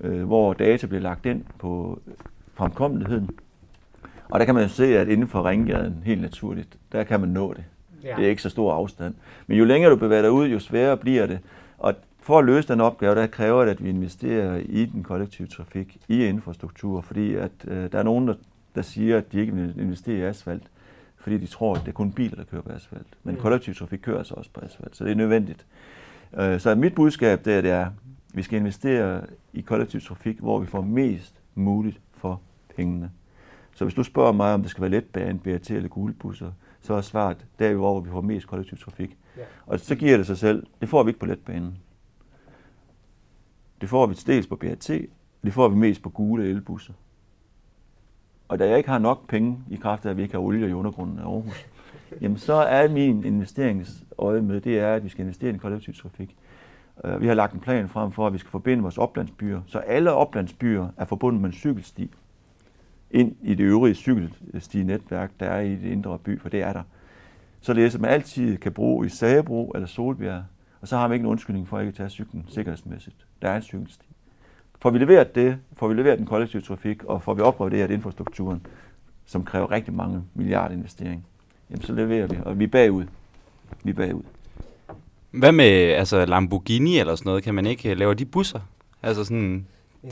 øh, 0.00 0.24
hvor 0.24 0.52
data 0.52 0.86
bliver 0.86 1.02
lagt 1.02 1.26
ind 1.26 1.44
på 1.58 1.98
fremkommeligheden. 2.54 3.30
Og 4.28 4.40
der 4.40 4.46
kan 4.46 4.54
man 4.54 4.62
jo 4.64 4.68
se, 4.68 4.98
at 4.98 5.08
inden 5.08 5.28
for 5.28 5.48
ringgaden, 5.48 6.02
helt 6.04 6.20
naturligt, 6.20 6.68
der 6.92 7.04
kan 7.04 7.20
man 7.20 7.28
nå 7.28 7.52
det. 7.52 7.64
Ja. 8.02 8.14
Det 8.16 8.24
er 8.24 8.28
ikke 8.28 8.42
så 8.42 8.48
stor 8.50 8.72
afstand. 8.72 9.14
Men 9.46 9.58
jo 9.58 9.64
længere 9.64 9.90
du 9.90 9.96
bevæger 9.96 10.22
dig 10.22 10.30
ud, 10.30 10.48
jo 10.48 10.58
sværere 10.58 10.96
bliver 10.96 11.26
det. 11.26 11.38
Og 11.78 11.94
for 12.20 12.38
at 12.38 12.44
løse 12.44 12.68
den 12.68 12.80
opgave, 12.80 13.14
der 13.14 13.26
kræver 13.26 13.64
det, 13.64 13.70
at 13.70 13.84
vi 13.84 13.88
investerer 13.88 14.56
i 14.56 14.84
den 14.84 15.02
kollektive 15.02 15.48
trafik, 15.48 15.96
i 16.08 16.24
infrastruktur, 16.24 17.00
fordi 17.00 17.34
at, 17.34 17.50
øh, 17.64 17.92
der 17.92 17.98
er 17.98 18.02
nogen, 18.02 18.28
der, 18.28 18.34
der 18.74 18.82
siger, 18.82 19.18
at 19.18 19.32
de 19.32 19.40
ikke 19.40 19.52
vil 19.52 19.74
investere 19.80 20.16
i 20.18 20.22
asfalt, 20.22 20.62
fordi 21.18 21.38
de 21.38 21.46
tror, 21.46 21.74
at 21.74 21.80
det 21.80 21.88
er 21.88 21.92
kun 21.92 22.12
biler, 22.12 22.36
der 22.36 22.44
kører 22.44 22.62
på 22.62 22.72
asfalt. 22.72 23.06
Men 23.24 23.34
Mm. 23.34 23.40
kollektiv 23.40 23.74
trafik 23.74 23.98
kører 24.02 24.18
altså 24.18 24.34
også 24.34 24.50
på 24.54 24.60
asfalt, 24.64 24.96
så 24.96 25.04
det 25.04 25.10
er 25.10 25.14
nødvendigt. 25.16 25.66
Øh, 26.38 26.60
så 26.60 26.74
mit 26.74 26.94
budskab 26.94 27.44
det 27.44 27.54
er, 27.54 27.60
det 27.60 27.70
er, 27.70 27.80
at 27.86 27.92
vi 28.34 28.42
skal 28.42 28.58
investere 28.58 29.20
i 29.52 29.60
kollektiv 29.60 30.00
trafik, 30.00 30.38
hvor 30.38 30.58
vi 30.58 30.66
får 30.66 30.80
mest 30.82 31.34
muligt 31.54 32.00
pengene. 32.76 33.10
Så 33.74 33.84
hvis 33.84 33.94
du 33.94 34.02
spørger 34.02 34.32
mig, 34.32 34.54
om 34.54 34.62
det 34.62 34.70
skal 34.70 34.82
være 34.82 34.90
letbane, 34.90 35.38
BRT 35.38 35.70
eller 35.70 35.88
gule 35.88 36.12
busser, 36.14 36.52
så 36.80 36.94
er 36.94 37.00
svaret, 37.00 37.46
der 37.58 37.66
er 37.66 37.70
vi, 37.70 37.76
hvor 37.76 38.00
vi 38.00 38.10
får 38.10 38.20
mest 38.20 38.46
kollektiv 38.46 38.78
trafik. 38.78 39.18
Ja. 39.36 39.42
Og 39.66 39.80
så 39.80 39.94
giver 39.94 40.16
det 40.16 40.26
sig 40.26 40.38
selv, 40.38 40.66
det 40.80 40.88
får 40.88 41.02
vi 41.02 41.08
ikke 41.08 41.20
på 41.20 41.26
letbanen. 41.26 41.78
Det 43.80 43.88
får 43.88 44.06
vi 44.06 44.14
til 44.14 44.26
dels 44.26 44.46
på 44.46 44.56
BRT, 44.56 44.90
det 45.44 45.52
får 45.52 45.68
vi 45.68 45.76
mest 45.76 46.02
på 46.02 46.10
gule 46.10 46.44
elbusser. 46.50 46.92
Og 48.48 48.58
da 48.58 48.68
jeg 48.68 48.78
ikke 48.78 48.90
har 48.90 48.98
nok 48.98 49.28
penge 49.28 49.58
i 49.70 49.76
kraft 49.76 50.06
af, 50.06 50.10
at 50.10 50.16
vi 50.16 50.22
ikke 50.22 50.34
har 50.34 50.40
olie 50.40 50.68
i 50.68 50.72
undergrunden 50.72 51.18
af 51.18 51.22
Aarhus, 51.22 51.66
jamen 52.20 52.38
så 52.38 52.54
er 52.54 52.88
min 52.88 53.24
investeringsøje 53.24 54.42
med, 54.42 54.60
det 54.60 54.78
er, 54.78 54.94
at 54.94 55.04
vi 55.04 55.08
skal 55.08 55.22
investere 55.22 55.48
i 55.48 55.52
den 55.52 55.60
kollektiv 55.60 55.94
trafik. 55.94 56.36
Øh, 57.04 57.20
Vi 57.20 57.26
har 57.26 57.34
lagt 57.34 57.54
en 57.54 57.60
plan 57.60 57.88
frem 57.88 58.12
for, 58.12 58.26
at 58.26 58.32
vi 58.32 58.38
skal 58.38 58.50
forbinde 58.50 58.82
vores 58.82 58.98
oplandsbyer, 58.98 59.60
så 59.66 59.78
alle 59.78 60.12
oplandsbyer 60.12 60.88
er 60.96 61.04
forbundet 61.04 61.40
med 61.40 61.48
en 61.48 61.54
cykelsti 61.54 62.10
ind 63.14 63.36
i 63.42 63.54
det 63.54 63.64
øvrige 63.64 63.94
cykelstinetværk, 63.94 65.30
der 65.40 65.46
er 65.46 65.60
i 65.60 65.70
det 65.70 65.84
indre 65.84 66.18
by, 66.18 66.40
for 66.40 66.48
det 66.48 66.62
er 66.62 66.72
der. 66.72 66.82
Således 67.60 67.94
at 67.94 68.00
man 68.00 68.10
altid 68.10 68.56
kan 68.56 68.72
bruge 68.72 69.06
i 69.06 69.08
Sagebro 69.08 69.70
eller 69.70 69.86
Solbjerg, 69.86 70.42
og 70.80 70.88
så 70.88 70.96
har 70.96 71.08
man 71.08 71.14
ikke 71.14 71.24
en 71.24 71.30
undskyldning 71.30 71.68
for 71.68 71.80
ikke 71.80 71.88
at 71.88 71.94
tage 71.94 72.08
cyklen 72.08 72.44
sikkerhedsmæssigt. 72.48 73.16
Der 73.42 73.48
er 73.48 73.56
en 73.56 73.62
cykelsti. 73.62 74.06
Får 74.82 74.90
vi 74.90 74.98
leveret 74.98 75.34
det, 75.34 75.58
får 75.76 75.88
vi 75.88 75.94
leveret 75.94 76.18
den 76.18 76.26
kollektive 76.26 76.62
trafik, 76.62 77.04
og 77.04 77.22
får 77.22 77.34
vi 77.34 77.40
opgraderet 77.40 77.90
infrastrukturen, 77.90 78.66
som 79.24 79.44
kræver 79.44 79.70
rigtig 79.70 79.94
mange 79.94 80.22
milliarder 80.34 80.74
investering, 80.74 81.26
jamen 81.70 81.82
så 81.82 81.92
leverer 81.92 82.26
vi, 82.26 82.36
og 82.44 82.58
vi 82.58 82.64
er 82.64 82.68
bagud. 82.68 83.04
Vi 83.84 83.90
er 83.90 83.94
bagud. 83.94 84.22
Hvad 85.30 85.52
med 85.52 85.64
altså 85.70 86.24
Lamborghini 86.24 86.98
eller 86.98 87.14
sådan 87.14 87.28
noget? 87.28 87.44
Kan 87.44 87.54
man 87.54 87.66
ikke 87.66 87.90
øh, 87.90 87.96
lave 87.96 88.14
de 88.14 88.24
busser? 88.24 88.60
Altså 89.02 89.24
sådan, 89.24 89.66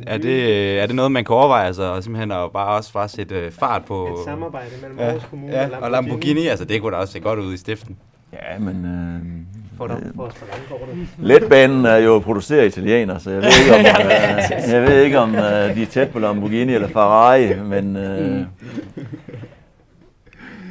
er 0.07 0.19
det, 0.19 0.49
øh, 0.51 0.77
er 0.83 0.87
det 0.87 0.97
noget, 0.97 1.13
man 1.13 1.25
kan 1.25 1.35
overveje? 1.37 1.67
Altså 1.67 1.83
og 1.83 2.03
simpelthen 2.03 2.33
at 2.33 2.53
bare 2.53 2.77
også 2.77 2.93
bare 2.93 3.09
sætte 3.09 3.35
øh, 3.35 3.53
fart 3.53 3.85
på... 3.85 4.07
Et 4.07 4.25
samarbejde 4.25 4.71
mellem 4.83 4.99
Ja, 4.99 5.05
Aarhus 5.05 5.23
Kommune 5.31 5.53
ja, 5.53 5.69
og 5.81 5.91
Lamborghini, 5.91 6.47
altså 6.47 6.65
det 6.65 6.81
kunne 6.81 6.93
da 6.93 6.97
også 7.01 7.13
se 7.13 7.21
godt 7.21 7.39
ud 7.39 7.55
i 7.55 7.57
stiften. 7.57 7.97
Ja, 8.33 8.59
men 8.59 8.85
øh, 8.85 9.77
For 9.79 9.87
dig, 9.87 9.97
øh, 10.07 10.15
for 10.17 10.33
landkortet. 10.53 11.09
letbanen 11.19 11.85
er 11.85 11.97
jo 11.97 12.19
produceret 12.19 12.61
af 12.61 12.67
italienere, 12.67 13.21
så 13.21 13.31
jeg 13.31 13.43
ved 13.43 13.49
ikke, 13.61 13.75
om, 13.75 13.81
øh, 14.67 14.73
jeg 14.73 14.83
ved 14.83 15.03
ikke, 15.05 15.19
om 15.19 15.35
øh, 15.35 15.77
de 15.77 15.83
er 15.83 15.87
tæt 15.91 16.09
på 16.11 16.19
Lamborghini 16.19 16.75
eller 16.75 16.89
Ferrari, 16.89 17.55
men 17.65 17.97
øh, 17.97 18.41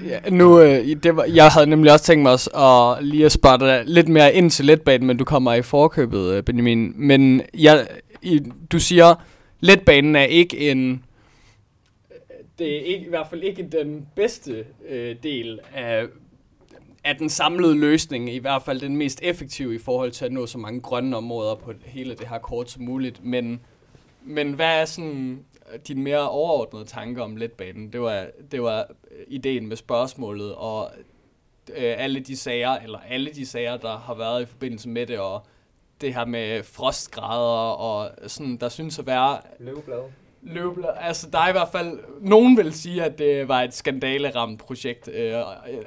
Ja, 0.10 0.30
nu, 0.30 0.60
øh, 0.60 0.86
det 1.04 1.16
var, 1.16 1.26
jeg 1.34 1.48
havde 1.48 1.68
nemlig 1.68 1.92
også 1.92 2.06
tænkt 2.06 2.24
mig 2.24 2.32
også 2.32 2.50
at 2.50 3.06
lige 3.06 3.26
at 3.26 3.32
spare 3.32 3.58
dig 3.58 3.84
lidt 3.86 4.10
mere 4.10 4.34
ind 4.34 4.52
til 4.52 4.66
letbanen, 4.66 5.08
men 5.08 5.18
du 5.18 5.24
kommer 5.26 5.54
i 5.54 5.62
forkøbet, 5.62 6.34
øh, 6.34 6.44
Benjamin. 6.44 6.94
Men 6.96 7.42
jeg, 7.60 7.88
i, 8.22 8.40
du 8.72 8.80
siger, 8.80 9.16
letbanen 9.60 10.16
er 10.16 10.24
ikke 10.24 10.72
en... 10.72 11.06
Det 12.60 12.76
er 12.78 12.82
ikke, 12.82 13.06
i 13.06 13.10
hvert 13.10 13.28
fald 13.30 13.44
ikke 13.44 13.68
den 13.72 14.08
bedste 14.16 14.66
øh, 14.88 15.16
del 15.24 15.60
af, 15.74 16.06
af 17.04 17.16
den 17.16 17.30
samlede 17.30 17.80
løsning, 17.80 18.34
i 18.34 18.38
hvert 18.38 18.64
fald 18.64 18.80
den 18.80 18.98
mest 18.98 19.20
effektive 19.24 19.76
i 19.76 19.78
forhold 19.78 20.12
til 20.12 20.26
at 20.26 20.32
nå 20.32 20.46
så 20.46 20.58
mange 20.58 20.82
grønne 20.82 21.18
områder 21.18 21.56
på 21.56 21.74
hele 21.86 22.16
det 22.16 22.28
her 22.28 22.40
kort 22.40 22.72
som 22.72 22.84
muligt. 22.84 23.26
Men, 23.26 23.62
men 24.24 24.54
hvad 24.54 24.82
er 24.82 24.86
sådan 24.86 25.46
dine 25.88 26.02
mere 26.02 26.30
overordnede 26.30 26.86
tanker 26.86 27.24
om 27.24 27.36
letbanen? 27.36 27.94
Det 27.94 28.02
var, 28.02 28.28
det 28.52 28.62
var 28.62 28.80
øh, 29.12 29.24
ideen 29.28 29.68
med 29.68 29.78
spørgsmålet, 29.78 30.56
og 30.56 30.92
øh, 31.70 31.94
alle 31.98 32.20
de 32.20 32.38
sager, 32.38 32.72
eller 32.72 33.00
alle 33.10 33.32
de 33.32 33.46
sager, 33.46 33.78
der 33.78 33.98
har 33.98 34.16
været 34.16 34.42
i 34.42 34.46
forbindelse 34.46 34.90
med 34.90 35.08
det, 35.08 35.20
og 35.20 35.46
det 36.02 36.14
her 36.14 36.26
med 36.26 36.64
frostgrader, 36.64 37.72
og 37.72 38.10
sådan, 38.28 38.58
der 38.58 38.70
synes 38.70 39.00
at 39.00 39.08
være 39.08 39.38
Løveblad. 39.60 40.02
løbler. 40.42 40.92
Altså, 40.92 41.30
der 41.30 41.40
er 41.40 41.50
i 41.50 41.52
hvert 41.52 41.70
fald, 41.72 42.00
nogen 42.22 42.58
vil 42.58 42.74
sige, 42.74 43.04
at 43.04 43.18
det 43.18 43.48
var 43.48 43.62
et 43.62 43.74
skandaleramt 43.74 44.60
projekt. 44.60 45.10
Øh, 45.14 45.34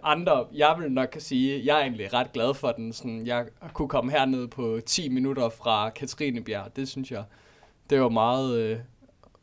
andre, 0.02 0.46
jeg 0.54 0.76
vil 0.78 0.92
nok 0.92 1.16
sige, 1.18 1.66
jeg 1.66 1.76
er 1.76 1.80
egentlig 1.82 2.12
ret 2.12 2.32
glad 2.32 2.54
for 2.54 2.72
den. 2.72 2.92
Sådan, 2.92 3.26
jeg 3.26 3.44
kunne 3.72 3.88
komme 3.88 4.12
herned 4.12 4.48
på 4.48 4.80
10 4.86 5.08
minutter 5.08 5.48
fra 5.48 5.90
Katrinebjerg. 5.90 6.76
Det 6.76 6.88
synes 6.88 7.10
jeg, 7.10 7.24
det 7.90 8.00
var 8.00 8.08
meget, 8.08 8.58
øh, 8.58 8.78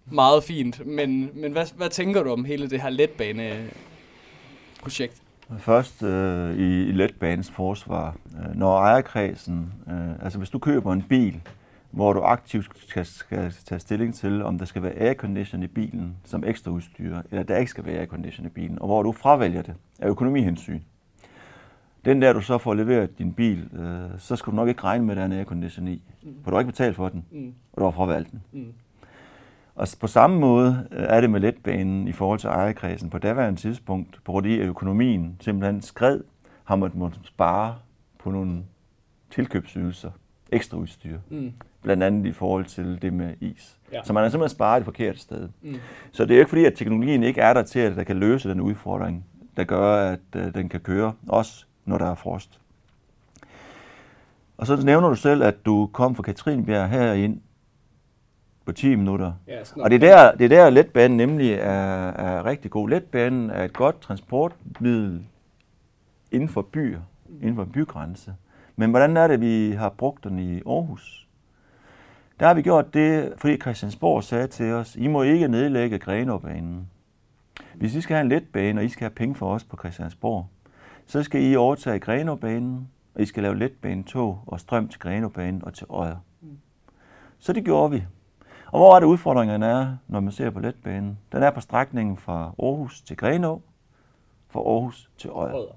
meget 0.06 0.44
fint. 0.44 0.86
Men, 0.86 1.32
men 1.34 1.52
hvad, 1.52 1.66
hvad 1.76 1.90
tænker 1.90 2.24
du 2.24 2.32
om 2.32 2.46
hele 2.46 2.70
det 2.70 2.82
her 2.82 2.90
letbane-projekt? 2.90 5.21
Først 5.58 6.04
øh, 6.04 6.56
i, 6.56 6.84
i 6.88 6.92
letbanens 6.92 7.52
forsvar. 7.52 8.16
Øh, 8.40 8.56
når 8.56 8.78
ejerkredsen, 8.78 9.74
øh, 9.88 10.24
altså 10.24 10.38
hvis 10.38 10.50
du 10.50 10.60
køber 10.60 10.94
en 10.94 11.02
bil, 11.02 11.42
hvor 11.92 12.14
du 12.14 12.20
aktivt 12.22 12.70
skal, 12.88 13.06
skal 13.06 13.52
tage 13.66 13.80
stilling 13.80 14.16
til, 14.16 14.42
om 14.44 14.58
der 14.58 14.66
skal 14.66 14.84
være 14.84 14.94
aircondition 14.94 15.64
i 15.64 15.68
bilen 15.68 16.16
som 16.24 16.44
ekstra 16.44 16.72
udstyr, 16.72 17.22
eller 17.32 17.44
der 17.44 17.58
ikke 17.58 17.72
skal 17.72 17.86
være 17.86 17.96
aircondition 18.00 18.46
i 18.46 18.50
bilen, 18.50 18.80
og 18.82 18.88
hvor 18.88 19.04
du 19.04 19.12
fravælger 19.12 19.62
det 19.62 19.74
af 20.00 20.08
økonomihensyn. 20.08 20.80
Den 22.06 22.22
der, 22.22 22.34
du 22.34 22.42
så 22.42 22.58
får 22.58 22.74
leveret 22.74 23.18
din 23.20 23.34
bil, 23.34 23.70
øh, 23.74 24.20
så 24.20 24.36
skal 24.36 24.52
du 24.52 24.56
nok 24.56 24.68
ikke 24.70 24.84
regne 24.84 25.06
med, 25.06 25.12
at 25.12 25.16
der 25.18 25.22
er 25.22 25.26
en 25.26 25.32
aircondition 25.32 25.88
i. 25.88 26.02
For 26.44 26.52
du 26.52 26.56
har 26.56 26.60
ikke 26.62 26.72
betalt 26.72 26.96
for 26.96 27.10
den, 27.10 27.26
Mm, 27.32 27.54
og 27.74 27.78
du 27.82 27.84
har 27.84 27.92
fravalgt 27.92 28.32
den. 28.32 28.42
mm, 28.52 28.74
Og 29.76 29.88
på 30.00 30.08
samme 30.08 30.40
måde 30.40 30.88
øh, 30.92 31.06
er 31.10 31.22
det 31.22 31.30
med 31.30 31.40
letbanen 31.40 32.08
i 32.08 32.12
forhold 32.12 32.40
til 32.40 32.48
ejerkredsen. 32.48 33.10
På 33.10 33.18
daværende 33.18 33.60
tidspunkt, 33.60 34.20
på 34.26 34.32
grund 34.32 34.48
af 34.48 34.66
økonomien 34.66 35.38
simpelthen 35.40 35.82
skred, 35.82 36.20
har 36.64 36.76
man 36.76 36.92
måttet 36.94 37.22
spare 37.24 37.76
på 38.20 38.32
nogle 38.32 38.64
tilkøbsydelser 39.32 40.12
ekstra 40.52 40.78
udstyr. 40.78 41.18
Mm. 41.30 41.54
Blandt 41.82 42.04
andet 42.04 42.26
i 42.26 42.32
forhold 42.32 42.66
til 42.66 43.02
det 43.02 43.14
med 43.14 43.34
is. 43.40 43.80
Ja. 43.94 44.04
Så 44.04 44.14
man 44.14 44.24
har 44.24 44.30
simpelthen 44.30 44.56
sparet 44.56 44.80
det 44.80 44.86
forkerte 44.86 45.20
sted. 45.20 45.50
Mm. 45.62 45.76
Så 46.12 46.24
det 46.24 46.32
er 46.32 46.36
jo 46.36 46.40
ikke 46.40 46.50
fordi, 46.50 46.66
at 46.66 46.74
teknologien 46.74 47.24
ikke 47.24 47.42
er 47.42 47.54
der 47.54 47.64
til, 47.64 47.80
at 47.80 47.96
der 47.96 48.04
kan 48.04 48.18
løse 48.18 48.50
den 48.50 48.62
udfordring, 48.62 49.26
der 49.58 49.64
gør, 49.64 50.12
at 50.12 50.20
øh, 50.36 50.54
den 50.54 50.70
kan 50.70 50.80
køre, 50.80 51.14
også 51.28 51.66
når 51.86 51.98
der 51.98 52.12
er 52.12 52.16
frost. 52.16 52.62
Og 54.58 54.68
så 54.68 54.86
nævner 54.86 55.10
du 55.10 55.16
selv, 55.16 55.44
at 55.44 55.66
du 55.66 55.90
kom 55.94 56.16
fra 56.16 56.24
Katrinebjerg 56.24 56.90
herind 56.90 57.42
på 58.72 58.76
10 58.76 58.96
minutter. 58.96 59.34
Ja, 59.48 59.62
Og 59.76 59.92
det 59.92 60.04
er 60.04 60.16
der, 60.16 60.36
det 60.36 60.46
er 60.46 60.50
der 60.50 60.70
letbanen 60.70 61.18
nemlig 61.18 61.52
er, 61.52 62.08
er 62.08 62.46
rigtig 62.46 62.72
god. 62.72 62.90
Letbanen 62.90 63.50
er 63.50 63.64
et 63.64 63.74
godt 63.74 64.02
transportmiddel 64.02 65.24
inden 66.32 66.50
for 66.50 66.62
byer, 66.62 67.00
inden 67.42 67.56
for 67.56 67.64
en 67.64 67.72
bygrænse. 67.72 68.34
Men 68.76 68.90
hvordan 68.90 69.18
er 69.18 69.28
det, 69.28 69.42
vi 69.42 69.72
har 69.72 69.90
brugt 69.90 70.24
den 70.24 70.40
i 70.40 70.62
Aarhus? 70.66 71.28
Der 72.40 72.48
har 72.48 72.54
vi 72.54 72.62
gjort 72.62 72.94
det, 72.94 73.34
fordi 73.38 73.58
Christiansborg 73.58 74.24
sagde 74.24 74.48
til 74.48 74.72
os, 74.72 74.96
I 74.96 75.08
må 75.08 75.24
ikke 75.24 75.48
nedlægge 75.48 76.00
Grenåbanen. 76.00 76.90
Hvis 77.76 77.96
I 77.96 78.02
skal 78.02 78.16
have 78.16 78.24
en 78.24 78.30
letbane, 78.30 78.82
og 78.82 78.86
I 78.86 78.90
skal 78.90 79.04
have 79.04 79.16
penge 79.16 79.36
for 79.36 79.54
os 79.54 79.64
på 79.64 79.78
Christiansborg, 79.78 80.48
så 81.06 81.24
skal 81.24 81.44
I 81.44 81.56
overtage 81.56 82.00
Grenåbanen, 82.00 82.88
og 83.16 83.22
I 83.22 83.26
skal 83.26 83.44
lave 83.44 83.58
letbanetog 83.58 84.40
og 84.48 84.60
strøm 84.60 84.88
til 84.88 85.00
Grenåbanen 85.00 85.66
og 85.66 85.74
til 85.74 85.88
Odder. 85.90 86.18
Så 87.40 87.54
det 87.54 87.66
gjorde 87.66 87.92
vi. 87.92 88.04
Og 88.72 88.80
hvor 88.80 88.96
er 88.96 89.00
det 89.00 89.08
udfordringerne 89.08 89.66
er, 89.66 89.96
når 90.08 90.20
man 90.20 90.32
ser 90.32 90.50
på 90.50 90.60
letbanen? 90.60 91.18
Den 91.32 91.44
er 91.44 91.52
på 91.52 91.62
strækningen 91.62 92.18
fra 92.18 92.54
Aarhus 92.64 93.02
til 93.02 93.18
Grenå, 93.18 93.62
fra 94.50 94.60
Aarhus 94.60 95.10
til 95.18 95.30
Odder. 95.34 95.76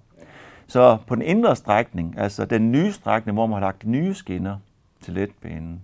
Så 0.67 0.99
på 1.07 1.15
den 1.15 1.23
indre 1.23 1.57
strækning, 1.57 2.19
altså 2.19 2.45
den 2.45 2.73
nye 2.73 2.93
strækning, 2.93 3.35
hvor 3.37 3.47
man 3.47 3.55
har 3.55 3.61
lagt 3.61 3.87
nye 3.87 4.15
skinner 4.15 4.57
til 5.01 5.15
letbanen, 5.15 5.83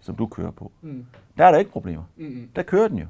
som 0.00 0.14
du 0.16 0.26
kører 0.26 0.50
på, 0.50 0.72
Mm. 0.80 1.06
der 1.38 1.44
er 1.44 1.50
der 1.50 1.58
ikke 1.58 1.70
problemer. 1.70 2.02
Mm. 2.16 2.48
Der 2.56 2.62
kører 2.62 2.88
den 2.88 2.98
jo. 2.98 3.06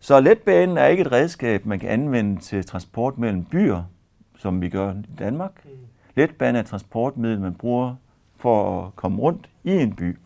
Så 0.00 0.20
letbanen 0.20 0.76
er 0.78 0.86
ikke 0.86 1.00
et 1.00 1.12
redskab, 1.12 1.66
man 1.66 1.78
kan 1.78 1.88
anvende 1.88 2.40
til 2.40 2.64
transport 2.66 3.18
mellem 3.18 3.44
byer, 3.44 3.82
som 4.38 4.60
vi 4.60 4.68
gør 4.68 4.92
i 4.92 5.14
Danmark. 5.18 5.66
Letbanen 6.16 6.56
er 6.56 6.60
et 6.60 6.66
transportmiddel, 6.66 7.40
man 7.40 7.54
bruger 7.54 7.94
for 8.36 8.82
at 8.86 8.96
komme 8.96 9.18
rundt 9.22 9.50
i 9.64 9.70
en 9.72 9.96
by. 9.96 10.18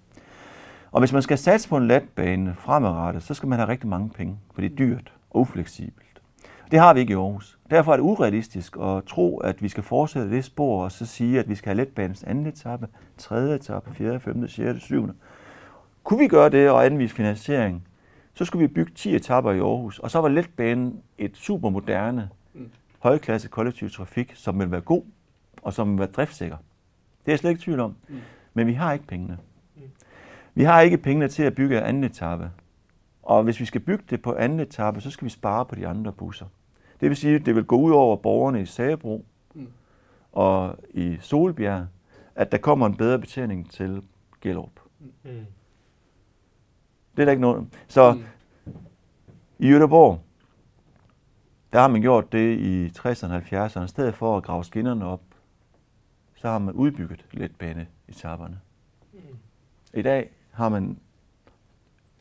Og 0.90 1.00
hvis 1.00 1.12
man 1.12 1.22
skal 1.22 1.38
satse 1.38 1.68
på 1.68 1.76
en 1.76 1.86
letbane 1.86 2.54
fremadrettet, 2.58 3.22
så 3.22 3.34
skal 3.34 3.48
man 3.48 3.58
have 3.58 3.68
rigtig 3.68 3.88
mange 3.88 4.10
penge, 4.10 4.38
for 4.54 4.60
det 4.60 4.72
er 4.72 4.76
dyrt 4.76 5.12
og 5.30 5.40
ufleksibelt. 5.40 6.22
Det 6.70 6.78
har 6.78 6.94
vi 6.94 7.00
ikke 7.00 7.12
i 7.12 7.16
Aarhus. 7.16 7.58
Derfor 7.70 7.92
er 7.92 7.96
det 7.96 8.02
urealistisk 8.02 8.76
at 8.76 9.04
tro, 9.04 9.38
at 9.38 9.62
vi 9.62 9.68
skal 9.68 9.82
fortsætte 9.82 10.30
det 10.30 10.44
spor 10.44 10.84
og 10.84 10.92
så 10.92 11.06
sige, 11.06 11.38
at 11.38 11.48
vi 11.48 11.54
skal 11.54 11.68
have 11.68 11.76
letbanens 11.76 12.24
anden 12.24 12.46
etape, 12.46 12.88
tredje 13.18 13.54
etape, 13.54 13.94
fjerde, 13.94 14.20
femte, 14.20 14.48
sjette, 14.48 14.80
syvende. 14.80 15.14
Kunne 16.04 16.18
vi 16.18 16.28
gøre 16.28 16.50
det 16.50 16.70
og 16.70 16.86
anvise 16.86 17.14
finansiering, 17.14 17.84
så 18.34 18.44
skulle 18.44 18.68
vi 18.68 18.74
bygge 18.74 18.92
10 18.94 19.16
etapper 19.16 19.52
i 19.52 19.58
Aarhus, 19.58 19.98
og 19.98 20.10
så 20.10 20.20
var 20.20 20.28
letbanen 20.28 21.00
et 21.18 21.36
supermoderne, 21.36 22.28
højklasse 22.98 23.48
kollektiv 23.48 23.90
trafik, 23.90 24.32
som 24.34 24.60
vil 24.60 24.70
være 24.70 24.80
god 24.80 25.02
og 25.62 25.72
som 25.72 25.90
vil 25.90 25.98
være 25.98 26.08
driftsikker. 26.08 26.56
Det 26.56 27.28
er 27.28 27.32
jeg 27.32 27.38
slet 27.38 27.50
ikke 27.50 27.60
i 27.60 27.62
tvivl 27.62 27.80
om. 27.80 27.96
Mm. 28.08 28.16
Men 28.54 28.66
vi 28.66 28.72
har 28.72 28.92
ikke 28.92 29.06
pengene. 29.06 29.38
Vi 30.56 30.62
har 30.64 30.80
ikke 30.80 30.98
pengene 30.98 31.28
til 31.28 31.42
at 31.42 31.54
bygge 31.54 31.82
anden 31.82 32.04
etape. 32.04 32.50
Og 33.22 33.42
hvis 33.42 33.60
vi 33.60 33.64
skal 33.64 33.80
bygge 33.80 34.04
det 34.10 34.22
på 34.22 34.34
anden 34.34 34.60
etape, 34.60 35.00
så 35.00 35.10
skal 35.10 35.24
vi 35.24 35.30
spare 35.30 35.64
på 35.66 35.74
de 35.74 35.86
andre 35.88 36.12
busser. 36.12 36.46
Det 37.00 37.08
vil 37.08 37.16
sige, 37.16 37.34
at 37.34 37.46
det 37.46 37.54
vil 37.54 37.64
gå 37.64 37.76
ud 37.76 37.92
over 37.92 38.16
borgerne 38.16 38.62
i 38.62 38.66
Sagebro 38.66 39.24
Mm. 39.54 39.68
og 40.32 40.76
i 40.90 41.16
Solbjerg, 41.20 41.86
at 42.34 42.52
der 42.52 42.58
kommer 42.58 42.86
en 42.86 42.96
bedre 42.96 43.18
betjening 43.18 43.70
til 43.70 44.02
Gellerup. 44.40 44.80
Mm. 45.00 45.30
Det 47.16 47.22
er 47.22 47.24
der 47.24 47.30
ikke 47.32 47.40
noget. 47.40 47.66
Så 47.88 48.12
Mm. 48.12 48.72
i 49.58 49.70
Göteborg, 49.72 50.18
der 51.72 51.80
har 51.80 51.88
man 51.88 52.00
gjort 52.00 52.32
det 52.32 52.58
i 52.58 52.88
60'erne 52.88 53.26
og 53.32 53.36
70'erne. 53.36 53.84
I 53.84 53.88
stedet 53.88 54.14
for 54.14 54.36
at 54.36 54.42
grave 54.42 54.64
skinnerne 54.64 55.04
op, 55.06 55.22
så 56.34 56.48
har 56.48 56.58
man 56.58 56.74
udbygget 56.74 57.24
letbaneetapperne. 57.32 58.60
I 59.94 60.02
dag 60.02 60.30
har 60.56 60.68
man 60.68 60.98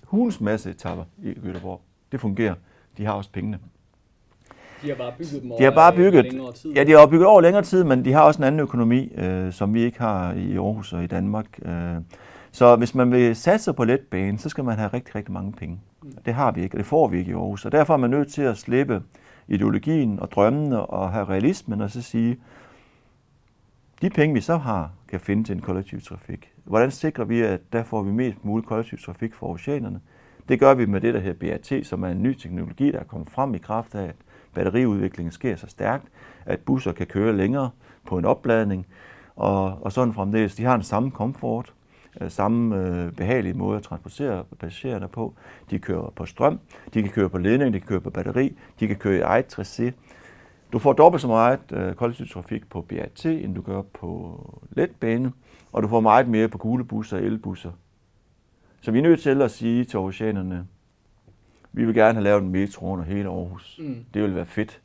hulens 0.03 0.41
masse 0.41 0.69
etapper 0.69 1.03
i 1.23 1.29
Göteborg. 1.31 1.79
Det 2.11 2.19
fungerer. 2.21 2.55
De 2.97 3.05
har 3.05 3.13
også 3.13 3.29
pengene. 3.31 3.59
De 4.81 4.88
har 4.89 4.95
bare 4.95 5.11
bygget 5.17 5.41
dem 5.41 5.51
over 5.51 5.57
De 5.59 5.63
har 5.63 5.71
bare 5.71 5.93
bygget, 5.95 6.23
længere 6.25 6.53
tid. 6.53 6.73
ja, 6.73 6.83
de 6.83 6.91
har 6.91 7.05
bygget 7.07 7.27
over 7.27 7.41
længere 7.41 7.63
tid, 7.63 7.83
men 7.83 8.05
de 8.05 8.13
har 8.13 8.21
også 8.21 8.38
en 8.38 8.43
anden 8.43 8.59
økonomi, 8.61 9.11
øh, 9.15 9.53
som 9.53 9.73
vi 9.73 9.83
ikke 9.83 9.99
har 9.99 10.33
i 10.33 10.55
Aarhus 10.55 10.93
og 10.93 11.03
i 11.03 11.07
Danmark. 11.07 11.45
Øh, 11.65 11.95
så 12.51 12.75
hvis 12.75 12.95
man 12.95 13.11
vil 13.11 13.36
satse 13.36 13.73
på 13.73 13.83
letbanen, 13.83 14.38
så 14.38 14.49
skal 14.49 14.63
man 14.63 14.77
have 14.77 14.89
rigtig, 14.93 15.15
rigtig 15.15 15.33
mange 15.33 15.51
penge. 15.51 15.79
Det 16.25 16.33
har 16.33 16.51
vi 16.51 16.63
ikke, 16.63 16.75
og 16.75 16.77
det 16.77 16.86
får 16.86 17.07
vi 17.07 17.17
ikke 17.17 17.31
i 17.31 17.33
Aarhus. 17.33 17.65
Og 17.65 17.71
derfor 17.71 17.93
er 17.93 17.97
man 17.97 18.09
nødt 18.09 18.33
til 18.33 18.41
at 18.41 18.57
slippe 18.57 19.01
ideologien 19.47 20.19
og 20.19 20.31
drømmene 20.31 20.81
og 20.86 21.11
have 21.11 21.25
realismen 21.25 21.81
og 21.81 21.89
så 21.91 22.01
sige, 22.01 22.38
de 24.06 24.10
penge, 24.10 24.34
vi 24.34 24.41
så 24.41 24.58
har, 24.58 24.91
kan 25.08 25.20
finde 25.20 25.43
til 25.43 25.56
en 25.56 25.62
kollektiv 25.62 26.01
trafik. 26.01 26.51
Hvordan 26.64 26.91
sikrer 26.91 27.26
vi, 27.26 27.41
at 27.41 27.62
der 27.74 27.84
får 27.84 28.03
vi 28.03 28.12
mest 28.12 28.45
mulig 28.45 28.68
kollektiv 28.68 28.99
trafik 28.99 29.34
for 29.34 29.47
oceanerne? 29.47 29.99
Det 30.49 30.60
gør 30.60 30.74
vi 30.74 30.86
med 30.86 31.01
det, 31.01 31.14
der 31.14 31.20
hedder 31.20 31.58
BRT, 31.58 31.88
som 31.88 32.03
er 32.03 32.08
en 32.08 32.24
ny 32.24 32.34
teknologi, 32.34 32.91
der 32.91 32.99
er 32.99 33.03
kommet 33.03 33.30
frem 33.30 33.56
i 33.56 33.58
kraft 33.58 33.95
af, 33.95 34.03
at 34.03 34.16
batteriudviklingen 34.53 35.32
sker 35.32 35.56
så 35.56 35.68
stærkt, 35.68 36.08
at 36.45 36.60
busser 36.60 36.91
kan 36.91 37.08
køre 37.08 37.38
længere 37.38 37.70
på 38.08 38.18
en 38.18 38.26
opladning, 38.26 38.86
og, 39.36 39.84
og 39.84 39.91
sådan 39.91 40.14
fremdeles. 40.14 40.56
De 40.56 40.64
har 40.64 40.74
den 40.74 40.84
samme 40.84 41.12
komfort, 41.12 41.74
øh, 42.22 42.32
samme 42.32 42.78
øh, 42.78 43.12
behagelige 43.12 43.53
måde 43.53 43.78
at 43.78 43.84
transportere 43.84 44.43
passagererne 44.60 45.08
på. 45.08 45.34
De 45.70 45.80
kører 45.80 46.14
på 46.16 46.26
strøm, 46.26 46.60
de 46.93 47.01
kan 47.01 47.12
køre 47.12 47.30
på 47.30 47.38
ledning, 47.38 47.74
de 47.74 47.80
kan 47.80 47.88
køre 47.88 48.01
på 48.01 48.10
batteri, 48.10 48.58
de 48.80 48.88
kan 48.88 48.95
køre 48.95 49.18
i 49.18 49.22
eget 49.22 49.60
tracé. 49.60 49.91
Du 50.74 50.80
får 50.80 50.93
dobbelt 50.93 51.22
så 51.22 51.28
meget 51.28 51.59
øh, 51.72 51.93
kollektiv 51.93 52.28
trafik 52.28 52.70
på 52.70 52.82
BRT, 52.82 53.26
end 53.26 53.55
du 53.55 53.61
gør 53.61 53.82
på 53.82 54.39
letbane, 54.72 55.32
og 55.72 55.84
du 55.84 55.88
får 55.88 55.99
meget 55.99 56.28
mere 56.28 56.47
på 56.47 56.57
gule 56.57 56.84
busser 56.86 57.18
og 57.18 57.24
elbusser. 57.24 57.72
Så 58.82 58.91
vi 58.91 58.99
er 58.99 59.03
nødt 59.03 59.22
til 59.22 59.41
at 59.41 59.51
sige 59.51 59.86
til 59.86 59.99
oceanerne, 59.99 60.68
vi 61.72 61.86
vil 61.86 61.95
gerne 61.95 62.13
have 62.13 62.24
lavet 62.24 62.43
en 62.43 62.49
metro 62.49 62.91
under 62.91 63.05
hele 63.05 63.30
Aarhus. 63.30 63.80
Mm. 63.84 64.05
Det 64.13 64.24
vil 64.24 64.36
være 64.36 64.45
fedt. 64.45 64.82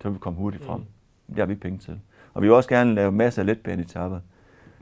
Så 0.00 0.08
vil 0.08 0.14
vi 0.14 0.18
komme 0.18 0.38
hurtigt 0.38 0.64
frem. 0.64 0.80
Det 1.28 1.38
har 1.38 1.46
vi 1.46 1.52
ikke 1.52 1.62
penge 1.62 1.78
til. 1.78 2.00
Og 2.34 2.42
vi 2.42 2.48
vil 2.48 2.54
også 2.54 2.68
gerne 2.68 2.94
lave 2.94 3.12
masser 3.12 3.42
af 3.42 3.46
letbaneetapper. 3.46 4.20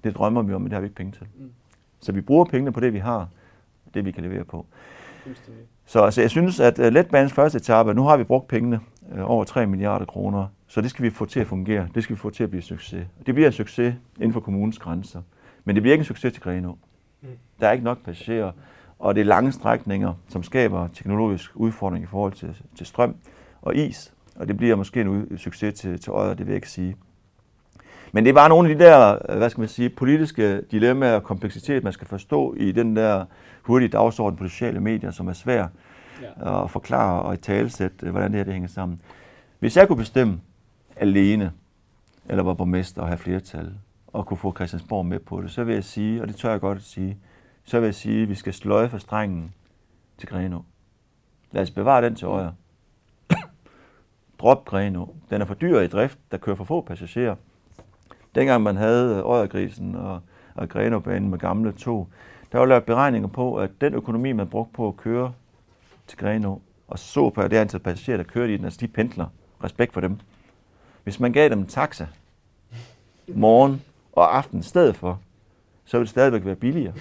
Det 0.05 0.17
drømmer 0.17 0.43
vi 0.43 0.55
om, 0.55 0.61
men 0.61 0.71
det 0.71 0.73
har 0.73 0.81
vi 0.81 0.85
ikke 0.85 0.97
penge 0.97 1.13
til. 1.13 1.27
Mm. 1.39 1.53
Så 2.01 2.13
vi 2.13 2.21
bruger 2.21 2.45
pengene 2.45 2.73
på 2.73 2.81
det, 2.81 2.93
vi 2.93 2.99
har, 2.99 3.29
det 3.95 4.05
vi 4.05 4.11
kan 4.11 4.23
levere 4.23 4.45
på. 4.45 4.67
Så 5.87 6.03
altså, 6.03 6.21
jeg 6.21 6.31
synes, 6.31 6.61
at 6.61 6.79
uh, 6.79 6.85
letbanens 6.85 7.33
første 7.33 7.57
etape, 7.57 7.95
nu 7.95 8.03
har 8.03 8.17
vi 8.17 8.25
brugt 8.25 8.49
pengene, 8.49 8.81
uh, 9.13 9.31
over 9.31 9.45
3 9.45 9.67
milliarder 9.67 10.05
kroner, 10.05 10.47
så 10.67 10.81
det 10.81 10.91
skal 10.91 11.03
vi 11.03 11.11
få 11.11 11.25
til 11.25 11.41
at 11.41 11.47
fungere. 11.47 11.89
Det 11.95 12.03
skal 12.03 12.17
vi 12.17 12.21
få 12.21 12.31
til 12.31 12.45
at 12.45 12.51
blive 12.51 12.63
succes. 12.63 13.07
Det 13.27 13.35
bliver 13.35 13.47
en 13.47 13.53
succes 13.53 13.95
inden 14.17 14.33
for 14.33 14.41
kommunens 14.41 14.79
grænser. 14.79 15.23
Men 15.65 15.77
det 15.77 15.83
bliver 15.83 15.93
ikke 15.93 16.03
en 16.03 16.07
succes 16.07 16.33
til 16.33 16.43
Grenå. 16.43 16.79
Mm. 17.23 17.29
Der 17.61 17.69
er 17.69 17.73
ikke 17.73 17.85
nok 17.85 18.05
passagerer, 18.05 18.53
og 18.99 19.15
det 19.15 19.21
er 19.21 19.25
lange 19.25 19.53
strækninger, 19.53 20.15
som 20.29 20.43
skaber 20.43 20.89
teknologisk 20.89 21.51
udfordring 21.55 22.05
i 22.05 22.07
forhold 22.07 22.33
til, 22.33 22.57
til 22.77 22.87
strøm 22.87 23.17
og 23.63 23.77
is. 23.77 24.15
Og 24.37 24.49
det 24.49 24.57
bliver 24.57 24.77
måske 24.77 25.01
en 25.01 25.39
succes 25.39 25.75
til, 25.75 26.01
til 26.01 26.13
Odder, 26.13 26.35
det 26.35 26.47
vil 26.47 26.53
jeg 26.53 26.57
ikke 26.57 26.71
sige. 26.71 26.97
Men 28.13 28.25
det 28.25 28.31
er 28.31 28.35
bare 28.35 28.49
nogle 28.49 28.71
af 28.71 28.77
de 28.79 28.85
der, 28.85 29.19
øh, 29.29 29.39
hvad 29.39 29.51
skal 29.51 29.61
man 29.61 29.69
sige, 29.69 29.89
politiske 29.91 30.61
dilemmaer 30.61 31.15
og 31.15 31.23
kompleksitet, 31.23 31.85
man 31.85 31.93
skal 31.93 32.07
forstå 32.07 32.55
i 32.55 32.73
den 32.73 32.97
der 32.97 33.25
hurtige 33.63 33.89
dagsorden 33.89 34.37
på 34.37 34.49
sociale 34.49 34.81
medier, 34.81 35.11
som 35.11 35.29
er 35.29 35.33
svær 35.33 35.67
Ja. 36.23 36.65
at 36.65 36.71
forklare 36.71 37.23
og 37.23 37.35
i 37.35 37.37
talesætte, 37.37 38.11
hvordan 38.11 38.31
det 38.31 38.37
her 38.39 38.45
det 38.45 38.53
hænger 38.53 38.69
sammen. 38.69 39.01
Hvis 39.59 39.77
jeg 39.77 39.89
kunne 39.89 39.97
bestemme 39.97 40.41
alene, 40.97 41.53
eller 42.29 42.43
var 42.43 42.55
borgmester 42.55 43.03
og 43.03 43.09
have 43.09 43.19
flertal, 43.19 43.75
og 44.07 44.27
kunne 44.27 44.37
få 44.37 44.53
Christiansborg 44.55 45.07
med 45.07 45.19
på 45.19 45.43
det, 45.43 45.51
så 45.51 45.65
vil 45.65 45.75
jeg 45.75 45.85
sige, 45.85 46.23
og 46.23 46.29
det 46.29 46.37
tør 46.37 46.51
jeg 46.51 46.61
godt 46.61 46.79
at 46.79 46.85
sige, 46.85 47.19
så 47.65 47.81
vil 47.81 47.87
jeg 47.87 47.95
sige, 47.95 48.23
at 48.23 48.29
vi 48.29 48.35
skal 48.35 48.55
sløjfe 48.55 48.99
strengen 48.99 49.55
til 50.19 50.29
Grenå. 50.29 50.63
Lad 51.53 51.63
os 51.63 51.71
bevare 51.71 52.05
den 52.05 52.15
til 52.15 52.27
øjer. 52.27 52.53
Drop 54.41 54.65
Grenå. 54.65 55.15
Den 55.31 55.41
er 55.41 55.45
for 55.45 55.55
dyr 55.55 55.81
i 55.81 55.87
drift, 55.87 56.19
der 56.31 56.39
kører 56.39 56.57
for 56.57 56.65
få 56.65 56.81
passagerer. 56.81 57.35
Dengang 58.35 58.63
man 58.63 58.77
havde 58.77 59.21
Øjergrisen 59.21 59.95
og, 59.95 60.21
og 60.55 60.69
Grenåbanen 60.69 61.31
med 61.31 61.39
gamle 61.39 61.73
tog, 61.73 62.09
der 62.53 62.59
var 62.59 62.67
lavet 62.67 62.85
beregninger 62.85 63.29
på, 63.29 63.57
at 63.57 63.71
den 63.81 63.95
økonomi, 63.95 64.33
man 64.33 64.49
brugte 64.49 64.73
på 64.73 64.89
at 64.89 64.97
køre 64.97 65.33
til 66.07 66.19
Grenå, 66.19 66.61
og 66.89 66.99
så 66.99 67.31
på 67.31 67.43
det 67.43 67.57
antal 67.57 67.81
passagerer, 67.81 68.17
der 68.17 68.25
kørte 68.25 68.55
i 68.55 68.57
den, 68.57 68.65
altså 68.65 68.79
de 68.81 68.89
pendler, 68.89 69.27
respekt 69.65 69.93
for 69.93 70.01
dem. 70.01 70.19
Hvis 71.05 71.21
man 71.21 71.33
gav 71.33 71.49
dem 71.49 71.59
en 71.59 71.67
taxa 71.67 72.07
morgen 73.29 73.83
og 74.13 74.37
aften 74.37 74.61
i 74.61 74.63
stedet 74.63 74.97
for, 74.97 75.21
så 75.85 75.97
vil 75.97 76.05
det 76.05 76.11
stadigvæk 76.11 76.45
være 76.45 76.57
billigere. 76.57 76.93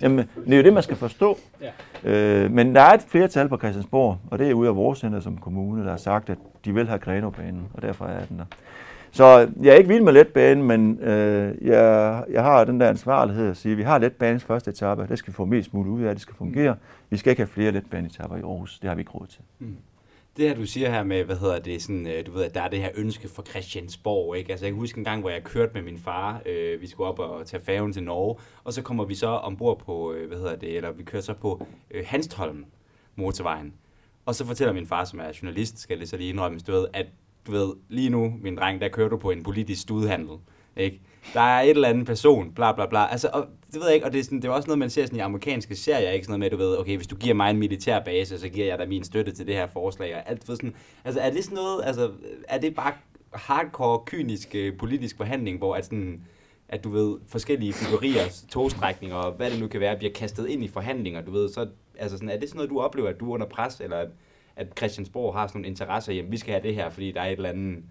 Jamen, 0.00 0.28
det 0.44 0.52
er 0.52 0.56
jo 0.56 0.62
det, 0.62 0.72
man 0.72 0.82
skal 0.82 0.96
forstå. 0.96 1.38
Ja. 1.60 1.70
Øh, 2.10 2.50
men 2.50 2.74
der 2.74 2.80
er 2.80 2.94
et 2.94 3.02
flertal 3.02 3.48
på 3.48 3.58
Christiansborg, 3.58 4.18
og 4.30 4.38
det 4.38 4.50
er 4.50 4.54
ude 4.54 4.68
af 4.68 4.76
vores 4.76 4.98
center 4.98 5.20
som 5.20 5.38
kommune, 5.38 5.84
der 5.84 5.90
har 5.90 5.96
sagt, 5.96 6.30
at 6.30 6.38
de 6.64 6.74
vil 6.74 6.88
have 6.88 6.98
Grenåbanen, 6.98 7.68
og 7.74 7.82
derfor 7.82 8.04
er 8.04 8.24
den 8.24 8.38
der. 8.38 8.44
Så 9.16 9.50
jeg 9.62 9.72
er 9.72 9.74
ikke 9.74 9.88
vild 9.88 10.02
med 10.02 10.12
letbanen, 10.12 10.64
men 10.64 11.00
øh, 11.00 11.54
jeg, 11.66 12.24
jeg 12.30 12.42
har 12.42 12.64
den 12.64 12.80
der 12.80 12.88
ansvarlighed 12.88 13.50
at 13.50 13.56
sige, 13.56 13.72
at 13.72 13.78
vi 13.78 13.82
har 13.82 13.98
letbanens 13.98 14.44
første 14.44 14.70
etape, 14.70 15.06
det 15.08 15.18
skal 15.18 15.32
vi 15.32 15.34
få 15.34 15.44
mest 15.44 15.74
muligt 15.74 15.92
ud 15.92 16.02
af, 16.02 16.14
det 16.14 16.22
skal 16.22 16.34
fungere. 16.34 16.76
Vi 17.10 17.16
skal 17.16 17.30
ikke 17.30 17.40
have 17.40 17.48
flere 17.48 17.72
letbaneetapper 17.72 18.36
i 18.36 18.40
Aarhus, 18.40 18.78
det 18.78 18.88
har 18.88 18.94
vi 18.94 19.00
ikke 19.00 19.12
råd 19.12 19.26
til. 19.26 19.40
Mm 19.58 19.76
det 20.36 20.48
her, 20.48 20.54
du 20.54 20.66
siger 20.66 20.90
her 20.90 21.04
med, 21.04 21.24
hvad 21.24 21.36
hedder 21.36 21.58
det, 21.58 21.82
sådan, 21.82 22.06
øh, 22.06 22.26
du 22.26 22.32
ved, 22.32 22.44
at 22.44 22.54
der 22.54 22.62
er 22.62 22.68
det 22.68 22.78
her 22.78 22.90
ønske 22.94 23.28
for 23.28 23.42
Christiansborg, 23.42 24.36
ikke? 24.36 24.50
Altså, 24.50 24.66
jeg 24.66 24.72
kan 24.72 24.80
huske 24.80 24.98
en 24.98 25.04
gang, 25.04 25.20
hvor 25.20 25.30
jeg 25.30 25.44
kørte 25.44 25.74
med 25.74 25.82
min 25.82 25.98
far, 25.98 26.42
øh, 26.46 26.80
vi 26.80 26.86
skulle 26.86 27.08
op 27.08 27.18
og 27.18 27.46
tage 27.46 27.62
færgen 27.62 27.92
til 27.92 28.02
Norge, 28.02 28.36
og 28.64 28.72
så 28.72 28.82
kommer 28.82 29.04
vi 29.04 29.14
så 29.14 29.26
ombord 29.26 29.78
på, 29.78 30.12
øh, 30.12 30.28
hvad 30.28 30.38
hedder 30.38 30.56
det, 30.56 30.76
eller 30.76 30.90
vi 30.90 31.02
kører 31.02 31.22
så 31.22 31.34
på 31.34 31.66
øh, 31.90 32.04
Hanstholm 32.06 32.64
motorvejen. 33.16 33.74
Og 34.26 34.34
så 34.34 34.46
fortæller 34.46 34.72
min 34.72 34.86
far, 34.86 35.04
som 35.04 35.20
er 35.20 35.32
journalist, 35.42 35.78
skal 35.78 36.00
det 36.00 36.08
så 36.08 36.16
lige 36.16 36.30
indrømme, 36.30 36.58
du 36.58 36.72
ved, 36.72 36.86
at 36.92 37.06
du 37.46 37.52
ved, 37.52 37.72
lige 37.88 38.10
nu, 38.10 38.34
min 38.42 38.56
dreng, 38.56 38.80
der 38.80 38.88
kører 38.88 39.08
du 39.08 39.16
på 39.16 39.30
en 39.30 39.42
politisk 39.42 39.82
studhandel. 39.82 40.36
Ikke? 40.76 41.00
Der 41.34 41.40
er 41.40 41.60
et 41.60 41.70
eller 41.70 41.88
andet 41.88 42.06
person, 42.06 42.52
bla 42.52 42.72
bla 42.72 42.86
bla. 42.86 43.06
Altså, 43.06 43.30
og, 43.32 43.46
det 43.66 43.80
ved 43.80 43.86
jeg 43.86 43.94
ikke, 43.94 44.06
og 44.06 44.12
det 44.12 44.20
er, 44.20 44.24
sådan, 44.24 44.42
det 44.42 44.48
er 44.48 44.52
også 44.52 44.66
noget, 44.66 44.78
man 44.78 44.90
ser 44.90 45.04
sådan 45.04 45.18
i 45.18 45.20
amerikanske 45.22 45.76
serier, 45.76 46.10
ikke 46.10 46.24
sådan 46.24 46.40
noget 46.40 46.52
med, 46.52 46.58
du 46.58 46.64
ved, 46.64 46.78
okay, 46.78 46.96
hvis 46.96 47.06
du 47.06 47.16
giver 47.16 47.34
mig 47.34 47.50
en 47.50 47.58
militær 47.58 48.00
base, 48.00 48.38
så 48.38 48.48
giver 48.48 48.66
jeg 48.66 48.78
dig 48.78 48.88
min 48.88 49.04
støtte 49.04 49.32
til 49.32 49.46
det 49.46 49.54
her 49.54 49.66
forslag, 49.66 50.14
og 50.14 50.30
alt, 50.30 50.48
ved 50.48 50.56
sådan, 50.56 50.74
altså, 51.04 51.20
er 51.20 51.30
det 51.30 51.44
sådan 51.44 51.56
noget, 51.56 51.82
altså, 51.84 52.10
er 52.48 52.58
det 52.58 52.74
bare 52.74 52.92
hardcore, 53.32 54.00
kynisk 54.06 54.54
øh, 54.54 54.76
politisk 54.78 55.16
forhandling, 55.16 55.58
hvor 55.58 55.74
at 55.74 55.84
sådan, 55.84 56.22
at 56.68 56.84
du 56.84 56.90
ved, 56.90 57.18
forskellige 57.28 57.72
figurier, 57.72 58.44
togstrækninger 58.48 59.16
og 59.16 59.32
hvad 59.32 59.50
det 59.50 59.60
nu 59.60 59.68
kan 59.68 59.80
være, 59.80 59.96
bliver 59.96 60.12
kastet 60.12 60.48
ind 60.48 60.64
i 60.64 60.68
forhandlinger, 60.68 61.20
du 61.20 61.30
ved, 61.30 61.48
så 61.48 61.66
altså 61.98 62.16
sådan, 62.16 62.30
er 62.30 62.38
det 62.38 62.48
sådan 62.48 62.56
noget, 62.56 62.70
du 62.70 62.80
oplever, 62.80 63.08
at 63.08 63.20
du 63.20 63.30
er 63.30 63.34
under 63.34 63.46
pres, 63.46 63.80
eller 63.80 64.06
at, 64.56 64.66
Christiansborg 64.78 65.34
har 65.34 65.46
sådan 65.46 65.58
nogle 65.58 65.68
interesser, 65.68 66.12
jamen 66.12 66.32
vi 66.32 66.36
skal 66.36 66.52
have 66.52 66.62
det 66.62 66.74
her, 66.74 66.90
fordi 66.90 67.12
der 67.12 67.20
er 67.20 67.26
et 67.26 67.32
eller 67.32 67.48
andet 67.48 67.82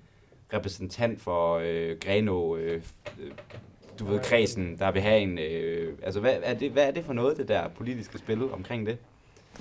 repræsentant 0.53 1.21
for 1.21 1.59
øh, 1.63 1.97
Greno, 1.99 2.55
øh, 2.55 2.81
øh, 3.19 3.31
du 3.99 4.05
ved, 4.05 4.19
kredsen, 4.19 4.77
der 4.79 4.91
vil 4.91 5.01
have 5.01 5.19
en... 5.19 5.39
Øh, 5.39 5.93
altså, 6.03 6.19
hvad 6.19 6.33
er, 6.43 6.53
det, 6.53 6.71
hvad 6.71 6.87
er 6.87 6.91
det 6.91 7.05
for 7.05 7.13
noget, 7.13 7.37
det 7.37 7.47
der 7.47 7.67
politiske 7.67 8.17
spil 8.17 8.51
omkring 8.51 8.85
det? 8.85 8.97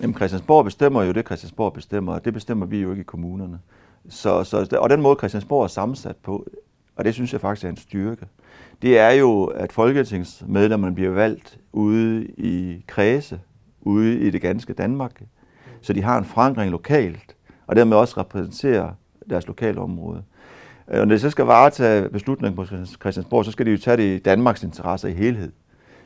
Jamen, 0.02 0.16
Christiansborg 0.16 0.64
bestemmer 0.64 1.02
jo 1.02 1.12
det, 1.12 1.26
Christiansborg 1.26 1.72
bestemmer, 1.72 2.14
og 2.14 2.24
det 2.24 2.32
bestemmer 2.32 2.66
vi 2.66 2.78
jo 2.78 2.90
ikke 2.90 3.00
i 3.00 3.04
kommunerne. 3.04 3.60
Så, 4.08 4.44
så, 4.44 4.78
og 4.80 4.90
den 4.90 5.02
måde, 5.02 5.16
Christiansborg 5.18 5.64
er 5.64 5.68
sammensat 5.68 6.16
på, 6.16 6.46
og 6.96 7.04
det 7.04 7.14
synes 7.14 7.32
jeg 7.32 7.40
faktisk 7.40 7.64
er 7.64 7.68
en 7.68 7.76
styrke, 7.76 8.26
det 8.82 8.98
er 8.98 9.10
jo, 9.10 9.44
at 9.44 9.72
folketingsmedlemmerne 9.72 10.94
bliver 10.94 11.10
valgt 11.10 11.58
ude 11.72 12.26
i 12.26 12.84
kredse, 12.86 13.40
ude 13.80 14.20
i 14.20 14.30
det 14.30 14.40
ganske 14.42 14.72
Danmark, 14.72 15.22
så 15.84 15.92
de 15.92 16.02
har 16.02 16.18
en 16.18 16.24
forankring 16.24 16.70
lokalt, 16.70 17.36
og 17.66 17.76
dermed 17.76 17.96
også 17.96 18.20
repræsenterer 18.20 18.90
deres 19.30 19.46
lokale 19.46 19.80
område. 19.80 20.22
Og 20.86 20.96
når 20.96 21.14
de 21.14 21.18
så 21.18 21.30
skal 21.30 21.44
varetage 21.44 22.08
beslutningen 22.08 22.56
på 22.56 22.66
Christiansborg, 23.00 23.44
så 23.44 23.50
skal 23.50 23.66
de 23.66 23.70
jo 23.70 23.78
tage 23.78 23.96
det 23.96 24.16
i 24.16 24.18
Danmarks 24.18 24.62
interesser 24.62 25.08
i 25.08 25.12
helhed. 25.12 25.52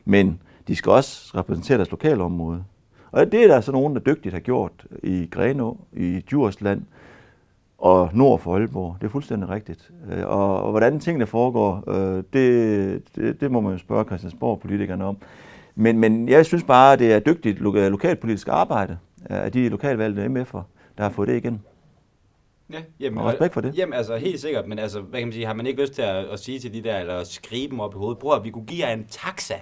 Men 0.05 0.41
de 0.68 0.76
skal 0.76 0.93
også 0.93 1.33
repræsentere 1.39 1.76
deres 1.76 1.91
lokale 1.91 2.22
område. 2.22 2.64
Og 3.11 3.33
det 3.33 3.45
er 3.45 3.49
der 3.49 3.61
så 3.61 3.72
nogen, 3.72 3.95
der 3.95 4.01
dygtigt 4.01 4.33
har 4.33 4.41
gjort 4.41 4.87
i 5.03 5.29
Grenå, 5.31 5.76
i 5.93 6.20
Djursland 6.31 6.83
og 7.79 8.11
nord 8.12 8.41
for 8.41 8.55
Aalborg. 8.55 8.97
Det 9.01 9.07
er 9.07 9.11
fuldstændig 9.11 9.49
rigtigt. 9.49 9.91
Øh, 10.12 10.26
og, 10.26 10.62
og 10.62 10.70
hvordan 10.70 11.01
tingene 11.01 11.26
foregår, 11.26 11.85
øh, 11.89 12.22
det, 12.33 13.03
det, 13.16 13.41
det 13.41 13.51
må 13.51 13.61
man 13.61 13.72
jo 13.72 13.79
spørge 13.79 14.05
Christiansborg-politikerne 14.05 15.05
om. 15.05 15.16
Men, 15.74 15.99
men 15.99 16.29
jeg 16.29 16.47
synes 16.47 16.64
bare, 16.64 16.93
at 16.93 16.99
det 16.99 17.12
er 17.12 17.18
dygtigt 17.18 17.61
lokalpolitisk 17.61 18.49
arbejde 18.49 18.99
af 19.25 19.53
de 19.53 19.69
lokalvalgte 19.69 20.25
MF'er, 20.25 20.62
der 20.99 21.03
har 21.03 21.11
fået 21.11 21.29
det 21.29 21.37
igen. 21.37 21.62
Ja, 22.73 22.83
jamen, 23.01 23.19
og 23.19 23.27
respekt 23.27 23.55
for 23.55 23.61
det. 23.61 23.79
Jamen, 23.79 23.93
altså 23.93 24.16
helt 24.16 24.41
sikkert, 24.41 24.69
men 24.69 24.79
altså, 24.79 25.01
hvad 25.01 25.21
kan 25.21 25.29
man 25.29 25.33
sige, 25.33 25.47
har 25.47 25.55
man 25.55 25.66
ikke 25.66 25.81
lyst 25.83 25.93
til 25.93 26.03
at, 26.03 26.25
at 26.25 26.41
sige 26.41 26.59
til 26.59 26.75
de 26.75 26.83
der, 26.83 26.99
eller 26.99 27.25
skrive 27.25 27.69
dem 27.69 27.81
op 27.81 27.95
i 27.95 27.99
hovedet, 27.99 28.19
bror, 28.19 28.35
at 28.35 28.45
vi 28.45 28.51
kunne 28.51 28.66
give 28.66 28.87
jer 28.87 28.95
en 28.95 29.07
taxa. 29.11 29.55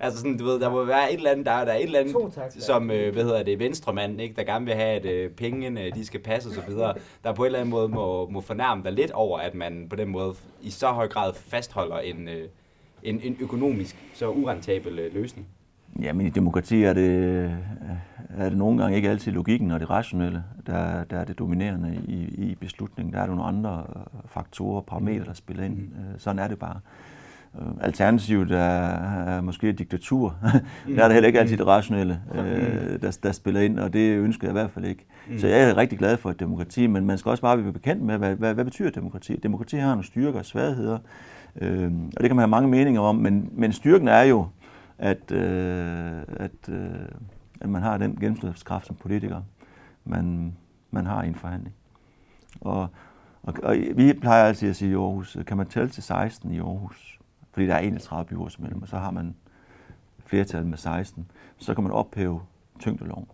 Altså 0.00 0.18
sådan, 0.18 0.38
du 0.38 0.44
ved, 0.44 0.60
der 0.60 0.70
må 0.70 0.84
være 0.84 1.12
et 1.12 1.16
eller 1.16 1.30
andet, 1.30 1.46
der, 1.46 1.64
der 1.64 1.72
er 1.72 1.76
et 1.76 1.82
eller 1.82 2.00
andet, 2.00 2.16
som, 2.58 2.90
øh, 2.90 3.12
hvad 3.12 3.24
hedder 3.24 3.42
det, 3.42 3.58
venstremand, 3.58 4.20
ikke, 4.20 4.34
der 4.34 4.44
gerne 4.44 4.64
vil 4.64 4.74
have, 4.74 4.96
at 4.96 5.06
øh, 5.06 5.30
pengene, 5.30 5.90
de 5.90 6.06
skal 6.06 6.20
passe 6.20 6.48
og 6.48 6.54
så 6.54 6.60
videre, 6.68 6.94
der 7.24 7.32
på 7.32 7.42
en 7.42 7.46
eller 7.46 7.58
anden 7.58 7.70
måde 7.70 7.88
må, 7.88 8.28
må 8.28 8.40
fornærme 8.40 8.82
dig 8.82 8.92
lidt 8.92 9.10
over, 9.10 9.38
at 9.38 9.54
man 9.54 9.86
på 9.90 9.96
den 9.96 10.08
måde 10.08 10.34
i 10.62 10.70
så 10.70 10.88
høj 10.88 11.08
grad 11.08 11.34
fastholder 11.34 11.98
en, 11.98 12.28
øh, 12.28 12.48
en, 13.02 13.20
en 13.20 13.36
økonomisk 13.40 13.96
så 14.14 14.28
urentabel 14.28 14.98
øh, 14.98 15.14
løsning. 15.14 15.48
Jamen 16.02 16.26
i 16.26 16.30
demokrati 16.30 16.82
er 16.82 16.92
det, 16.92 17.44
er 18.36 18.48
det 18.48 18.58
nogle 18.58 18.82
gange 18.82 18.96
ikke 18.96 19.10
altid 19.10 19.32
logikken 19.32 19.70
og 19.70 19.80
det 19.80 19.90
rationelle, 19.90 20.44
der, 20.66 21.04
der 21.04 21.16
er 21.16 21.24
det 21.24 21.38
dominerende 21.38 22.00
i, 22.08 22.22
i 22.50 22.54
beslutningen. 22.60 23.14
Der 23.14 23.20
er 23.20 23.26
nogle 23.26 23.42
andre 23.42 23.84
faktorer 24.26 24.76
og 24.76 24.84
parametre, 24.86 25.24
der 25.24 25.32
spiller 25.32 25.64
ind. 25.64 25.74
Mm. 25.74 26.18
Sådan 26.18 26.38
er 26.38 26.48
det 26.48 26.58
bare. 26.58 26.80
Øh, 27.60 27.66
alternativet 27.80 28.50
er, 28.50 28.88
er 29.26 29.40
måske 29.40 29.68
et 29.68 29.78
diktatur. 29.78 30.36
der 30.96 31.02
er 31.02 31.08
det 31.08 31.12
heller 31.12 31.26
ikke 31.26 31.40
altid 31.40 31.56
det 31.56 31.66
rationelle, 31.66 32.20
mm. 32.34 33.00
der, 33.00 33.18
der 33.22 33.32
spiller 33.32 33.60
ind, 33.60 33.78
og 33.78 33.92
det 33.92 34.16
ønsker 34.16 34.46
jeg 34.46 34.50
i 34.50 34.58
hvert 34.58 34.70
fald 34.70 34.84
ikke. 34.84 35.06
Mm. 35.30 35.38
Så 35.38 35.46
jeg 35.46 35.70
er 35.70 35.76
rigtig 35.76 35.98
glad 35.98 36.16
for 36.16 36.30
et 36.30 36.40
demokrati, 36.40 36.86
men 36.86 37.04
man 37.04 37.18
skal 37.18 37.30
også 37.30 37.42
bare 37.42 37.64
være 37.64 37.72
bekendt 37.72 38.02
med, 38.02 38.18
hvad, 38.18 38.34
hvad, 38.34 38.54
hvad 38.54 38.64
betyder 38.64 38.90
demokrati? 38.90 39.36
Demokrati 39.36 39.76
har 39.76 39.88
nogle 39.88 40.04
styrker 40.04 40.38
og 40.38 40.44
svagheder, 40.44 40.98
øh, 41.60 41.92
og 42.16 42.20
det 42.20 42.28
kan 42.28 42.36
man 42.36 42.42
have 42.42 42.48
mange 42.48 42.68
meninger 42.68 43.00
om, 43.00 43.16
men, 43.16 43.50
men 43.52 43.72
styrken 43.72 44.08
er 44.08 44.22
jo, 44.22 44.46
at, 44.98 45.32
øh, 45.32 46.22
at, 46.28 46.68
øh, 46.68 47.08
at 47.60 47.68
man 47.68 47.82
har 47.82 47.98
den 47.98 48.16
gennemslagskraft 48.20 48.86
som 48.86 48.96
politiker, 48.96 49.42
man, 50.04 50.56
man 50.90 51.06
har 51.06 51.22
i 51.22 51.28
en 51.28 51.34
forhandling. 51.34 51.74
Og, 52.60 52.88
og, 53.42 53.54
og 53.62 53.76
vi 53.94 54.12
plejer 54.12 54.44
altid 54.44 54.68
at 54.68 54.76
sige 54.76 54.90
i 54.90 54.94
Aarhus, 54.94 55.36
kan 55.46 55.56
man 55.56 55.66
tælle 55.66 55.88
til 55.88 56.02
16 56.02 56.52
i 56.52 56.58
Aarhus, 56.58 57.18
fordi 57.52 57.66
der 57.66 57.74
er 57.74 57.78
31 57.78 58.24
byrådsmedlemmer, 58.24 58.86
så 58.86 58.98
har 58.98 59.10
man 59.10 59.34
flertal 60.26 60.66
med 60.66 60.78
16, 60.78 61.30
så 61.58 61.74
kan 61.74 61.84
man 61.84 61.92
ophæve 61.92 62.40
tyngdeloven. 62.78 63.26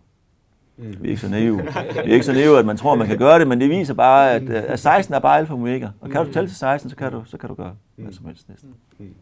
Mm. 0.77 0.95
Vi 1.01 1.07
er 1.07 1.09
ikke 1.09 1.21
så 1.21 1.29
naive. 1.29 1.57
Vi 1.57 2.09
er 2.09 2.13
ikke 2.13 2.25
så 2.25 2.33
naive, 2.33 2.59
at 2.59 2.65
man 2.65 2.77
tror, 2.77 2.91
at 2.91 2.97
man 2.97 3.07
kan 3.07 3.17
gøre 3.17 3.39
det, 3.39 3.47
men 3.47 3.61
det 3.61 3.69
viser 3.69 3.93
bare, 3.93 4.31
at, 4.31 4.49
at 4.49 4.79
16 4.79 5.13
er 5.13 5.19
bare 5.19 5.37
alfa 5.37 5.53
og 5.53 5.59
omega. 5.59 5.87
Og 6.01 6.09
kan 6.09 6.25
du 6.25 6.33
tælle 6.33 6.49
til 6.49 6.57
16, 6.57 6.89
så 6.89 6.95
kan 6.95 7.11
du, 7.11 7.23
så 7.25 7.37
kan 7.37 7.49
du 7.49 7.55
gøre 7.55 7.75
hvad 7.95 8.13
som 8.13 8.25
helst 8.25 8.49
næsten. 8.49 8.73
Mm. 8.99 9.15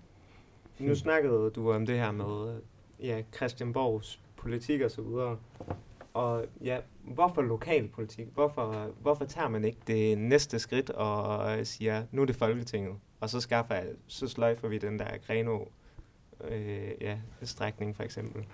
Nu 0.81 0.95
snakkede 0.95 1.51
du 1.55 1.71
om 1.71 1.85
det 1.85 1.97
her 1.97 2.11
med 2.11 2.61
ja, 2.99 3.21
Christianborgs 3.35 4.19
politik 4.37 4.81
og 4.81 4.91
så 4.91 5.01
videre. 5.01 5.37
Og 6.13 6.45
ja, 6.63 6.77
hvorfor 7.03 7.41
lokalpolitik? 7.41 8.27
Hvorfor, 8.33 8.87
hvorfor 9.01 9.25
tager 9.25 9.49
man 9.49 9.63
ikke 9.65 9.79
det 9.87 10.17
næste 10.17 10.59
skridt 10.59 10.89
og 10.89 11.67
siger, 11.67 12.03
nu 12.11 12.21
er 12.21 12.25
det 12.25 12.35
Folketinget, 12.35 12.93
og 13.19 13.29
så 13.29 13.39
skaffer 13.39 13.75
jeg, 13.75 13.85
så 14.07 14.27
sløjfer 14.27 14.67
vi 14.67 14.77
den 14.77 14.99
der 14.99 15.07
Greno 15.27 15.59
øh, 16.49 16.91
ja, 17.01 17.17
strækning 17.43 17.95
for 17.95 18.03
eksempel? 18.03 18.45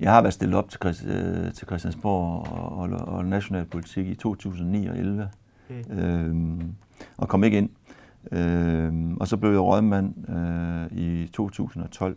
Jeg 0.00 0.12
har 0.12 0.22
været 0.22 0.34
stillet 0.34 0.58
op 0.58 0.68
til, 0.68 0.78
øh, 1.06 1.52
til 1.54 1.66
Christiansborg 1.66 2.48
og, 2.52 2.78
og, 2.78 2.90
og 2.90 3.24
national 3.24 3.64
politik 3.64 4.06
i 4.06 4.14
2009 4.14 4.86
og 4.86 4.98
11, 4.98 5.30
mm. 5.68 5.98
øhm, 5.98 6.74
og 7.16 7.28
kom 7.28 7.44
ikke 7.44 7.58
ind. 7.58 7.70
Øh, 8.32 8.92
og 9.20 9.28
så 9.28 9.36
blev 9.36 9.50
jeg 9.50 9.60
rådmand 9.60 10.14
øh, 10.28 10.98
i 10.98 11.26
2012, 11.32 12.16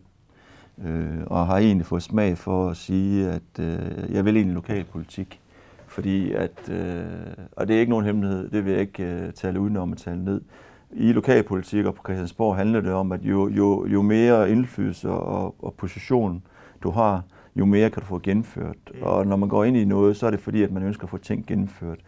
øh, 0.85 1.23
og 1.25 1.47
har 1.47 1.57
egentlig 1.57 1.85
fået 1.85 2.03
smag 2.03 2.37
for 2.37 2.69
at 2.69 2.77
sige, 2.77 3.29
at 3.29 3.59
øh, 3.59 4.13
jeg 4.13 4.25
vil 4.25 4.35
egentlig 4.35 4.55
lokalpolitik. 4.55 5.39
Fordi 5.87 6.31
at, 6.31 6.69
øh, 6.69 7.03
og 7.51 7.67
det 7.67 7.75
er 7.75 7.79
ikke 7.79 7.89
nogen 7.89 8.05
hemmelighed, 8.05 8.49
det 8.49 8.65
vil 8.65 8.71
jeg 8.71 8.81
ikke 8.81 9.03
øh, 9.03 9.33
tale 9.33 9.59
udenom 9.59 9.91
at 9.91 9.97
tale 9.97 10.25
ned. 10.25 10.41
I 10.91 11.11
lokalpolitik 11.11 11.85
og 11.85 11.95
på 11.95 12.01
Christiansborg 12.05 12.55
handler 12.55 12.81
det 12.81 12.93
om, 12.93 13.11
at 13.11 13.21
jo, 13.21 13.47
jo, 13.47 13.85
jo 13.85 14.01
mere 14.01 14.51
indflydelse 14.51 15.09
og, 15.09 15.55
og 15.59 15.73
position 15.73 16.43
du 16.83 16.89
har, 16.89 17.23
jo 17.55 17.65
mere 17.65 17.89
kan 17.89 18.01
du 18.01 18.05
få 18.05 18.19
gennemført. 18.23 18.75
Og 19.01 19.27
når 19.27 19.35
man 19.35 19.49
går 19.49 19.63
ind 19.63 19.77
i 19.77 19.85
noget, 19.85 20.17
så 20.17 20.25
er 20.25 20.31
det 20.31 20.39
fordi, 20.39 20.63
at 20.63 20.71
man 20.71 20.83
ønsker 20.83 21.03
at 21.03 21.09
få 21.09 21.17
ting 21.17 21.45
gennemført. 21.47 21.99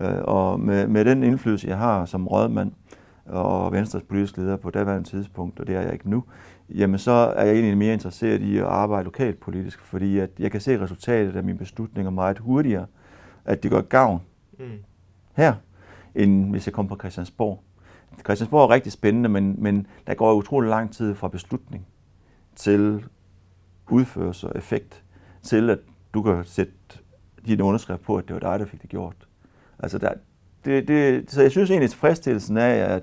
Øh, 0.00 0.18
og 0.24 0.60
med, 0.60 0.86
med 0.86 1.04
den 1.04 1.22
indflydelse, 1.22 1.68
jeg 1.68 1.78
har 1.78 2.04
som 2.04 2.28
rådmand, 2.28 2.72
og 3.26 3.72
Venstres 3.72 4.02
politiske 4.02 4.40
leder 4.40 4.56
på 4.56 4.70
daværende 4.70 5.08
tidspunkt, 5.08 5.60
og 5.60 5.66
det 5.66 5.76
er 5.76 5.80
jeg 5.80 5.92
ikke 5.92 6.10
nu, 6.10 6.24
jamen 6.68 6.98
så 6.98 7.10
er 7.10 7.44
jeg 7.44 7.54
egentlig 7.54 7.78
mere 7.78 7.92
interesseret 7.92 8.40
i 8.40 8.58
at 8.58 8.64
arbejde 8.64 9.04
lokalt 9.04 9.40
politisk, 9.40 9.80
fordi 9.80 10.18
at 10.18 10.30
jeg 10.38 10.50
kan 10.50 10.60
se 10.60 10.80
resultatet 10.80 11.36
af 11.36 11.44
mine 11.44 11.58
beslutninger 11.58 12.10
meget 12.10 12.38
hurtigere, 12.38 12.86
at 13.44 13.62
det 13.62 13.70
gør 13.70 13.80
gavn 13.80 14.20
mm. 14.58 14.64
her, 15.36 15.54
end 16.14 16.50
hvis 16.50 16.66
jeg 16.66 16.72
kommer 16.72 16.88
på 16.88 16.98
Christiansborg. 16.98 17.62
Christiansborg 18.24 18.64
er 18.64 18.70
rigtig 18.74 18.92
spændende, 18.92 19.28
men, 19.28 19.54
men 19.58 19.86
der 20.06 20.14
går 20.14 20.34
utrolig 20.34 20.70
lang 20.70 20.92
tid 20.92 21.14
fra 21.14 21.28
beslutning 21.28 21.86
til 22.56 23.04
udførelse 23.90 24.48
og 24.48 24.58
effekt, 24.58 25.04
til 25.42 25.70
at 25.70 25.78
du 26.14 26.22
kan 26.22 26.44
sætte 26.44 26.72
din 27.46 27.60
underskrift 27.60 28.02
på, 28.02 28.16
at 28.16 28.28
det 28.28 28.34
var 28.34 28.40
dig, 28.40 28.58
der 28.58 28.66
fik 28.66 28.82
det 28.82 28.90
gjort. 28.90 29.28
Altså 29.78 29.98
der, 29.98 30.12
det, 30.64 30.88
det, 30.88 31.30
så 31.30 31.42
jeg 31.42 31.50
synes 31.50 31.70
egentlig, 31.70 31.84
at 31.84 31.90
tilfredsstillelsen 31.90 32.56
af 32.56 32.94
at, 32.94 33.02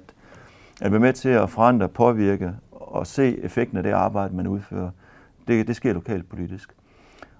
at 0.81 0.91
være 0.91 0.99
med 0.99 1.13
til 1.13 1.29
at 1.29 1.49
forandre, 1.49 1.89
påvirke 1.89 2.53
og 2.71 3.07
se 3.07 3.39
effekten 3.39 3.77
af 3.77 3.83
det 3.83 3.91
arbejde, 3.91 4.35
man 4.35 4.47
udfører, 4.47 4.89
det, 5.47 5.67
det 5.67 5.75
sker 5.75 5.93
lokalt 5.93 6.29
politisk. 6.29 6.73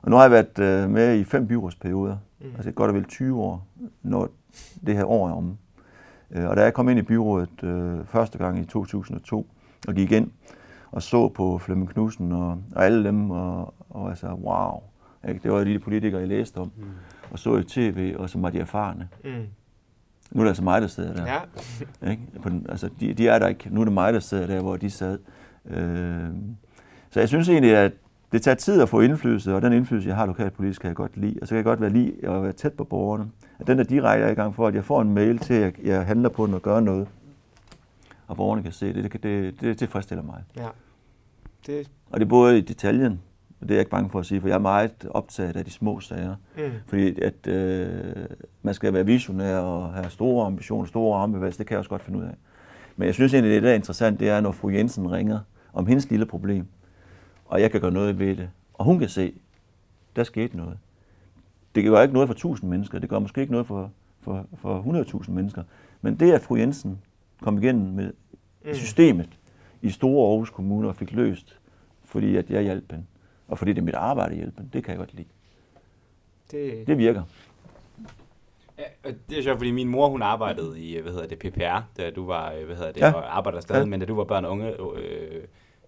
Og 0.01 0.09
nu 0.09 0.15
har 0.15 0.23
jeg 0.23 0.31
været 0.31 0.59
øh, 0.59 0.89
med 0.89 1.19
i 1.19 1.23
fem 1.23 1.47
byrådsperioder, 1.47 2.17
mm. 2.39 2.47
altså 2.55 2.71
godt 2.71 2.89
og 2.89 2.95
vel 2.95 3.05
20 3.05 3.41
år, 3.41 3.67
når 4.03 4.29
det 4.85 4.95
her 4.95 5.05
år 5.05 5.29
er 5.29 5.33
om. 5.33 5.57
Øh, 6.31 6.49
og 6.49 6.55
da 6.55 6.63
jeg 6.63 6.73
kom 6.73 6.89
ind 6.89 6.99
i 6.99 7.01
byrådet 7.01 7.63
øh, 7.63 8.05
første 8.05 8.37
gang 8.37 8.59
i 8.59 8.65
2002 8.65 9.47
og 9.87 9.93
gik 9.93 10.11
ind 10.11 10.31
og 10.91 11.03
så 11.03 11.29
på 11.29 11.57
Flemming 11.57 11.89
Knudsen 11.89 12.31
og, 12.31 12.61
og 12.75 12.85
alle 12.85 13.03
dem, 13.03 13.31
og, 13.31 13.73
og 13.89 14.09
jeg 14.09 14.17
sagde, 14.17 14.35
wow, 14.35 14.81
ikke? 15.27 15.39
det 15.43 15.51
var 15.51 15.63
de 15.63 15.79
politikere, 15.79 16.19
jeg 16.19 16.27
læste 16.27 16.57
om, 16.57 16.71
mm. 16.77 16.83
og 17.31 17.39
så 17.39 17.57
i 17.57 17.63
tv, 17.63 18.15
og 18.17 18.29
som 18.29 18.43
var 18.43 18.49
de 18.49 18.59
erfarne. 18.59 19.09
Mm. 19.23 19.47
Nu 20.31 20.41
er 20.41 20.43
det 20.43 20.49
altså 20.49 20.63
mig, 20.63 20.81
der 20.81 20.87
sidder 20.87 21.13
der. 21.13 21.25
Ja. 22.01 22.11
ikke? 22.11 22.23
På 22.41 22.49
den, 22.49 22.65
altså, 22.69 22.89
de, 22.99 23.13
de 23.13 23.27
er 23.27 23.39
der 23.39 23.47
ikke. 23.47 23.69
Nu 23.71 23.81
er 23.81 23.85
det 23.85 23.93
mig, 23.93 24.13
der 24.13 24.19
sidder 24.19 24.47
der, 24.47 24.61
hvor 24.61 24.77
de 24.77 24.89
sad. 24.89 25.19
Øh, 25.69 26.29
så 27.09 27.19
jeg 27.19 27.27
synes 27.27 27.49
egentlig, 27.49 27.75
at 27.75 27.91
det 28.31 28.41
tager 28.41 28.55
tid 28.55 28.81
at 28.81 28.89
få 28.89 29.01
indflydelse, 29.01 29.55
og 29.55 29.61
den 29.61 29.73
indflydelse, 29.73 30.09
jeg 30.09 30.15
har 30.15 30.25
lokalpolitisk, 30.25 30.81
kan 30.81 30.87
jeg 30.87 30.95
godt 30.95 31.17
lide. 31.17 31.37
Og 31.41 31.47
så 31.47 31.49
kan 31.49 31.57
jeg 31.57 31.65
godt 31.65 31.81
være 31.81 31.89
lide 31.89 32.13
at 32.23 32.43
være 32.43 32.51
tæt 32.51 32.73
på 32.73 32.83
borgerne. 32.83 33.31
At 33.59 33.67
den 33.67 33.77
der 33.77 33.83
direkte 33.83 34.31
i 34.31 34.35
gang 34.35 34.55
for, 34.55 34.67
at 34.67 34.75
jeg 34.75 34.85
får 34.85 35.01
en 35.01 35.13
mail 35.13 35.37
til, 35.37 35.53
at 35.53 35.75
jeg 35.83 36.05
handler 36.05 36.29
på 36.29 36.45
den 36.45 36.53
og 36.53 36.61
gør 36.61 36.79
noget. 36.79 37.07
Og 38.27 38.37
borgerne 38.37 38.63
kan 38.63 38.71
se 38.71 38.93
det. 38.93 39.13
Det, 39.13 39.23
det, 39.23 39.61
det 39.61 39.77
tilfredsstiller 39.77 40.23
mig. 40.23 40.43
Ja. 40.57 40.67
Det... 41.67 41.91
Og 42.11 42.19
det 42.19 42.25
er 42.25 42.29
både 42.29 42.57
i 42.57 42.61
detaljen, 42.61 43.21
det 43.61 43.71
er 43.71 43.75
jeg 43.75 43.79
ikke 43.79 43.91
bange 43.91 44.09
for 44.09 44.19
at 44.19 44.25
sige, 44.25 44.41
for 44.41 44.47
jeg 44.47 44.55
er 44.55 44.59
meget 44.59 45.07
optaget 45.09 45.55
af 45.55 45.65
de 45.65 45.71
små 45.71 45.99
sager. 45.99 46.35
Mm. 46.57 46.63
Fordi 46.87 47.21
at 47.21 47.47
øh, 47.47 48.25
man 48.61 48.73
skal 48.73 48.93
være 48.93 49.05
visionær 49.05 49.57
og 49.57 49.93
have 49.93 50.09
store 50.09 50.45
ambitioner, 50.45 50.87
store 50.87 51.19
armbevægelser, 51.19 51.57
det 51.57 51.67
kan 51.67 51.73
jeg 51.73 51.79
også 51.79 51.89
godt 51.89 52.01
finde 52.01 52.19
ud 52.19 52.23
af. 52.23 52.33
Men 52.95 53.05
jeg 53.05 53.13
synes 53.13 53.33
egentlig, 53.33 53.53
det 53.53 53.63
der 53.63 53.69
er 53.69 53.75
interessant, 53.75 54.19
det 54.19 54.29
er, 54.29 54.41
når 54.41 54.51
fru 54.51 54.69
Jensen 54.69 55.11
ringer 55.11 55.39
om 55.73 55.87
hendes 55.87 56.09
lille 56.09 56.25
problem, 56.25 56.65
og 57.45 57.61
jeg 57.61 57.71
kan 57.71 57.81
gøre 57.81 57.91
noget 57.91 58.19
ved 58.19 58.35
det. 58.35 58.49
Og 58.73 58.85
hun 58.85 58.99
kan 58.99 59.09
se, 59.09 59.33
der 60.15 60.23
skete 60.23 60.57
noget. 60.57 60.77
Det 61.75 61.83
gør 61.83 62.01
ikke 62.01 62.13
noget 62.13 62.29
for 62.29 62.33
1000 62.33 62.69
mennesker, 62.69 62.99
det 62.99 63.09
gør 63.09 63.19
måske 63.19 63.41
ikke 63.41 63.51
noget 63.51 63.67
for, 63.67 63.91
for, 64.21 64.45
for 64.57 64.81
100.000 65.23 65.31
mennesker. 65.31 65.63
Men 66.01 66.19
det, 66.19 66.31
at 66.31 66.41
fru 66.41 66.55
Jensen 66.55 66.99
kom 67.41 67.57
igennem 67.63 67.93
med 67.93 68.13
mm. 68.65 68.73
systemet 68.73 69.39
i 69.81 69.89
store 69.89 70.29
Aarhus 70.29 70.49
Kommune 70.49 70.87
og 70.87 70.95
fik 70.95 71.13
løst, 71.13 71.59
fordi 72.05 72.35
at 72.35 72.49
jeg 72.49 72.61
hjalp 72.61 72.91
hende, 72.91 73.05
og 73.47 73.57
fordi 73.57 73.73
det 73.73 73.77
er 73.77 73.85
mit 73.85 73.95
arbejde 73.95 74.31
at 74.31 74.37
hjælpe 74.37 74.63
det 74.73 74.83
kan 74.83 74.91
jeg 74.91 74.97
godt 74.97 75.13
lide. 75.13 75.27
Det, 76.51 76.87
det 76.87 76.97
virker. 76.97 77.23
Ja, 78.77 79.11
det 79.29 79.37
er 79.37 79.43
sjovt, 79.43 79.57
fordi 79.57 79.71
min 79.71 79.87
mor, 79.87 80.09
hun 80.09 80.21
arbejdede 80.21 80.79
i, 80.79 80.99
hvad 81.01 81.11
hedder 81.11 81.27
det, 81.27 81.39
PPR, 81.39 81.81
da 81.97 82.09
du 82.09 82.25
var, 82.25 82.53
hvad 82.65 82.75
hedder 82.75 82.91
det, 82.91 83.01
ja. 83.01 83.11
og 83.11 83.37
arbejder 83.37 83.59
stadig, 83.59 83.79
ja. 83.79 83.85
men 83.85 83.99
da 83.99 84.05
du 84.05 84.15
var 84.15 84.23
børn 84.23 84.45
og 84.45 84.51
unge 84.51 84.81
øh, 84.97 85.43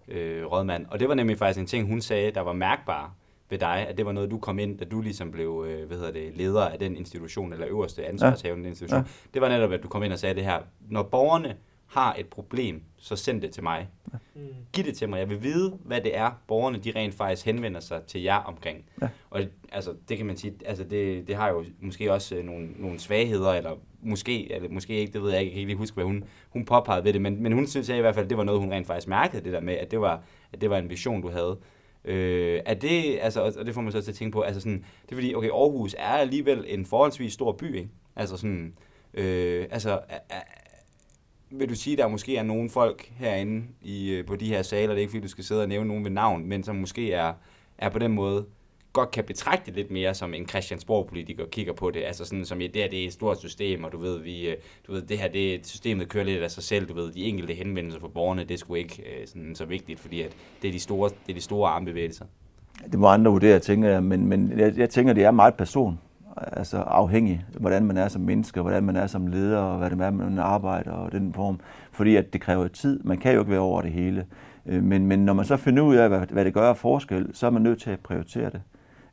øh, 0.08 0.46
rådmand. 0.46 0.86
Og 0.90 1.00
det 1.00 1.08
var 1.08 1.14
nemlig 1.14 1.38
faktisk 1.38 1.60
en 1.60 1.66
ting, 1.66 1.88
hun 1.88 2.00
sagde, 2.00 2.30
der 2.30 2.40
var 2.40 2.52
mærkbar 2.52 3.14
ved 3.50 3.58
dig, 3.58 3.86
at 3.88 3.98
det 3.98 4.06
var 4.06 4.12
noget, 4.12 4.30
du 4.30 4.38
kom 4.38 4.58
ind, 4.58 4.78
da 4.78 4.84
du 4.84 5.00
ligesom 5.00 5.30
blev 5.30 5.64
øh, 5.68 5.86
hvad 5.86 5.96
hedder 5.96 6.12
det, 6.12 6.36
leder 6.36 6.68
af 6.68 6.78
den 6.78 6.96
institution, 6.96 7.52
eller 7.52 7.66
øverste 7.68 8.06
ansvarshavende 8.06 8.64
ja. 8.64 8.68
institution. 8.68 9.00
Ja. 9.00 9.06
Det 9.34 9.42
var 9.42 9.48
netop, 9.48 9.72
at 9.72 9.82
du 9.82 9.88
kom 9.88 10.02
ind 10.02 10.12
og 10.12 10.18
sagde 10.18 10.34
det 10.34 10.44
her. 10.44 10.58
Når 10.88 11.02
borgerne 11.02 11.56
har 11.90 12.14
et 12.18 12.26
problem, 12.26 12.82
så 12.96 13.16
send 13.16 13.42
det 13.42 13.50
til 13.50 13.62
mig. 13.62 13.88
Mm. 14.34 14.40
Giv 14.72 14.84
det 14.84 14.96
til 14.96 15.08
mig. 15.08 15.18
Jeg 15.18 15.30
vil 15.30 15.42
vide, 15.42 15.78
hvad 15.84 16.00
det 16.00 16.16
er, 16.16 16.30
borgerne 16.46 16.78
de 16.78 16.92
rent 16.96 17.14
faktisk 17.14 17.46
henvender 17.46 17.80
sig 17.80 18.02
til 18.02 18.22
jer 18.22 18.36
omkring. 18.36 18.84
Ja. 19.02 19.08
Og 19.30 19.40
altså, 19.72 19.94
det 20.08 20.16
kan 20.16 20.26
man 20.26 20.36
sige, 20.36 20.54
altså 20.66 20.84
det, 20.84 21.28
det 21.28 21.36
har 21.36 21.48
jo 21.48 21.64
måske 21.80 22.12
også 22.12 22.36
øh, 22.36 22.44
nogle, 22.44 22.68
nogle 22.76 22.98
svagheder, 22.98 23.50
eller 23.50 23.76
måske, 24.02 24.52
eller 24.52 24.68
måske 24.68 24.94
ikke, 24.94 25.12
det 25.12 25.22
ved 25.22 25.30
jeg 25.30 25.40
ikke, 25.40 25.50
jeg 25.50 25.54
kan 25.54 25.60
ikke 25.60 25.70
lige 25.70 25.78
huske, 25.78 25.94
hvad 25.94 26.04
hun, 26.04 26.24
hun 26.50 26.64
påpegede 26.64 27.04
ved 27.04 27.12
det, 27.12 27.22
men, 27.22 27.42
men 27.42 27.52
hun 27.52 27.66
synes 27.66 27.88
jeg 27.88 27.98
i 27.98 28.00
hvert 28.00 28.14
fald, 28.14 28.28
det 28.28 28.36
var 28.36 28.44
noget, 28.44 28.60
hun 28.60 28.72
rent 28.72 28.86
faktisk 28.86 29.08
mærkede, 29.08 29.44
det 29.44 29.52
der 29.52 29.60
med, 29.60 29.74
at 29.74 29.90
det 29.90 30.00
var, 30.00 30.22
at 30.52 30.60
det 30.60 30.70
var 30.70 30.78
en 30.78 30.90
vision, 30.90 31.22
du 31.22 31.28
havde. 31.28 31.58
Øh, 32.04 32.60
er 32.66 32.74
det, 32.74 33.18
altså, 33.20 33.54
og 33.58 33.66
det 33.66 33.74
får 33.74 33.80
man 33.80 33.92
så 33.92 34.02
til 34.02 34.10
at 34.10 34.16
tænke 34.16 34.32
på, 34.32 34.40
altså 34.40 34.60
sådan, 34.60 34.84
det 35.02 35.12
er 35.12 35.16
fordi, 35.16 35.34
okay, 35.34 35.48
Aarhus 35.48 35.94
er 35.98 36.12
alligevel 36.12 36.64
en 36.68 36.86
forholdsvis 36.86 37.32
stor 37.32 37.52
by, 37.52 37.76
ikke? 37.76 37.88
Altså 38.16 38.36
sådan, 38.36 38.74
øh, 39.14 39.66
altså, 39.70 40.00
er, 40.08 40.40
vil 41.50 41.68
du 41.68 41.74
sige, 41.74 41.94
at 41.94 41.98
der 41.98 42.08
måske 42.08 42.36
er 42.36 42.42
nogle 42.42 42.70
folk 42.70 43.12
herinde 43.16 43.64
i, 43.82 44.10
øh, 44.10 44.26
på 44.26 44.36
de 44.36 44.48
her 44.48 44.62
saler, 44.62 44.88
det 44.88 44.96
er 44.96 45.00
ikke 45.00 45.10
fordi, 45.10 45.22
du 45.22 45.28
skal 45.28 45.44
sidde 45.44 45.62
og 45.62 45.68
nævne 45.68 45.88
nogen 45.88 46.04
ved 46.04 46.10
navn, 46.10 46.48
men 46.48 46.62
som 46.62 46.76
måske 46.76 47.12
er, 47.12 47.32
er 47.78 47.88
på 47.88 47.98
den 47.98 48.12
måde 48.12 48.46
godt 48.92 49.10
kan 49.10 49.24
betragte 49.24 49.66
det 49.66 49.74
lidt 49.74 49.90
mere 49.90 50.14
som 50.14 50.34
en 50.34 50.48
Christiansborg-politiker 50.48 51.46
kigger 51.46 51.72
på 51.72 51.90
det, 51.90 52.02
altså 52.04 52.24
sådan 52.24 52.44
som, 52.44 52.60
ja, 52.60 52.66
det 52.66 52.76
her 52.76 52.88
det 52.88 53.02
er 53.02 53.06
et 53.06 53.12
stort 53.12 53.38
system, 53.38 53.84
og 53.84 53.92
du 53.92 53.98
ved, 53.98 54.18
vi, 54.18 54.48
øh, 54.48 54.56
du 54.86 54.92
ved, 54.92 55.02
det 55.02 55.18
her, 55.18 55.28
det, 55.28 55.66
systemet 55.66 56.08
kører 56.08 56.24
lidt 56.24 56.42
af 56.42 56.50
sig 56.50 56.62
selv, 56.62 56.88
du 56.88 56.94
ved, 56.94 57.12
de 57.12 57.24
enkelte 57.24 57.54
henvendelser 57.54 58.00
fra 58.00 58.08
borgerne, 58.08 58.44
det 58.44 58.54
er 58.54 58.58
sgu 58.58 58.74
ikke 58.74 59.02
øh, 59.02 59.26
sådan, 59.26 59.54
så 59.54 59.64
vigtigt, 59.64 60.00
fordi 60.00 60.22
at 60.22 60.36
det 60.62 60.68
er 60.68 60.72
de 60.72 60.80
store, 60.80 61.08
det 61.08 61.32
er 61.32 61.34
de 61.34 61.40
store 61.40 61.70
armbevægelser. 61.70 62.24
Det 62.92 62.98
må 62.98 63.06
andre 63.06 63.30
vurdere, 63.30 63.58
tænker 63.58 63.88
jeg, 63.88 64.02
men, 64.02 64.26
men 64.26 64.58
jeg, 64.58 64.78
jeg 64.78 64.90
tænker, 64.90 65.12
det 65.12 65.24
er 65.24 65.30
meget 65.30 65.54
person 65.54 65.98
altså 66.52 66.76
afhængig, 66.78 67.44
hvordan 67.58 67.84
man 67.84 67.96
er 67.96 68.08
som 68.08 68.22
menneske, 68.22 68.60
hvordan 68.60 68.84
man 68.84 68.96
er 68.96 69.06
som 69.06 69.26
leder, 69.26 69.58
og 69.58 69.78
hvad 69.78 69.90
det 69.90 70.00
er, 70.00 70.10
man 70.10 70.38
arbejder, 70.38 70.90
og 70.90 71.12
den 71.12 71.34
form. 71.34 71.60
Fordi 71.92 72.16
at 72.16 72.32
det 72.32 72.40
kræver 72.40 72.68
tid. 72.68 73.00
Man 73.04 73.18
kan 73.18 73.34
jo 73.34 73.40
ikke 73.40 73.50
være 73.50 73.60
over 73.60 73.82
det 73.82 73.92
hele. 73.92 74.26
Øh, 74.66 74.82
men, 74.82 75.06
men 75.06 75.24
når 75.24 75.32
man 75.32 75.44
så 75.44 75.56
finder 75.56 75.82
ud 75.82 75.96
af, 75.96 76.08
hvad, 76.08 76.20
hvad 76.30 76.44
det 76.44 76.54
gør 76.54 76.68
af 76.68 76.76
forskel, 76.76 77.30
så 77.32 77.46
er 77.46 77.50
man 77.50 77.62
nødt 77.62 77.80
til 77.80 77.90
at 77.90 78.00
prioritere 78.00 78.50
det. 78.50 78.60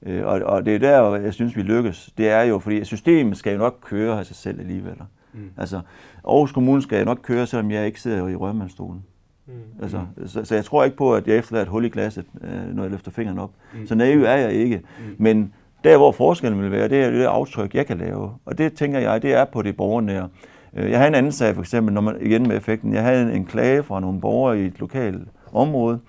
Øh, 0.05 0.25
og, 0.25 0.41
og 0.45 0.65
det 0.65 0.75
er 0.75 0.80
der, 0.80 1.15
jeg 1.15 1.34
synes, 1.34 1.55
vi 1.55 1.61
lykkes. 1.61 2.13
Det 2.17 2.30
er 2.30 2.41
jo, 2.41 2.59
fordi 2.59 2.86
systemet 2.86 3.38
skal 3.38 3.53
jo 3.53 3.59
nok 3.59 3.78
køre 3.82 4.19
af 4.19 4.25
sig 4.25 4.36
selv 4.36 4.59
alligevel. 4.59 4.95
Mm. 5.34 5.39
Altså, 5.57 5.82
Aarhus 6.28 6.51
Kommune 6.51 6.82
skal 6.82 6.99
jo 6.99 7.05
nok 7.05 7.19
køre, 7.23 7.47
selvom 7.47 7.71
jeg 7.71 7.86
ikke 7.86 8.01
sidder 8.01 8.28
i 8.28 8.36
rødmandsstolen. 8.36 9.03
Mm. 9.47 9.53
Altså, 9.82 10.01
så, 10.25 10.45
så 10.45 10.55
jeg 10.55 10.65
tror 10.65 10.84
ikke 10.84 10.97
på, 10.97 11.15
at 11.15 11.28
jeg 11.28 11.38
efterlader 11.38 11.65
et 11.65 11.69
hul 11.69 11.86
i 11.86 11.89
glasset, 11.89 12.25
øh, 12.41 12.75
når 12.75 12.84
jeg 12.84 12.91
løfter 12.91 13.11
fingeren 13.11 13.39
op. 13.39 13.51
Mm. 13.73 13.88
Så 13.88 13.95
naiv 13.95 14.23
er 14.23 14.36
jeg 14.36 14.53
ikke. 14.53 14.78
Mm. 14.78 15.15
Men 15.17 15.53
der, 15.84 15.97
hvor 15.97 16.11
forskellen 16.11 16.61
vil 16.61 16.71
være, 16.71 16.89
det 16.89 17.03
er 17.03 17.09
det 17.09 17.23
aftryk, 17.25 17.75
jeg 17.75 17.86
kan 17.86 17.97
lave. 17.97 18.32
Og 18.45 18.57
det 18.57 18.73
tænker 18.73 18.99
jeg, 18.99 19.21
det 19.21 19.34
er 19.34 19.45
på 19.45 19.61
det 19.61 19.78
borgernære. 19.78 20.30
Øh, 20.73 20.91
jeg 20.91 20.97
havde 20.97 21.07
en 21.07 21.15
anden 21.15 21.32
sag, 21.32 21.55
for 21.55 21.61
eksempel, 21.61 21.93
når 21.93 22.01
man, 22.01 22.17
igen 22.21 22.47
med 22.47 22.57
effekten. 22.57 22.93
Jeg 22.93 23.03
havde 23.03 23.34
en 23.34 23.45
klage 23.45 23.84
fra 23.84 23.99
nogle 23.99 24.21
borgere 24.21 24.59
i 24.59 24.65
et 24.65 24.80
lokalt 24.80 25.28
område, 25.53 25.99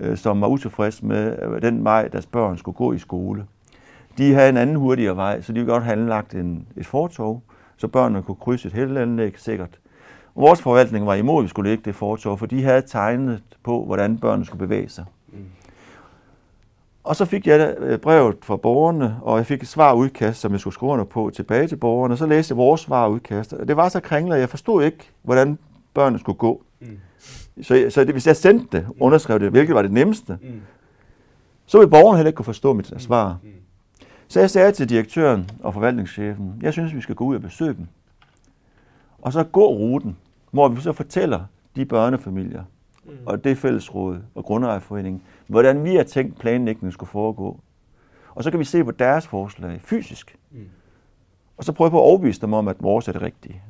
øh, 0.00 0.16
som 0.16 0.40
var 0.40 0.48
utilfreds 0.48 1.02
med 1.02 1.36
øh, 1.42 1.62
den 1.62 1.84
vej, 1.84 2.08
deres 2.08 2.26
børn 2.26 2.58
skulle 2.58 2.76
gå 2.76 2.92
i 2.92 2.98
skole. 2.98 3.44
De 4.18 4.34
havde 4.34 4.48
en 4.48 4.56
anden 4.56 4.76
hurtigere 4.76 5.16
vej, 5.16 5.40
så 5.40 5.52
de 5.52 5.58
ville 5.58 5.72
godt 5.72 5.84
have 5.84 5.96
anlagt 5.96 6.34
en, 6.34 6.66
et 6.76 6.86
fortog, 6.86 7.42
så 7.76 7.88
børnene 7.88 8.22
kunne 8.22 8.36
krydse 8.40 8.68
et 8.68 8.74
heldanlæg 8.74 9.38
sikkert. 9.38 9.78
Vores 10.34 10.62
forvaltning 10.62 11.06
var 11.06 11.14
imod, 11.14 11.38
at 11.38 11.42
vi 11.42 11.48
skulle 11.48 11.70
lægge 11.70 11.84
det 11.84 11.94
fortog, 11.94 12.38
for 12.38 12.46
de 12.46 12.62
havde 12.62 12.82
tegnet 12.82 13.42
på, 13.62 13.84
hvordan 13.84 14.18
børnene 14.18 14.46
skulle 14.46 14.66
bevæge 14.66 14.88
sig. 14.88 15.04
Mm. 17.00 17.08
Og 17.08 17.16
så 17.16 17.24
fik 17.24 17.46
jeg 17.46 17.74
øh, 17.78 17.98
brevet 17.98 18.36
fra 18.42 18.56
borgerne, 18.56 19.16
og 19.22 19.38
jeg 19.38 19.46
fik 19.46 19.62
et 19.62 19.68
svarudkast, 19.68 20.40
som 20.40 20.52
jeg 20.52 20.60
skulle 20.60 20.74
skrive 20.74 20.92
under 20.92 21.04
på 21.04 21.30
tilbage 21.34 21.68
til 21.68 21.76
borgerne. 21.76 22.16
Så 22.16 22.26
læste 22.26 22.52
jeg 22.52 22.56
vores 22.56 22.80
svarudkast, 22.80 23.52
og 23.52 23.68
det 23.68 23.76
var 23.76 23.88
så 23.88 24.00
kringlet, 24.00 24.34
at 24.34 24.40
jeg 24.40 24.48
forstod 24.48 24.84
ikke, 24.84 25.10
hvordan 25.22 25.58
børnene 25.94 26.18
skulle 26.18 26.38
gå. 26.38 26.62
Mm. 26.80 26.98
Så, 27.62 27.86
så 27.90 28.04
det, 28.04 28.14
hvis 28.14 28.26
jeg 28.26 28.36
sendte 28.36 28.76
det, 28.76 28.86
underskrev 29.00 29.40
det, 29.40 29.50
hvilket 29.50 29.74
var 29.74 29.82
det 29.82 29.92
nemmeste, 29.92 30.38
mm. 30.42 30.60
så 31.66 31.78
ville 31.78 31.90
borgerne 31.90 32.16
heller 32.16 32.28
ikke 32.28 32.36
kunne 32.36 32.44
forstå 32.44 32.72
mit 32.72 32.94
svar. 32.98 33.38
Mm. 33.42 33.48
Så 34.28 34.40
jeg 34.40 34.50
sagde 34.50 34.72
til 34.72 34.88
direktøren 34.88 35.50
og 35.60 35.74
forvaltningschefen, 35.74 36.54
jeg 36.62 36.72
synes, 36.72 36.94
vi 36.94 37.00
skal 37.00 37.14
gå 37.14 37.24
ud 37.24 37.34
og 37.34 37.42
besøge 37.42 37.74
dem. 37.74 37.86
Og 39.18 39.32
så 39.32 39.44
gå 39.44 39.66
ruten, 39.66 40.16
hvor 40.50 40.68
vi 40.68 40.80
så 40.80 40.92
fortæller 40.92 41.40
de 41.76 41.84
børnefamilier, 41.84 42.62
mm. 43.04 43.10
og 43.26 43.44
det 43.44 43.58
fællesråd 43.58 44.18
og 44.34 44.44
grundejerforeningen, 44.44 45.22
hvordan 45.50 45.84
vi 45.84 45.94
har 45.94 46.02
tænkt 46.02 46.38
planlægningen 46.38 46.92
skulle 46.92 47.10
foregå. 47.10 47.60
Og 48.34 48.44
så 48.44 48.50
kan 48.50 48.60
vi 48.60 48.64
se 48.64 48.84
på 48.84 48.90
deres 48.90 49.26
forslag 49.26 49.80
fysisk. 49.80 50.38
Mm. 50.50 50.68
Og 51.56 51.64
så 51.64 51.72
prøve 51.72 51.90
på 51.90 51.98
at 51.98 52.02
overbevise 52.02 52.40
dem 52.40 52.52
om, 52.52 52.68
at 52.68 52.82
vores 52.82 53.08
er 53.08 53.12
det 53.12 53.22
rigtige. 53.22 53.62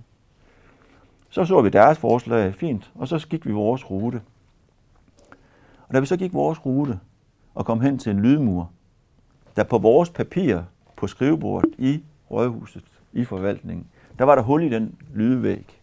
Så 1.30 1.44
så 1.44 1.62
vi 1.62 1.68
deres 1.68 1.98
forslag, 1.98 2.54
fint, 2.54 2.92
og 2.94 3.08
så 3.08 3.26
gik 3.28 3.46
vi 3.46 3.52
vores 3.52 3.90
rute. 3.90 4.20
Og 5.88 5.94
da 5.94 6.00
vi 6.00 6.06
så 6.06 6.16
gik 6.16 6.32
vores 6.32 6.66
rute 6.66 7.00
og 7.54 7.66
kom 7.66 7.80
hen 7.80 7.98
til 7.98 8.10
en 8.10 8.20
lydmur, 8.20 8.70
der 9.56 9.64
på 9.64 9.78
vores 9.78 10.10
papir 10.10 10.62
på 10.96 11.06
skrivebordet 11.06 11.74
i 11.78 12.02
rådhuset, 12.30 12.84
i 13.12 13.24
forvaltningen, 13.24 13.86
der 14.18 14.24
var 14.24 14.34
der 14.34 14.42
hul 14.42 14.62
i 14.62 14.68
den 14.68 14.94
lydvæg. 15.14 15.82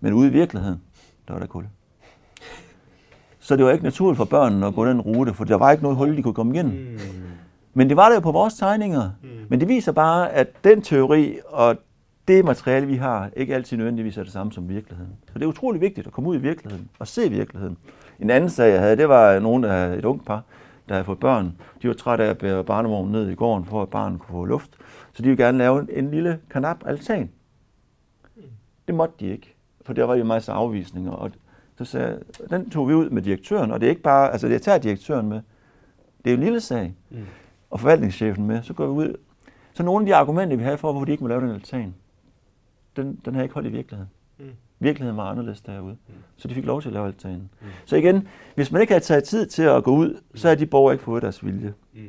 Men 0.00 0.12
ude 0.12 0.28
i 0.28 0.32
virkeligheden, 0.32 0.82
der 1.28 1.32
var 1.34 1.40
der 1.40 1.46
kul. 1.46 1.66
Så 3.44 3.56
det 3.56 3.64
var 3.64 3.70
ikke 3.70 3.84
naturligt 3.84 4.16
for 4.16 4.24
børnene 4.24 4.66
at 4.66 4.74
gå 4.74 4.86
den 4.86 5.00
rute, 5.00 5.34
for 5.34 5.44
der 5.44 5.54
var 5.54 5.70
ikke 5.70 5.82
noget 5.82 5.98
hul, 5.98 6.16
de 6.16 6.22
kunne 6.22 6.34
komme 6.34 6.54
igennem. 6.54 6.72
Mm. 6.72 6.98
Men 7.74 7.88
det 7.88 7.96
var 7.96 8.08
der 8.08 8.14
jo 8.14 8.20
på 8.20 8.32
vores 8.32 8.54
tegninger. 8.54 9.10
Mm. 9.22 9.28
Men 9.48 9.60
det 9.60 9.68
viser 9.68 9.92
bare, 9.92 10.32
at 10.32 10.64
den 10.64 10.82
teori 10.82 11.38
og 11.46 11.76
det 12.28 12.44
materiale, 12.44 12.86
vi 12.86 12.94
har, 12.94 13.30
ikke 13.36 13.54
altid 13.54 13.76
nødvendigvis 13.76 14.16
er 14.16 14.22
det 14.22 14.32
samme 14.32 14.52
som 14.52 14.68
virkeligheden. 14.68 15.12
Så 15.26 15.38
det 15.38 15.42
er 15.42 15.46
utrolig 15.46 15.80
vigtigt 15.80 16.06
at 16.06 16.12
komme 16.12 16.30
ud 16.30 16.36
i 16.36 16.38
virkeligheden 16.38 16.88
og 16.98 17.06
se 17.08 17.30
virkeligheden. 17.30 17.76
En 18.20 18.30
anden 18.30 18.50
sag, 18.50 18.72
jeg 18.72 18.80
havde, 18.80 18.96
det 18.96 19.08
var 19.08 19.38
nogen, 19.38 19.64
havde 19.64 19.96
et 19.98 20.04
ungt 20.04 20.26
par, 20.26 20.42
der 20.88 20.94
havde 20.94 21.04
fået 21.04 21.20
børn. 21.20 21.56
De 21.82 21.88
var 21.88 21.94
trætte 21.94 22.24
af 22.24 22.28
at 22.28 22.38
bære 22.38 22.64
barnevognen 22.64 23.12
ned 23.12 23.30
i 23.30 23.34
gården, 23.34 23.64
for 23.64 23.82
at 23.82 23.88
barnet 23.88 24.20
kunne 24.20 24.32
få 24.32 24.44
luft. 24.44 24.70
Så 25.12 25.22
de 25.22 25.28
ville 25.28 25.44
gerne 25.44 25.58
lave 25.58 25.80
en, 25.80 25.88
en 25.92 26.10
lille 26.10 26.38
kanap 26.50 26.76
altan. 26.86 27.30
Mm. 28.36 28.42
Det 28.86 28.94
måtte 28.94 29.14
de 29.20 29.26
ikke, 29.26 29.54
for 29.86 29.92
der 29.92 30.04
var 30.04 30.14
jo 30.14 30.24
masser 30.24 30.52
af 30.52 30.56
afvisninger. 30.56 31.12
Og 31.12 31.30
så 31.78 31.84
sagde 31.84 32.08
jeg, 32.08 32.50
den 32.50 32.70
tog 32.70 32.88
vi 32.88 32.94
ud 32.94 33.10
med 33.10 33.22
direktøren, 33.22 33.70
og 33.70 33.80
det 33.80 33.86
er 33.86 33.90
ikke 33.90 34.02
bare, 34.02 34.32
altså 34.32 34.48
jeg 34.48 34.62
tager 34.62 34.78
direktøren 34.78 35.28
med. 35.28 35.40
Det 36.24 36.30
er 36.30 36.30
jo 36.30 36.36
en 36.36 36.44
lille 36.44 36.60
sag. 36.60 36.94
Mm. 37.10 37.16
Og 37.70 37.80
forvaltningschefen 37.80 38.46
med, 38.46 38.62
så 38.62 38.72
går 38.72 38.86
vi 38.86 38.92
ud. 38.92 39.16
Så 39.72 39.82
nogle 39.82 40.02
af 40.02 40.06
de 40.06 40.14
argumenter, 40.14 40.56
vi 40.56 40.62
havde 40.62 40.78
for, 40.78 40.92
hvorfor 40.92 41.04
de 41.04 41.12
ikke 41.12 41.24
må 41.24 41.28
lave 41.28 41.40
den 41.40 41.50
altan, 41.50 41.94
den, 42.96 43.20
den 43.24 43.34
har 43.34 43.42
ikke 43.42 43.54
holdt 43.54 43.68
i 43.68 43.70
virkeligheden. 43.70 44.10
Mm. 44.38 44.44
Virkeligheden 44.78 45.16
var 45.16 45.30
anderledes 45.30 45.60
derude. 45.60 45.96
Mm. 46.08 46.14
Så 46.36 46.48
de 46.48 46.54
fik 46.54 46.64
lov 46.64 46.82
til 46.82 46.88
at 46.88 46.92
lave 46.92 47.06
altanen. 47.06 47.50
Mm. 47.60 47.66
Så 47.84 47.96
igen, 47.96 48.28
hvis 48.54 48.72
man 48.72 48.80
ikke 48.80 48.92
havde 48.92 49.04
taget 49.04 49.24
tid 49.24 49.46
til 49.46 49.62
at 49.62 49.84
gå 49.84 49.96
ud, 49.96 50.20
så 50.34 50.48
har 50.48 50.54
de 50.54 50.66
borgere 50.66 50.94
ikke 50.94 51.04
fået 51.04 51.22
deres 51.22 51.44
vilje. 51.44 51.74
Mm. 51.94 52.00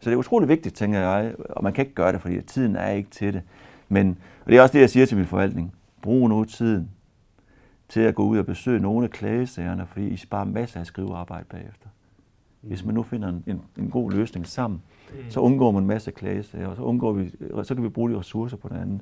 Så 0.00 0.10
det 0.10 0.12
er 0.12 0.18
utroligt 0.18 0.48
vigtigt, 0.48 0.74
tænker 0.74 0.98
jeg, 0.98 1.34
og 1.38 1.64
man 1.64 1.72
kan 1.72 1.84
ikke 1.84 1.94
gøre 1.94 2.12
det, 2.12 2.20
fordi 2.20 2.40
tiden 2.40 2.76
er 2.76 2.90
ikke 2.90 3.10
til 3.10 3.34
det. 3.34 3.42
Men, 3.88 4.18
og 4.44 4.50
det 4.50 4.58
er 4.58 4.62
også 4.62 4.72
det, 4.72 4.80
jeg 4.80 4.90
siger 4.90 5.06
til 5.06 5.16
min 5.16 5.26
forvaltning. 5.26 5.74
Brug 6.02 6.28
nu 6.28 6.44
tiden 6.44 6.90
til 7.94 8.00
at 8.00 8.14
gå 8.14 8.22
ud 8.24 8.38
og 8.38 8.46
besøge 8.46 8.80
nogle 8.80 9.04
af 9.04 9.10
klagesagerne, 9.10 9.86
fordi 9.86 10.08
I 10.08 10.16
sparer 10.16 10.44
masser 10.44 10.80
af 10.80 10.86
skrivearbejde 10.86 11.44
bagefter. 11.50 11.88
Hvis 12.60 12.84
man 12.84 12.94
nu 12.94 13.02
finder 13.02 13.28
en, 13.28 13.44
en, 13.46 13.60
en 13.78 13.90
god 13.90 14.10
løsning 14.12 14.46
sammen, 14.46 14.82
Mm. 15.10 15.30
så 15.30 15.40
undgår 15.40 15.70
man 15.70 15.82
en 15.82 15.86
masse 15.86 16.10
klagesager, 16.10 16.66
og 16.68 16.76
så, 16.76 16.82
undgår 16.82 17.12
vi, 17.12 17.30
og 17.52 17.66
så 17.66 17.74
kan 17.74 17.84
vi 17.84 17.88
bruge 17.88 18.10
de 18.10 18.18
ressourcer 18.18 18.56
på 18.56 18.68
det 18.68 18.76
andet. 18.76 19.00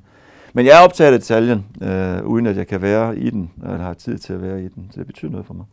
Men 0.53 0.67
jeg 0.67 0.81
er 0.81 0.85
optaget 0.85 1.13
af 1.13 1.19
detaljen, 1.19 1.67
øh, 1.83 2.25
uden 2.27 2.47
at 2.47 2.57
jeg 2.57 2.67
kan 2.67 2.83
være 2.83 3.19
i 3.19 3.31
den, 3.31 3.51
eller 3.63 3.77
har 3.79 3.95
tid 3.95 4.19
til 4.19 4.33
at 4.33 4.43
være 4.43 4.65
i 4.65 4.69
den. 4.69 4.89
Så 4.91 4.99
det 4.99 5.07
betyder 5.07 5.31
noget 5.31 5.47
for 5.47 5.55
mig. 5.55 5.65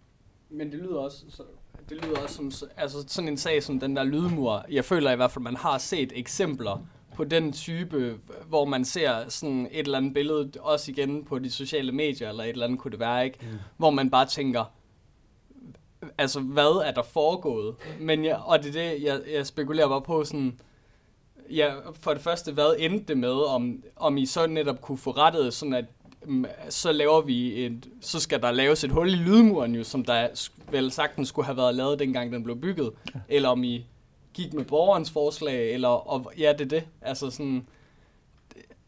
Men 0.50 0.72
det 0.72 0.80
lyder 0.80 0.98
også, 1.00 1.24
så, 1.30 1.44
det 1.90 1.98
lyder 2.06 2.20
også 2.24 2.36
som 2.36 2.52
altså 2.78 2.98
sådan 3.08 3.28
en 3.30 3.38
sag 3.38 3.64
som 3.64 3.80
den 3.80 3.96
der 3.96 4.04
lydmur. 4.04 4.66
Jeg 4.72 4.86
føler 4.86 5.12
i 5.12 5.16
hvert 5.16 5.32
fald, 5.32 5.44
man 5.44 5.56
har 5.56 5.78
set 5.78 6.12
eksempler 6.16 6.86
på 7.20 7.26
den 7.26 7.54
type, 7.54 8.18
hvor 8.48 8.66
man 8.66 8.86
ser 8.86 9.30
sådan 9.30 9.68
et 9.72 9.86
eller 9.86 9.98
andet 9.98 10.14
billede, 10.14 10.52
også 10.60 10.92
igen 10.92 11.26
på 11.26 11.40
de 11.40 11.52
sociale 11.52 11.92
medier, 11.92 12.30
eller 12.30 12.44
et 12.44 12.50
eller 12.50 12.66
andet 12.66 12.80
kunne 12.80 12.92
det 12.92 13.00
være, 13.00 13.26
ikke? 13.26 13.38
Mm. 13.42 13.58
Hvor 13.78 13.90
man 13.90 14.10
bare 14.10 14.26
tænker, 14.26 14.72
altså 16.18 16.40
hvad 16.40 16.82
er 16.86 16.92
der 16.92 17.04
foregået? 17.04 17.76
Men 18.00 18.26
jeg, 18.26 18.38
og 18.46 18.64
det 18.64 18.76
er 18.76 18.90
det, 18.90 19.04
jeg, 19.04 19.22
jeg 19.34 19.46
spekulerer 19.46 19.88
bare 19.88 20.02
på 20.02 20.24
sådan, 20.24 20.60
ja, 21.50 21.74
for 21.94 22.14
det 22.14 22.22
første, 22.22 22.52
hvad 22.52 22.76
endte 22.80 23.06
det 23.08 23.18
med, 23.18 23.48
om, 23.48 23.84
om 23.96 24.18
I 24.18 24.26
så 24.26 24.48
netop 24.48 24.82
kunne 24.82 24.98
få 24.98 25.12
rettet, 25.12 25.54
sådan 25.54 25.74
at 25.74 25.86
mm, 26.26 26.46
så 26.70 26.92
laver 26.92 27.22
vi 27.22 27.66
et, 27.66 27.90
så 28.02 28.20
skal 28.20 28.42
der 28.42 28.52
laves 28.52 28.84
et 28.84 28.92
hul 28.92 29.10
i 29.10 29.16
lydmuren 29.16 29.76
jo, 29.76 29.84
som 29.84 30.06
der 30.06 30.28
vel 30.72 30.92
sagtens 30.92 31.28
skulle 31.28 31.46
have 31.46 31.58
været 31.58 31.76
lavet, 31.76 32.00
dengang 32.00 32.32
den 32.32 32.44
blev 32.44 32.62
bygget, 32.62 32.92
ja. 33.16 33.20
eller 33.30 33.50
om 33.50 33.64
I 33.64 33.86
gik 34.40 34.54
med 34.54 34.66
borgerens 34.66 35.12
forslag, 35.12 35.74
eller, 35.74 35.88
og, 35.88 36.32
ja, 36.38 36.54
det 36.54 36.62
er 36.62 36.70
det, 36.80 36.84
altså 37.02 37.30
sådan, 37.32 37.68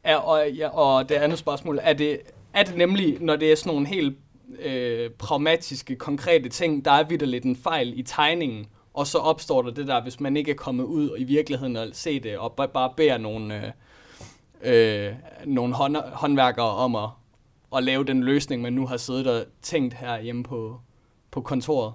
er, 0.04 0.16
og, 0.16 0.52
ja, 0.52 0.70
og 0.70 1.10
det 1.10 1.16
andet 1.16 1.40
spørgsmål, 1.40 1.80
er 1.82 1.94
det, 1.94 2.20
er 2.54 2.64
det 2.64 2.78
nemlig, 2.78 3.18
når 3.22 3.36
det 3.36 3.52
er 3.52 3.56
sådan 3.56 3.74
nogle 3.74 3.88
helt 3.88 4.18
øh, 4.60 5.10
pragmatiske, 5.10 5.96
konkrete 5.96 6.50
ting, 6.50 6.86
der 6.86 6.92
er 6.92 7.04
vidderligt 7.04 7.46
en 7.46 7.56
fejl 7.56 8.00
i 8.00 8.04
tegningen, 8.04 8.68
og 8.94 9.08
så 9.08 9.18
opstår 9.18 9.62
der 9.62 9.72
det 9.72 9.88
der, 9.88 10.02
hvis 10.02 10.20
man 10.20 10.38
ikke 10.38 10.52
er 10.52 10.56
kommet 10.56 10.84
ud 10.84 11.16
i 11.18 11.24
virkeligheden 11.24 11.76
og 11.76 11.88
se 11.94 12.20
det, 12.20 12.38
og 12.38 12.54
bare, 12.54 12.68
bare 12.68 12.94
beder 12.98 13.18
nogle, 13.18 13.74
øh, 14.64 15.08
øh, 15.08 15.14
nogle 15.46 15.74
hånd, 15.74 15.98
håndværkere 16.14 16.70
om 16.70 16.96
at, 16.96 17.10
at 17.76 17.84
lave 17.84 18.04
den 18.04 18.24
løsning, 18.24 18.62
man 18.62 18.74
nu 18.74 18.88
har 18.88 18.98
siddet 18.98 19.28
og 19.28 19.46
tænkt 19.62 19.94
her 19.94 20.22
hjemme 20.22 20.44
på, 20.44 20.80
på 21.32 21.42
kontoret. 21.42 21.94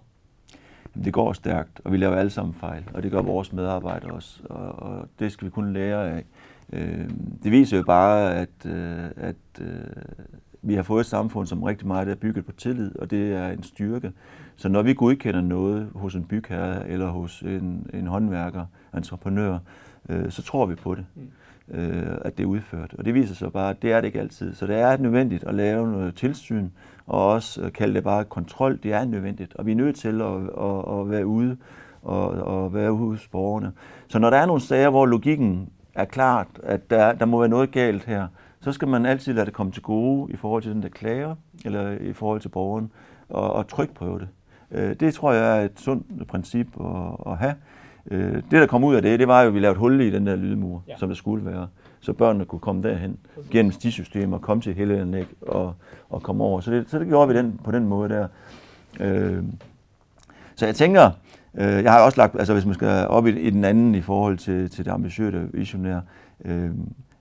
Det 1.05 1.13
går 1.13 1.33
stærkt, 1.33 1.81
og 1.85 1.93
vi 1.93 1.97
laver 1.97 2.17
alle 2.17 2.31
sammen 2.31 2.55
fejl, 2.55 2.85
og 2.95 3.03
det 3.03 3.11
gør 3.11 3.23
vores 3.23 3.53
medarbejdere 3.53 4.13
også, 4.13 4.41
og, 4.45 4.91
og 4.91 5.09
det 5.19 5.33
skal 5.33 5.45
vi 5.45 5.51
kunne 5.51 5.73
lære 5.73 6.11
af. 6.11 6.25
Øh, 6.73 7.11
det 7.43 7.53
viser 7.53 7.77
jo 7.77 7.83
bare, 7.83 8.35
at, 8.35 8.67
øh, 8.67 9.05
at 9.17 9.37
øh, 9.61 9.67
vi 10.63 10.75
har 10.75 10.83
fået 10.83 11.01
et 11.01 11.07
samfund, 11.07 11.47
som 11.47 11.63
rigtig 11.63 11.87
meget 11.87 12.09
er 12.09 12.15
bygget 12.15 12.47
på 12.47 12.53
tillid, 12.53 12.99
og 12.99 13.11
det 13.11 13.33
er 13.33 13.49
en 13.49 13.63
styrke. 13.63 14.13
Så 14.57 14.69
når 14.69 14.83
vi 14.83 14.95
godkender 14.95 15.41
noget 15.41 15.89
hos 15.95 16.15
en 16.15 16.25
bygherre 16.25 16.89
eller 16.89 17.09
hos 17.09 17.43
en, 17.43 17.91
en 17.95 18.07
håndværker, 18.07 18.67
entreprenør, 18.97 19.59
øh, 20.09 20.31
så 20.31 20.43
tror 20.43 20.67
vi 20.67 20.75
på 20.75 20.95
det, 20.95 21.05
øh, 21.69 22.17
at 22.25 22.39
det 22.39 22.45
er 22.45 22.49
udført. 22.49 22.95
Og 22.99 23.05
det 23.05 23.15
viser 23.15 23.35
sig 23.35 23.53
bare, 23.53 23.71
at 23.71 23.83
det 23.83 23.93
er 23.93 24.01
det 24.01 24.07
ikke 24.07 24.21
altid. 24.21 24.55
Så 24.55 24.67
det 24.67 24.77
er 24.77 24.97
nødvendigt 24.97 25.45
at 25.45 25.55
lave 25.55 25.93
noget 25.93 26.15
tilsyn, 26.15 26.69
og 27.07 27.27
også 27.27 27.63
øh, 27.63 27.73
kalde 27.73 27.95
det 27.95 28.05
bare 28.05 28.25
kontrol. 28.25 28.79
Det 28.83 28.93
er 28.93 29.05
nødvendigt, 29.05 29.55
og 29.55 29.67
vi 29.67 29.73
er 29.73 29.77
nødt 29.77 29.97
til 29.97 30.21
at, 30.21 30.33
at, 30.37 31.01
at 31.01 31.11
være 31.11 31.27
ude 31.27 31.57
og, 32.03 32.29
og 32.31 32.75
være 32.75 32.93
ude 32.93 33.11
hos 33.11 33.29
borgerne. 33.29 33.73
Så 34.09 34.19
når 34.19 34.31
der 34.31 34.37
er 34.37 34.47
nogle 34.47 34.61
sager, 34.63 34.91
hvor 34.91 35.07
logikken 35.07 35.69
er 35.95 36.05
klart, 36.05 36.47
at 36.63 36.91
der, 36.91 37.13
der 37.13 37.25
må 37.27 37.39
være 37.39 37.49
noget 37.49 37.71
galt 37.71 38.05
her, 38.05 38.27
så 38.61 38.73
skal 38.73 38.89
man 38.89 39.07
altid 39.07 39.33
lade 39.33 39.47
det 39.47 39.55
komme 39.55 39.73
til 39.73 39.83
gode 39.83 40.33
i 40.33 40.37
forhold 40.37 40.63
til 40.63 40.73
den, 40.75 40.83
der 40.83 40.89
klager, 40.89 41.35
eller 41.65 41.91
i 41.91 42.13
forhold 42.13 42.41
til 42.41 42.49
borgeren, 42.49 42.91
og, 43.29 43.53
og 43.53 43.69
trykprøve 43.69 44.19
det. 44.19 44.29
Øh, 44.71 44.97
Det 45.01 45.15
tror 45.15 45.33
jeg 45.33 45.61
er 45.61 45.65
et 45.65 45.81
sundt 45.81 46.29
princip 46.29 46.67
at, 46.81 47.33
at 47.33 47.37
have. 47.39 47.55
Øh, 48.11 48.35
Det, 48.35 48.45
der 48.51 48.67
kom 48.67 48.85
ud 48.85 48.95
af 48.95 49.03
det, 49.03 49.19
det 49.19 49.29
var 49.29 49.43
jo, 49.43 49.49
at 49.49 49.55
vi 49.55 49.61
lavede 49.61 49.79
hul 49.79 50.01
i 50.01 50.11
den 50.11 50.27
der 50.27 50.37
lydmur, 50.37 50.83
Ja. 50.87 50.93
ja. 50.93 50.99
som 50.99 51.09
der 51.09 51.17
skulle 51.17 51.45
være. 51.47 51.69
Så 52.07 52.13
børnene 52.13 52.45
kunne 52.45 52.59
komme 52.59 52.83
derhen 52.83 53.19
gennem 53.51 53.73
stisystemer, 53.73 54.39
komme 54.39 54.61
til 54.61 54.75
Hellenæk 54.75 55.27
og, 55.41 55.75
og 56.11 56.23
komme 56.23 56.45
over. 56.45 56.61
Så 56.61 56.71
det, 56.71 56.91
så 56.91 56.99
det 56.99 57.07
gjorde 57.07 57.29
vi 57.29 57.39
den, 57.39 57.61
på 57.65 57.71
den 57.71 57.85
måde 57.85 58.09
der. 58.09 58.29
Øh, 59.01 59.43
Så 60.55 60.67
jeg 60.67 60.75
tænker, 60.75 61.11
øh, 61.55 61.83
jeg 61.83 61.93
har 61.93 62.01
også 62.01 62.21
lagt, 62.21 62.37
altså 62.39 62.53
hvis 62.53 62.65
man 62.65 62.75
skal 62.75 63.07
op 63.09 63.27
i, 63.27 63.41
i 63.41 63.51
den 63.51 63.65
anden 63.65 63.95
i 63.95 64.01
forhold 64.01 64.39
til, 64.39 64.71
til 64.71 64.85
det 64.85 64.91
ambitiøse 64.91 65.49
visionære, 65.53 66.03
øh, 66.45 66.71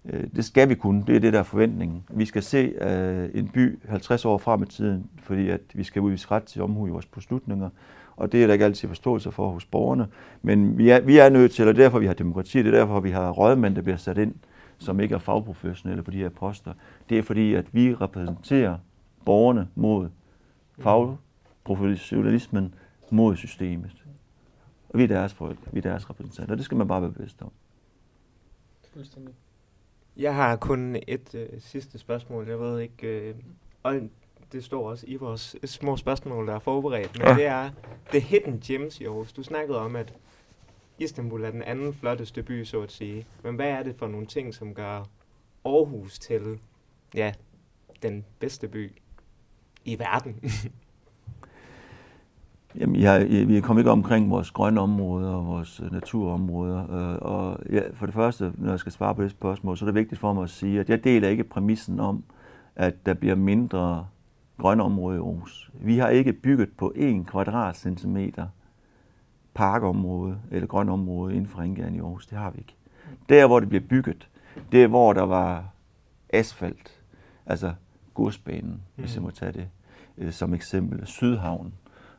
øh, 0.05 0.23
det 0.35 0.45
skal 0.45 0.69
vi 0.69 0.75
kunne. 0.75 1.03
Det 1.07 1.15
er 1.15 1.19
det, 1.19 1.33
der 1.33 1.39
er 1.39 1.43
forventningen. 1.43 2.03
Vi 2.09 2.25
skal 2.25 2.43
se 2.43 2.57
øh, 2.81 3.29
en 3.33 3.47
by 3.47 3.79
50 3.87 4.25
år 4.25 4.37
frem 4.37 4.63
i 4.63 4.65
tiden, 4.65 5.05
fordi 5.23 5.49
at 5.49 5.61
vi 5.73 5.83
skal 5.83 6.01
udvise 6.01 6.27
ret 6.31 6.43
til 6.43 6.61
omhu 6.61 6.87
i 6.87 6.89
vores 6.89 7.05
beslutninger. 7.05 7.69
Og 8.17 8.31
det 8.31 8.43
er 8.43 8.47
der 8.47 8.53
ikke 8.53 8.65
altid 8.65 8.87
forståelse 8.87 9.31
for 9.31 9.49
hos 9.49 9.65
borgerne. 9.65 10.07
Men 10.41 10.77
vi 10.77 10.89
er, 10.89 10.99
vi 10.99 11.17
er 11.17 11.29
nødt 11.29 11.51
til, 11.51 11.67
og 11.67 11.75
derfor 11.75 11.99
vi 11.99 12.07
har 12.07 12.13
demokrati, 12.13 12.57
det 12.57 12.67
er 12.67 12.77
derfor 12.77 12.99
vi 12.99 13.11
har 13.11 13.31
rådmænd, 13.31 13.75
der 13.75 13.81
bliver 13.81 13.97
sat 13.97 14.17
ind, 14.17 14.33
som 14.77 14.99
ikke 14.99 15.15
er 15.15 15.19
fagprofessionelle 15.19 16.03
på 16.03 16.11
de 16.11 16.17
her 16.17 16.29
poster. 16.29 16.73
Det 17.09 17.17
er 17.17 17.21
fordi, 17.23 17.53
at 17.53 17.73
vi 17.73 17.93
repræsenterer 17.95 18.77
borgerne 19.25 19.67
mod 19.75 20.09
fagprofessionalismen, 20.79 22.73
mod 23.09 23.35
systemet. 23.35 24.05
Og 24.89 24.97
vi 24.99 25.03
er 25.03 25.07
deres 25.07 25.33
folk, 25.33 25.57
vi 25.71 25.77
er 25.77 25.81
deres 25.81 26.09
repræsentanter, 26.09 26.53
og 26.53 26.57
det 26.57 26.65
skal 26.65 26.77
man 26.77 26.87
bare 26.87 27.01
være 27.01 27.11
bevidst 27.11 27.41
om. 27.41 27.51
Fuldstændig. 28.93 29.33
Jeg 30.17 30.35
har 30.35 30.55
kun 30.55 30.95
et 31.07 31.35
øh, 31.35 31.47
sidste 31.59 31.97
spørgsmål. 31.97 32.47
Jeg 32.47 32.59
ved 32.59 32.79
ikke, 32.79 33.07
øh, 33.29 33.35
og 33.83 33.95
det 34.51 34.63
står 34.63 34.89
også 34.89 35.05
i 35.07 35.15
vores 35.15 35.55
små 35.65 35.97
spørgsmål, 35.97 36.47
der 36.47 36.55
er 36.55 36.59
forberedt, 36.59 37.17
men 37.17 37.27
Ja. 37.27 37.35
det 37.35 37.45
er 37.45 37.69
The 38.09 38.19
Hidden 38.19 38.59
Gems 38.59 38.99
i 39.01 39.03
Aarhus. 39.05 39.33
Du 39.33 39.43
snakkede 39.43 39.79
om, 39.79 39.95
at 39.95 40.13
Istanbul 40.99 41.43
er 41.43 41.51
den 41.51 41.61
anden 41.61 41.93
flotteste 41.93 42.43
by, 42.43 42.63
så 42.63 42.81
at 42.81 42.91
sige. 42.91 43.25
Men 43.43 43.55
hvad 43.55 43.67
er 43.67 43.83
det 43.83 43.95
for 43.95 44.07
nogle 44.07 44.25
ting, 44.25 44.53
som 44.53 44.73
gør 44.73 45.03
Aarhus 45.65 46.19
til 46.19 46.59
ja, 47.15 47.33
den 48.01 48.25
bedste 48.39 48.67
by 48.67 48.91
i 49.85 49.99
verden? 49.99 50.39
Jamen, 52.79 52.95
jeg, 52.95 53.27
jeg, 53.29 53.47
vi 53.47 53.57
er 53.57 53.61
kommet 53.61 53.81
ikke 53.81 53.91
omkring 53.91 54.29
vores 54.29 54.51
grønne 54.51 54.81
områder 54.81 55.29
og 55.29 55.45
vores 55.45 55.79
øh, 55.79 55.91
naturområder. 55.91 56.79
Øh, 56.79 57.17
og 57.21 57.59
ja, 57.69 57.81
for 57.93 58.05
det 58.05 58.15
første, 58.15 58.53
når 58.57 58.69
jeg 58.69 58.79
skal 58.79 58.91
svare 58.91 59.15
på 59.15 59.23
det 59.23 59.31
spørgsmål, 59.31 59.77
så 59.77 59.85
er 59.85 59.87
det 59.87 59.95
vigtigt 59.95 60.21
for 60.21 60.33
mig 60.33 60.43
at 60.43 60.49
sige, 60.49 60.79
at 60.79 60.89
jeg 60.89 61.03
deler 61.03 61.29
ikke 61.29 61.43
præmissen 61.43 61.99
om, 61.99 62.23
at 62.75 63.05
der 63.05 63.13
bliver 63.13 63.35
mindre 63.35 64.07
grønne 64.57 64.83
områder 64.83 65.17
i 65.17 65.21
Aarhus. 65.21 65.71
Vi 65.73 65.97
har 65.97 66.09
ikke 66.09 66.33
bygget 66.33 66.69
på 66.77 66.93
1 66.95 67.27
kvadratcentimeter 67.27 68.47
parkområde 69.55 70.37
eller 70.51 70.67
grønt 70.67 70.89
område 70.89 71.35
inden 71.35 71.47
for 71.47 71.61
Ringgærden 71.61 71.95
i 71.95 71.99
Aarhus. 71.99 72.27
Det 72.27 72.37
har 72.37 72.49
vi 72.49 72.57
ikke. 72.57 72.75
Der, 73.29 73.47
hvor 73.47 73.59
det 73.59 73.69
bliver 73.69 73.83
bygget, 73.89 74.29
det 74.71 74.83
er, 74.83 74.87
hvor 74.87 75.13
der 75.13 75.23
var 75.23 75.65
asfalt. 76.29 77.01
Altså 77.45 77.73
godsbanen, 78.13 78.81
hvis 78.95 79.15
jeg 79.15 79.23
må 79.23 79.31
tage 79.31 79.51
det 79.51 79.67
øh, 80.17 80.31
som 80.31 80.53
eksempel. 80.53 81.07
Sydhavn. 81.07 81.73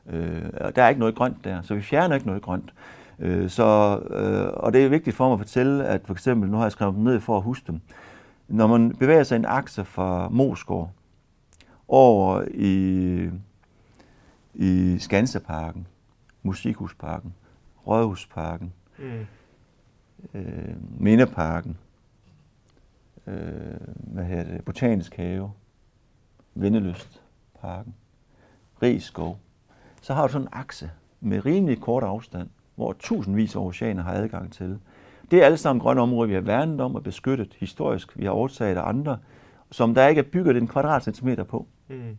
Øh, 0.07 0.43
og 0.61 0.77
der 0.77 0.83
er 0.83 0.89
ikke 0.89 0.99
noget 0.99 1.15
grønt 1.15 1.45
der, 1.45 1.63
så 1.63 1.75
vi 1.75 1.81
fjerner 1.81 2.15
ikke 2.15 2.27
noget 2.27 2.43
grønt. 2.43 2.75
Øh, 3.19 3.51
så, 3.51 3.99
øh, 4.11 4.53
og 4.57 4.73
det 4.73 4.85
er 4.85 4.89
vigtigt 4.89 5.17
for 5.17 5.25
mig 5.29 5.33
at 5.33 5.39
fortælle, 5.39 5.85
at 5.85 6.01
for 6.05 6.13
eksempel, 6.13 6.51
nu 6.51 6.57
har 6.57 6.65
jeg 6.65 6.73
skrevet 6.73 6.95
dem 6.95 7.03
ned 7.03 7.21
for 7.21 7.37
at 7.37 7.43
huske 7.43 7.67
dem, 7.67 7.81
når 8.49 8.67
man 8.67 8.97
bevæger 8.97 9.23
sig 9.23 9.37
en 9.37 9.45
akse 9.45 9.85
fra 9.85 10.29
Mosgård 10.29 10.91
over 11.89 12.45
i, 12.55 13.31
i 14.55 14.99
Skanseparken, 14.99 15.87
Musikhusparken, 16.47 17.35
Rådhusparken, 17.87 18.73
Mm. 18.99 19.27
øh, 20.35 20.75
Mindeparken, 21.01 21.79
øh, 23.27 23.35
hvad 23.97 24.25
hedder 24.25 24.45
det, 24.45 24.65
Botanisk 24.65 25.15
Have, 25.17 25.51
Vindeløstparken, 26.55 27.95
Rigskov, 28.83 29.39
så 30.03 30.15
har 30.15 30.27
du 30.27 30.33
sådan 30.33 30.47
en 30.47 30.53
akse 30.53 30.91
med 31.21 31.47
rimelig 31.47 31.81
kort 31.81 32.03
afstand, 32.03 32.49
hvor 32.75 32.93
tusindvis 32.99 33.57
af 33.57 33.61
oceaner 33.61 34.03
har 34.03 34.13
adgang 34.13 34.53
til. 34.53 34.79
Det 35.31 35.41
er 35.41 35.45
alle 35.45 35.57
sammen 35.59 35.81
grønne 35.81 36.03
områder, 36.03 36.29
vi 36.29 36.35
har 36.35 36.41
værnet 36.41 36.81
om 36.81 36.95
og 36.95 37.03
beskyttet 37.03 37.57
historisk. 37.59 38.19
Vi 38.19 38.25
har 38.25 38.31
overtaget 38.33 38.77
af 38.77 38.89
andre, 38.89 39.19
som 39.71 39.95
der 39.95 40.07
ikke 40.09 40.19
er 40.19 40.31
bygget 40.33 40.57
en 40.57 40.69
kvadratcentimeter 40.69 41.45
på. 41.45 41.67
Mm. 41.89 42.17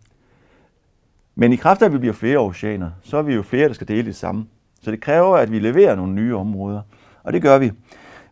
Men 1.39 1.53
i 1.53 1.55
kraft 1.55 1.81
af, 1.81 1.85
at 1.85 1.93
vi 1.93 1.97
bliver 1.97 2.13
flere 2.13 2.37
oceaner, 2.37 2.89
så 3.01 3.17
er 3.17 3.21
vi 3.21 3.33
jo 3.33 3.41
flere, 3.41 3.67
der 3.67 3.73
skal 3.73 3.87
dele 3.87 4.05
det 4.05 4.15
samme. 4.15 4.45
Så 4.81 4.91
det 4.91 5.01
kræver, 5.01 5.37
at 5.37 5.51
vi 5.51 5.59
leverer 5.59 5.95
nogle 5.95 6.13
nye 6.13 6.35
områder, 6.35 6.81
og 7.23 7.33
det 7.33 7.41
gør 7.41 7.57
vi. 7.57 7.71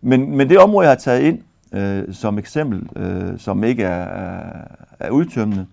Men, 0.02 0.38
men 0.38 0.50
det 0.50 0.60
område, 0.60 0.88
jeg 0.88 0.92
har 0.92 1.00
taget 1.00 1.22
ind, 1.22 1.42
øh, 1.74 2.14
som 2.14 2.38
eksempel, 2.38 2.90
øh, 2.96 3.40
som 3.40 3.64
ikke 3.64 3.84
er, 3.84 4.04
er, 4.04 4.68
er 5.00 5.10
udtømmende, 5.10 5.68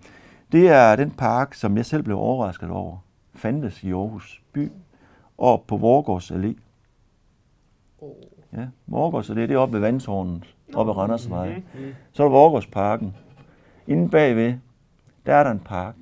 det 0.51 0.69
er 0.69 0.95
den 0.95 1.11
park, 1.11 1.53
som 1.53 1.77
jeg 1.77 1.85
selv 1.85 2.03
blev 2.03 2.17
overrasket 2.17 2.69
over, 2.69 2.97
fandtes 3.35 3.83
i 3.83 3.91
Aarhus 3.91 4.41
by, 4.53 4.71
og 5.37 5.65
på 5.67 5.77
Vorgårds 5.77 6.31
Allé. 6.31 6.53
Ja, 8.53 8.65
Vorgårds 8.87 9.29
Allé, 9.29 9.39
det 9.39 9.51
er 9.51 9.57
oppe 9.57 9.73
ved 9.73 9.81
Vandtårnet, 9.81 10.55
oppe 10.73 10.89
ved 10.89 10.97
Randersvej. 10.97 11.55
Mhm. 11.55 11.93
Så 12.11 12.23
er 12.23 12.27
der 12.27 12.31
Vorgårdsparken. 12.31 13.15
Inde 13.87 14.09
bagved, 14.09 14.53
der 15.25 15.33
er 15.33 15.43
der 15.43 15.51
en 15.51 15.59
park. 15.59 15.95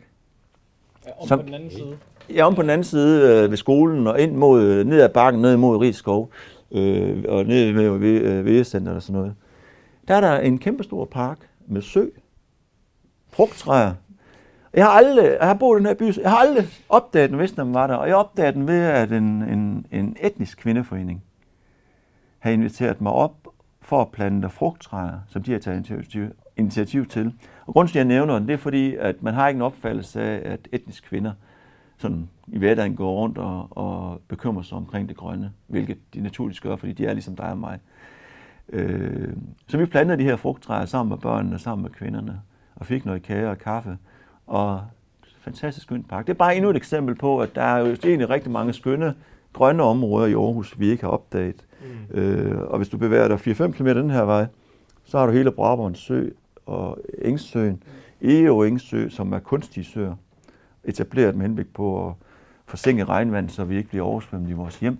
Om 1.22 1.28
Som- 1.28 1.40
på 1.40 1.46
den 1.46 1.54
anden 1.54 1.72
side. 1.72 1.98
Ja, 2.30 2.46
om 2.46 2.56
på 2.56 2.62
den 2.62 2.70
anden 2.70 2.84
side 2.84 3.44
øh, 3.44 3.50
ved 3.50 3.58
skolen 3.58 4.08
og 4.08 4.20
ind 4.22 4.36
mod, 4.36 4.64
øh, 4.64 4.86
ned 4.86 5.02
ad 5.02 5.10
bakken, 5.10 5.42
ned 5.42 5.58
mod 5.58 5.78
Rigskov, 5.78 6.30
øh, 6.72 7.24
og 7.28 7.46
ned 7.46 7.72
ved 7.72 7.98
ved, 7.98 8.22
øh, 8.22 8.46
Vejecenter 8.46 8.92
og 8.96 9.02
sådan 9.02 9.20
noget. 9.20 9.36
Der 10.08 10.16
er 10.16 10.22
der 10.22 10.40
en 10.40 10.58
kæmpestor 10.58 11.06
park 11.06 11.38
med 11.68 11.82
sø, 11.82 12.06
frugttræer. 13.30 13.94
Jeg 14.74 14.86
har 14.86 14.92
aldrig, 14.92 15.38
jeg 15.40 15.48
har 15.48 15.54
boet 15.54 15.78
i 15.78 15.80
den 15.80 15.86
her 15.86 15.94
by, 15.94 16.18
jeg 16.22 16.30
har 16.32 16.38
aldrig 16.38 16.66
opdaget 16.90 17.30
den, 17.30 17.38
hvis 17.38 17.52
den 17.52 17.74
var 17.74 17.88
der, 17.88 17.96
og 17.96 18.08
jeg 18.08 18.16
opdagede 18.16 18.54
den 18.54 18.68
ved, 18.68 18.80
at 18.80 19.12
en, 19.12 19.24
en, 19.44 19.86
en 19.92 20.16
etnisk 20.22 20.58
kvindeforening 20.58 21.24
har 22.40 22.52
inviteret 22.52 23.02
mig 23.02 23.12
op 23.12 23.36
for 23.82 24.02
at 24.02 24.12
plante 24.12 24.50
frugttræer, 24.50 25.20
som 25.28 25.44
de 25.44 25.52
har 25.52 25.60
taget 25.60 25.78
initiativ, 25.78 26.30
initiativ 26.58 27.06
til. 27.06 27.34
Og 27.66 27.74
grunden 27.74 27.92
til, 27.92 28.00
at 28.00 28.06
jeg 28.06 28.16
nævner 28.16 28.40
den, 28.40 28.48
det 28.48 28.54
er 28.54 28.58
fordi, 28.58 28.96
at 28.96 29.24
man 29.24 29.34
har 29.34 29.48
ikke 29.48 29.58
en 29.58 29.62
opfattelse 29.62 30.22
af, 30.22 30.52
at 30.52 30.68
etnisk 30.72 31.04
kvinder 31.04 31.32
sådan 31.98 32.30
i 32.48 32.58
hverdagen 32.58 32.96
går 32.96 33.12
rundt 33.12 33.38
og, 33.38 33.68
og 33.78 34.22
bekymrer 34.28 34.64
sig 34.64 34.78
omkring 34.78 35.10
det 35.10 35.18
grønne, 35.18 35.52
hvilket 35.68 35.98
de 36.14 36.22
naturligvis 36.22 36.60
gør, 36.60 36.76
fordi 36.76 36.94
de 36.94 37.06
er 37.06 37.14
ligesom 37.14 37.36
dig 37.36 37.46
og 37.46 37.58
mig. 37.58 37.80
Øh, 38.70 39.34
så 39.68 39.78
vi 39.78 39.86
plantede 39.86 40.18
de 40.18 40.24
her 40.24 40.36
frugttræer 40.36 40.86
sammen 40.86 41.10
med 41.10 41.18
børnene, 41.18 41.60
sammen 41.60 41.84
med 41.84 41.92
kvinderne, 41.92 42.42
og 42.76 42.86
fik 42.86 43.06
noget 43.06 43.24
kage 43.24 43.50
og 43.50 43.58
kaffe, 43.58 43.98
og 44.48 44.82
fantastisk 45.40 45.86
skønt 45.86 46.10
park. 46.10 46.28
Det 46.28 46.34
er 46.34 46.38
bare 46.38 46.56
endnu 46.56 46.70
et 46.70 46.76
eksempel 46.76 47.16
på, 47.16 47.40
at 47.40 47.56
der 47.56 47.62
er 47.62 47.78
jo 47.78 47.96
egentlig 48.04 48.30
rigtig 48.30 48.52
mange 48.52 48.74
skønne 48.74 49.16
grønne 49.54 49.84
områder 49.84 50.28
i 50.28 50.34
Aarhus, 50.34 50.80
vi 50.80 50.90
ikke 50.90 51.04
har 51.04 51.10
opdaget. 51.10 51.66
Mm. 51.82 52.20
Øh, 52.20 52.62
og 52.62 52.78
hvis 52.78 52.90
du 52.90 52.98
bevæger 52.98 53.28
dig 53.28 53.48
4-5 53.48 53.72
km 53.72 53.86
den 53.86 54.10
her 54.10 54.22
vej, 54.22 54.46
så 55.04 55.20
har 55.20 55.26
du 55.26 55.32
hele 55.32 55.52
Brabrand 55.52 55.96
Sø 55.96 56.30
og 56.72 56.98
Engsøen, 57.22 57.84
Eo 58.22 58.64
Engsø, 58.64 59.10
som 59.10 59.34
er 59.34 59.40
kunstige 59.40 59.84
søer, 59.84 60.16
etableret 60.84 61.36
med 61.36 61.46
henblik 61.46 61.74
på 61.74 62.08
at 62.08 62.14
forsinke 62.66 63.06
regnvand, 63.06 63.50
så 63.50 63.64
vi 63.64 63.78
ikke 63.78 63.90
bliver 63.90 64.06
oversvømmet 64.06 64.50
i 64.50 64.54
vores 64.54 64.80
hjem. 64.80 64.98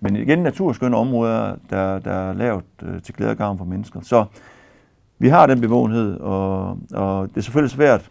Men 0.00 0.16
igen 0.16 0.38
naturskønne 0.38 0.96
områder, 0.96 1.56
der, 1.70 1.98
der 1.98 2.12
er 2.12 2.32
lavet 2.32 2.64
øh, 2.82 3.02
til 3.02 3.14
glæde 3.14 3.30
og 3.30 3.36
gavn 3.36 3.58
for 3.58 3.64
mennesker. 3.64 4.00
Så 4.00 4.24
vi 5.18 5.28
har 5.28 5.46
den 5.46 5.60
bevågenhed, 5.60 6.20
og, 6.20 6.78
og 6.92 7.28
det 7.28 7.36
er 7.36 7.40
selvfølgelig 7.40 7.70
svært 7.70 8.10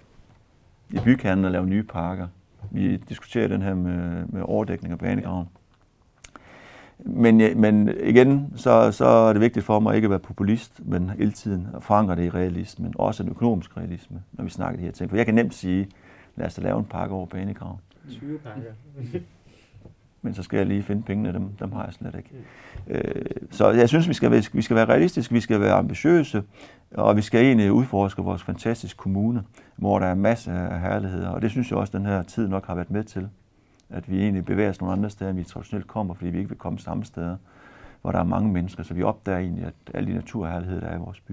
i 0.89 0.99
bykernen 1.03 1.45
at 1.45 1.51
lave 1.51 1.65
nye 1.65 1.83
parker. 1.83 2.27
Vi 2.71 2.97
diskuterer 2.97 3.47
den 3.47 3.61
her 3.61 3.73
med, 3.73 4.25
med 4.25 4.41
overdækning 4.45 4.93
og 4.93 4.99
banegraven. 4.99 5.47
Men, 7.05 7.61
men 7.61 7.89
igen, 8.03 8.53
så, 8.55 8.91
så 8.91 9.05
er 9.05 9.33
det 9.33 9.41
vigtigt 9.41 9.65
for 9.65 9.79
mig 9.79 9.95
ikke 9.95 10.05
at 10.05 10.09
være 10.09 10.19
populist, 10.19 10.81
men 10.85 11.09
hele 11.09 11.31
tiden 11.31 11.67
at 11.75 11.83
forankre 11.83 12.15
det 12.15 12.25
i 12.25 12.29
realisme, 12.29 12.91
også 12.95 13.23
en 13.23 13.29
økonomisk 13.29 13.77
realisme, 13.77 14.21
når 14.31 14.43
vi 14.43 14.49
snakker 14.49 14.79
de 14.79 14.85
her 14.85 14.91
ting. 14.91 15.09
For 15.09 15.17
jeg 15.17 15.25
kan 15.25 15.35
nemt 15.35 15.53
sige, 15.53 15.87
lad 16.35 16.47
os 16.47 16.55
da 16.55 16.61
lave 16.61 16.79
en 16.79 16.85
pakke 16.85 17.15
over 17.15 17.25
banegraven. 17.25 17.79
20 18.09 18.39
pakker. 18.39 18.71
Men 20.23 20.33
så 20.33 20.43
skal 20.43 20.57
jeg 20.57 20.65
lige 20.65 20.83
finde 20.83 21.01
pengene, 21.01 21.33
dem, 21.33 21.49
dem 21.59 21.71
har 21.71 21.85
jeg 21.85 21.93
slet 21.93 22.15
ikke. 22.15 22.29
Øh, 22.87 23.25
så 23.51 23.69
jeg 23.69 23.89
synes, 23.89 24.07
vi 24.07 24.13
skal, 24.13 24.31
være, 24.31 24.43
vi 24.53 24.61
skal 24.61 24.75
være 24.75 24.85
realistiske, 24.85 25.33
vi 25.33 25.39
skal 25.39 25.59
være 25.59 25.73
ambitiøse, 25.73 26.43
og 26.91 27.15
vi 27.15 27.21
skal 27.21 27.41
egentlig 27.41 27.71
udforske 27.71 28.21
vores 28.21 28.43
fantastiske 28.43 28.97
kommune, 28.97 29.43
hvor 29.75 29.99
der 29.99 30.05
er 30.05 30.15
masser 30.15 30.53
af 30.53 30.81
herligheder. 30.81 31.29
Og 31.29 31.41
det 31.41 31.51
synes 31.51 31.71
jeg 31.71 31.77
også, 31.77 31.97
den 31.97 32.05
her 32.05 32.23
tid 32.23 32.47
nok 32.47 32.67
har 32.67 32.75
været 32.75 32.91
med 32.91 33.03
til. 33.03 33.29
At 33.93 34.11
vi 34.11 34.21
egentlig 34.21 34.45
bevæger 34.45 34.69
os 34.69 34.81
nogle 34.81 34.93
andre 34.93 35.09
steder, 35.09 35.29
end 35.31 35.39
vi 35.39 35.43
traditionelt 35.43 35.87
kommer, 35.87 36.13
fordi 36.13 36.29
vi 36.29 36.37
ikke 36.37 36.49
vil 36.49 36.57
komme 36.57 36.79
samme 36.79 37.05
steder, 37.05 37.37
hvor 38.01 38.11
der 38.11 38.19
er 38.19 38.23
mange 38.23 38.51
mennesker. 38.51 38.83
Så 38.83 38.93
vi 38.93 39.03
opdager 39.03 39.39
egentlig, 39.39 39.65
at 39.65 39.73
alle 39.93 40.09
de 40.09 40.15
naturherligheder, 40.15 40.79
der 40.79 40.87
er 40.87 40.95
i 40.95 40.99
vores 40.99 41.19
by. 41.19 41.31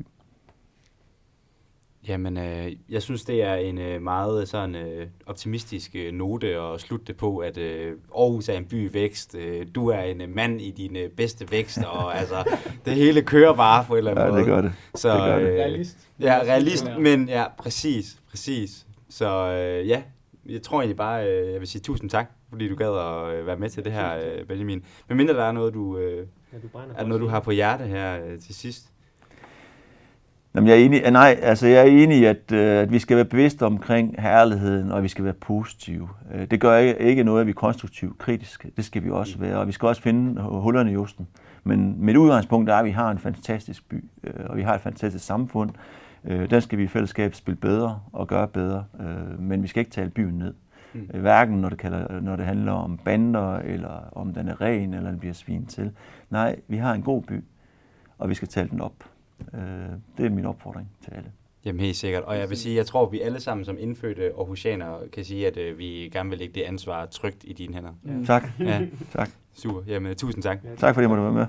Jamen, 2.09 2.37
øh, 2.39 2.73
jeg 2.89 3.03
synes, 3.03 3.25
det 3.25 3.43
er 3.43 3.55
en 3.55 3.79
øh, 3.79 4.03
meget 4.03 4.49
sådan 4.49 4.75
øh, 4.75 5.07
optimistisk 5.27 5.91
øh, 5.95 6.13
note 6.13 6.47
at 6.49 6.81
slutte 6.81 7.07
det 7.07 7.17
på, 7.17 7.39
at 7.39 7.59
øh, 7.59 7.97
Aarhus 8.19 8.49
er 8.49 8.53
en 8.57 8.65
by 8.65 8.91
i 8.91 8.95
vækst. 8.95 9.35
Øh, 9.35 9.67
du 9.75 9.89
er 9.89 10.01
en 10.01 10.21
øh, 10.21 10.29
mand 10.35 10.61
i 10.61 10.71
din 10.71 10.97
øh, 10.97 11.11
bedste 11.11 11.51
vækst, 11.51 11.79
og 11.85 12.15
altså, 12.21 12.45
det 12.85 12.95
hele 12.95 13.23
kører 13.23 13.55
bare 13.55 13.85
på 13.85 13.93
en 13.95 13.99
eller 13.99 14.11
anden 14.11 14.25
Ja, 14.25 14.31
måde. 14.31 14.41
det 14.41 14.47
gør 14.47 14.61
det. 14.61 14.73
Så, 14.95 15.13
Det 15.13 15.19
gør 15.21 15.39
det. 15.39 15.49
øh, 15.49 15.55
Realist. 15.59 16.09
Ja, 16.21 16.41
realist, 16.45 16.87
men 17.01 17.29
ja, 17.29 17.45
præcis, 17.59 18.21
præcis. 18.31 18.87
Så 19.09 19.53
øh, 19.53 19.89
ja, 19.89 20.03
jeg 20.49 20.63
tror 20.63 20.81
egentlig 20.81 20.97
bare, 20.97 21.27
øh, 21.31 21.53
jeg 21.53 21.61
vil 21.61 21.69
sige 21.69 21.83
tusind 21.83 22.11
tak, 22.11 22.31
fordi 22.51 22.68
du 22.68 22.74
gad 22.74 22.88
at 22.88 23.40
øh, 23.40 23.46
være 23.46 23.57
med 23.57 23.70
til 23.70 23.84
det 23.84 23.92
her, 23.92 24.16
øh, 24.16 24.46
Benjamin. 24.46 24.84
Men 25.09 25.16
mindre 25.16 25.34
der 25.34 25.44
er 25.44 25.53
noget, 25.53 25.74
du, 25.74 25.99
øh, 25.99 26.26
Ja, 26.53 26.59
du 26.59 26.78
er 26.96 27.07
noget, 27.07 27.20
du 27.20 27.28
har 27.28 27.40
på 27.40 27.51
hjerte 27.51 27.84
her 27.84 28.18
til 28.46 28.55
sidst. 28.55 28.92
Jamen, 30.55 30.68
jeg 30.68 30.80
er 30.80 30.84
enig, 30.84 31.11
nej, 31.11 31.38
altså 31.42 31.66
jeg 31.66 31.80
er 31.80 31.84
enig 31.84 32.18
i, 32.18 32.24
at, 32.24 32.53
at 32.53 32.92
vi 32.92 32.99
skal 32.99 33.16
være 33.16 33.24
bevidste 33.24 33.66
omkring 33.66 34.14
herligheden, 34.18 34.92
og 34.92 35.03
vi 35.03 35.09
skal 35.09 35.24
være 35.24 35.34
positive. 35.34 36.09
Det 36.51 36.61
gør 36.61 36.76
ikke, 36.76 36.99
ikke 36.99 37.24
noget, 37.24 37.40
at 37.40 37.46
vi 37.46 37.51
er 37.51 37.55
konstruktivt 37.55 38.18
kritiske. 38.18 38.70
Det 38.76 38.84
skal 38.84 39.05
vi 39.05 39.11
også 39.11 39.38
være, 39.38 39.59
og 39.59 39.66
vi 39.66 39.72
skal 39.72 39.88
også 39.88 40.03
finde 40.03 40.42
hullerne 40.42 40.92
i 40.92 40.96
osten. 40.96 41.28
Men 41.64 42.05
mit 42.05 42.16
udgangspunkt 42.16 42.70
er, 42.70 42.74
at 42.74 42.84
vi 42.84 42.90
har 42.90 43.11
en 43.11 43.18
fantastisk 43.18 43.88
by, 43.88 44.05
og 44.46 44.57
vi 44.57 44.62
har 44.62 44.74
et 44.74 44.80
fantastisk 44.80 45.24
samfund. 45.24 45.70
Den 46.24 46.61
skal 46.61 46.78
vi 46.78 46.84
i 46.84 46.88
fællesskab 46.88 47.34
spille 47.34 47.57
bedre 47.57 48.01
og 48.12 48.28
gøre 48.28 48.49
bedre, 48.49 48.84
men 49.38 49.62
vi 49.62 49.68
skal 49.68 49.80
ikke 49.80 49.90
tale 49.90 50.11
byen 50.11 50.38
ned. 50.38 50.55
Mm. 50.93 51.11
Øh, 51.14 51.20
Hverken 51.20 51.55
når 51.61 51.68
det, 51.68 51.78
kalder, 51.78 52.20
når 52.20 52.36
det 52.36 52.47
handler 52.47 52.72
om 52.72 52.99
bander, 53.05 53.57
eller 53.57 54.09
om 54.12 54.34
den 54.34 54.49
er 54.49 54.61
ren, 54.61 54.95
eller 54.95 55.11
den 55.11 55.18
bliver 55.18 55.34
svin 55.34 55.66
til. 55.66 55.93
Nej, 56.30 56.57
vi 56.68 56.76
har 56.76 56.95
en 56.95 57.03
god 57.03 57.22
by, 57.22 57.45
og 58.18 58.28
vi 58.28 58.34
skal 58.34 58.49
tale 58.49 58.68
den 58.68 58.80
op. 58.80 58.95
Øh, 59.55 59.61
det 60.18 60.26
er 60.26 60.30
min 60.30 60.45
opfordring 60.45 60.89
til 61.05 61.11
alle. 61.11 61.30
Jamen 61.64 61.80
helt 61.80 61.97
sikkert. 61.97 62.22
Og 62.22 62.39
jeg 62.39 62.49
vil 62.49 62.57
sige, 62.57 62.76
jeg 62.76 62.86
tror, 62.86 63.07
at 63.07 63.12
vi 63.12 63.20
alle 63.20 63.41
sammen 63.41 63.64
som 63.64 63.76
indfødte 63.80 64.22
Aarhusianere 64.39 64.99
kan 65.12 65.24
sige, 65.24 65.47
at 65.47 65.57
øh, 65.57 65.78
vi 65.78 66.11
gerne 66.12 66.30
vil 66.30 66.39
lægge 66.39 66.55
det 66.55 66.62
ansvar 66.62 67.07
trygt 67.07 67.45
i 67.45 67.53
dine 67.53 67.74
hænder. 67.74 67.91
Ja. 68.07 68.24
Tak. 68.26 68.49
Ja, 68.61 68.86
tak. 69.12 69.30
super. 69.55 69.80
Jamen 69.86 70.16
tusind 70.16 70.43
tak. 70.43 70.59
Ja, 70.64 70.74
Tak 70.74 70.95
fordi 70.95 71.03
jeg 71.03 71.09
måtte 71.09 71.22
være 71.24 71.32
med. 71.32 71.47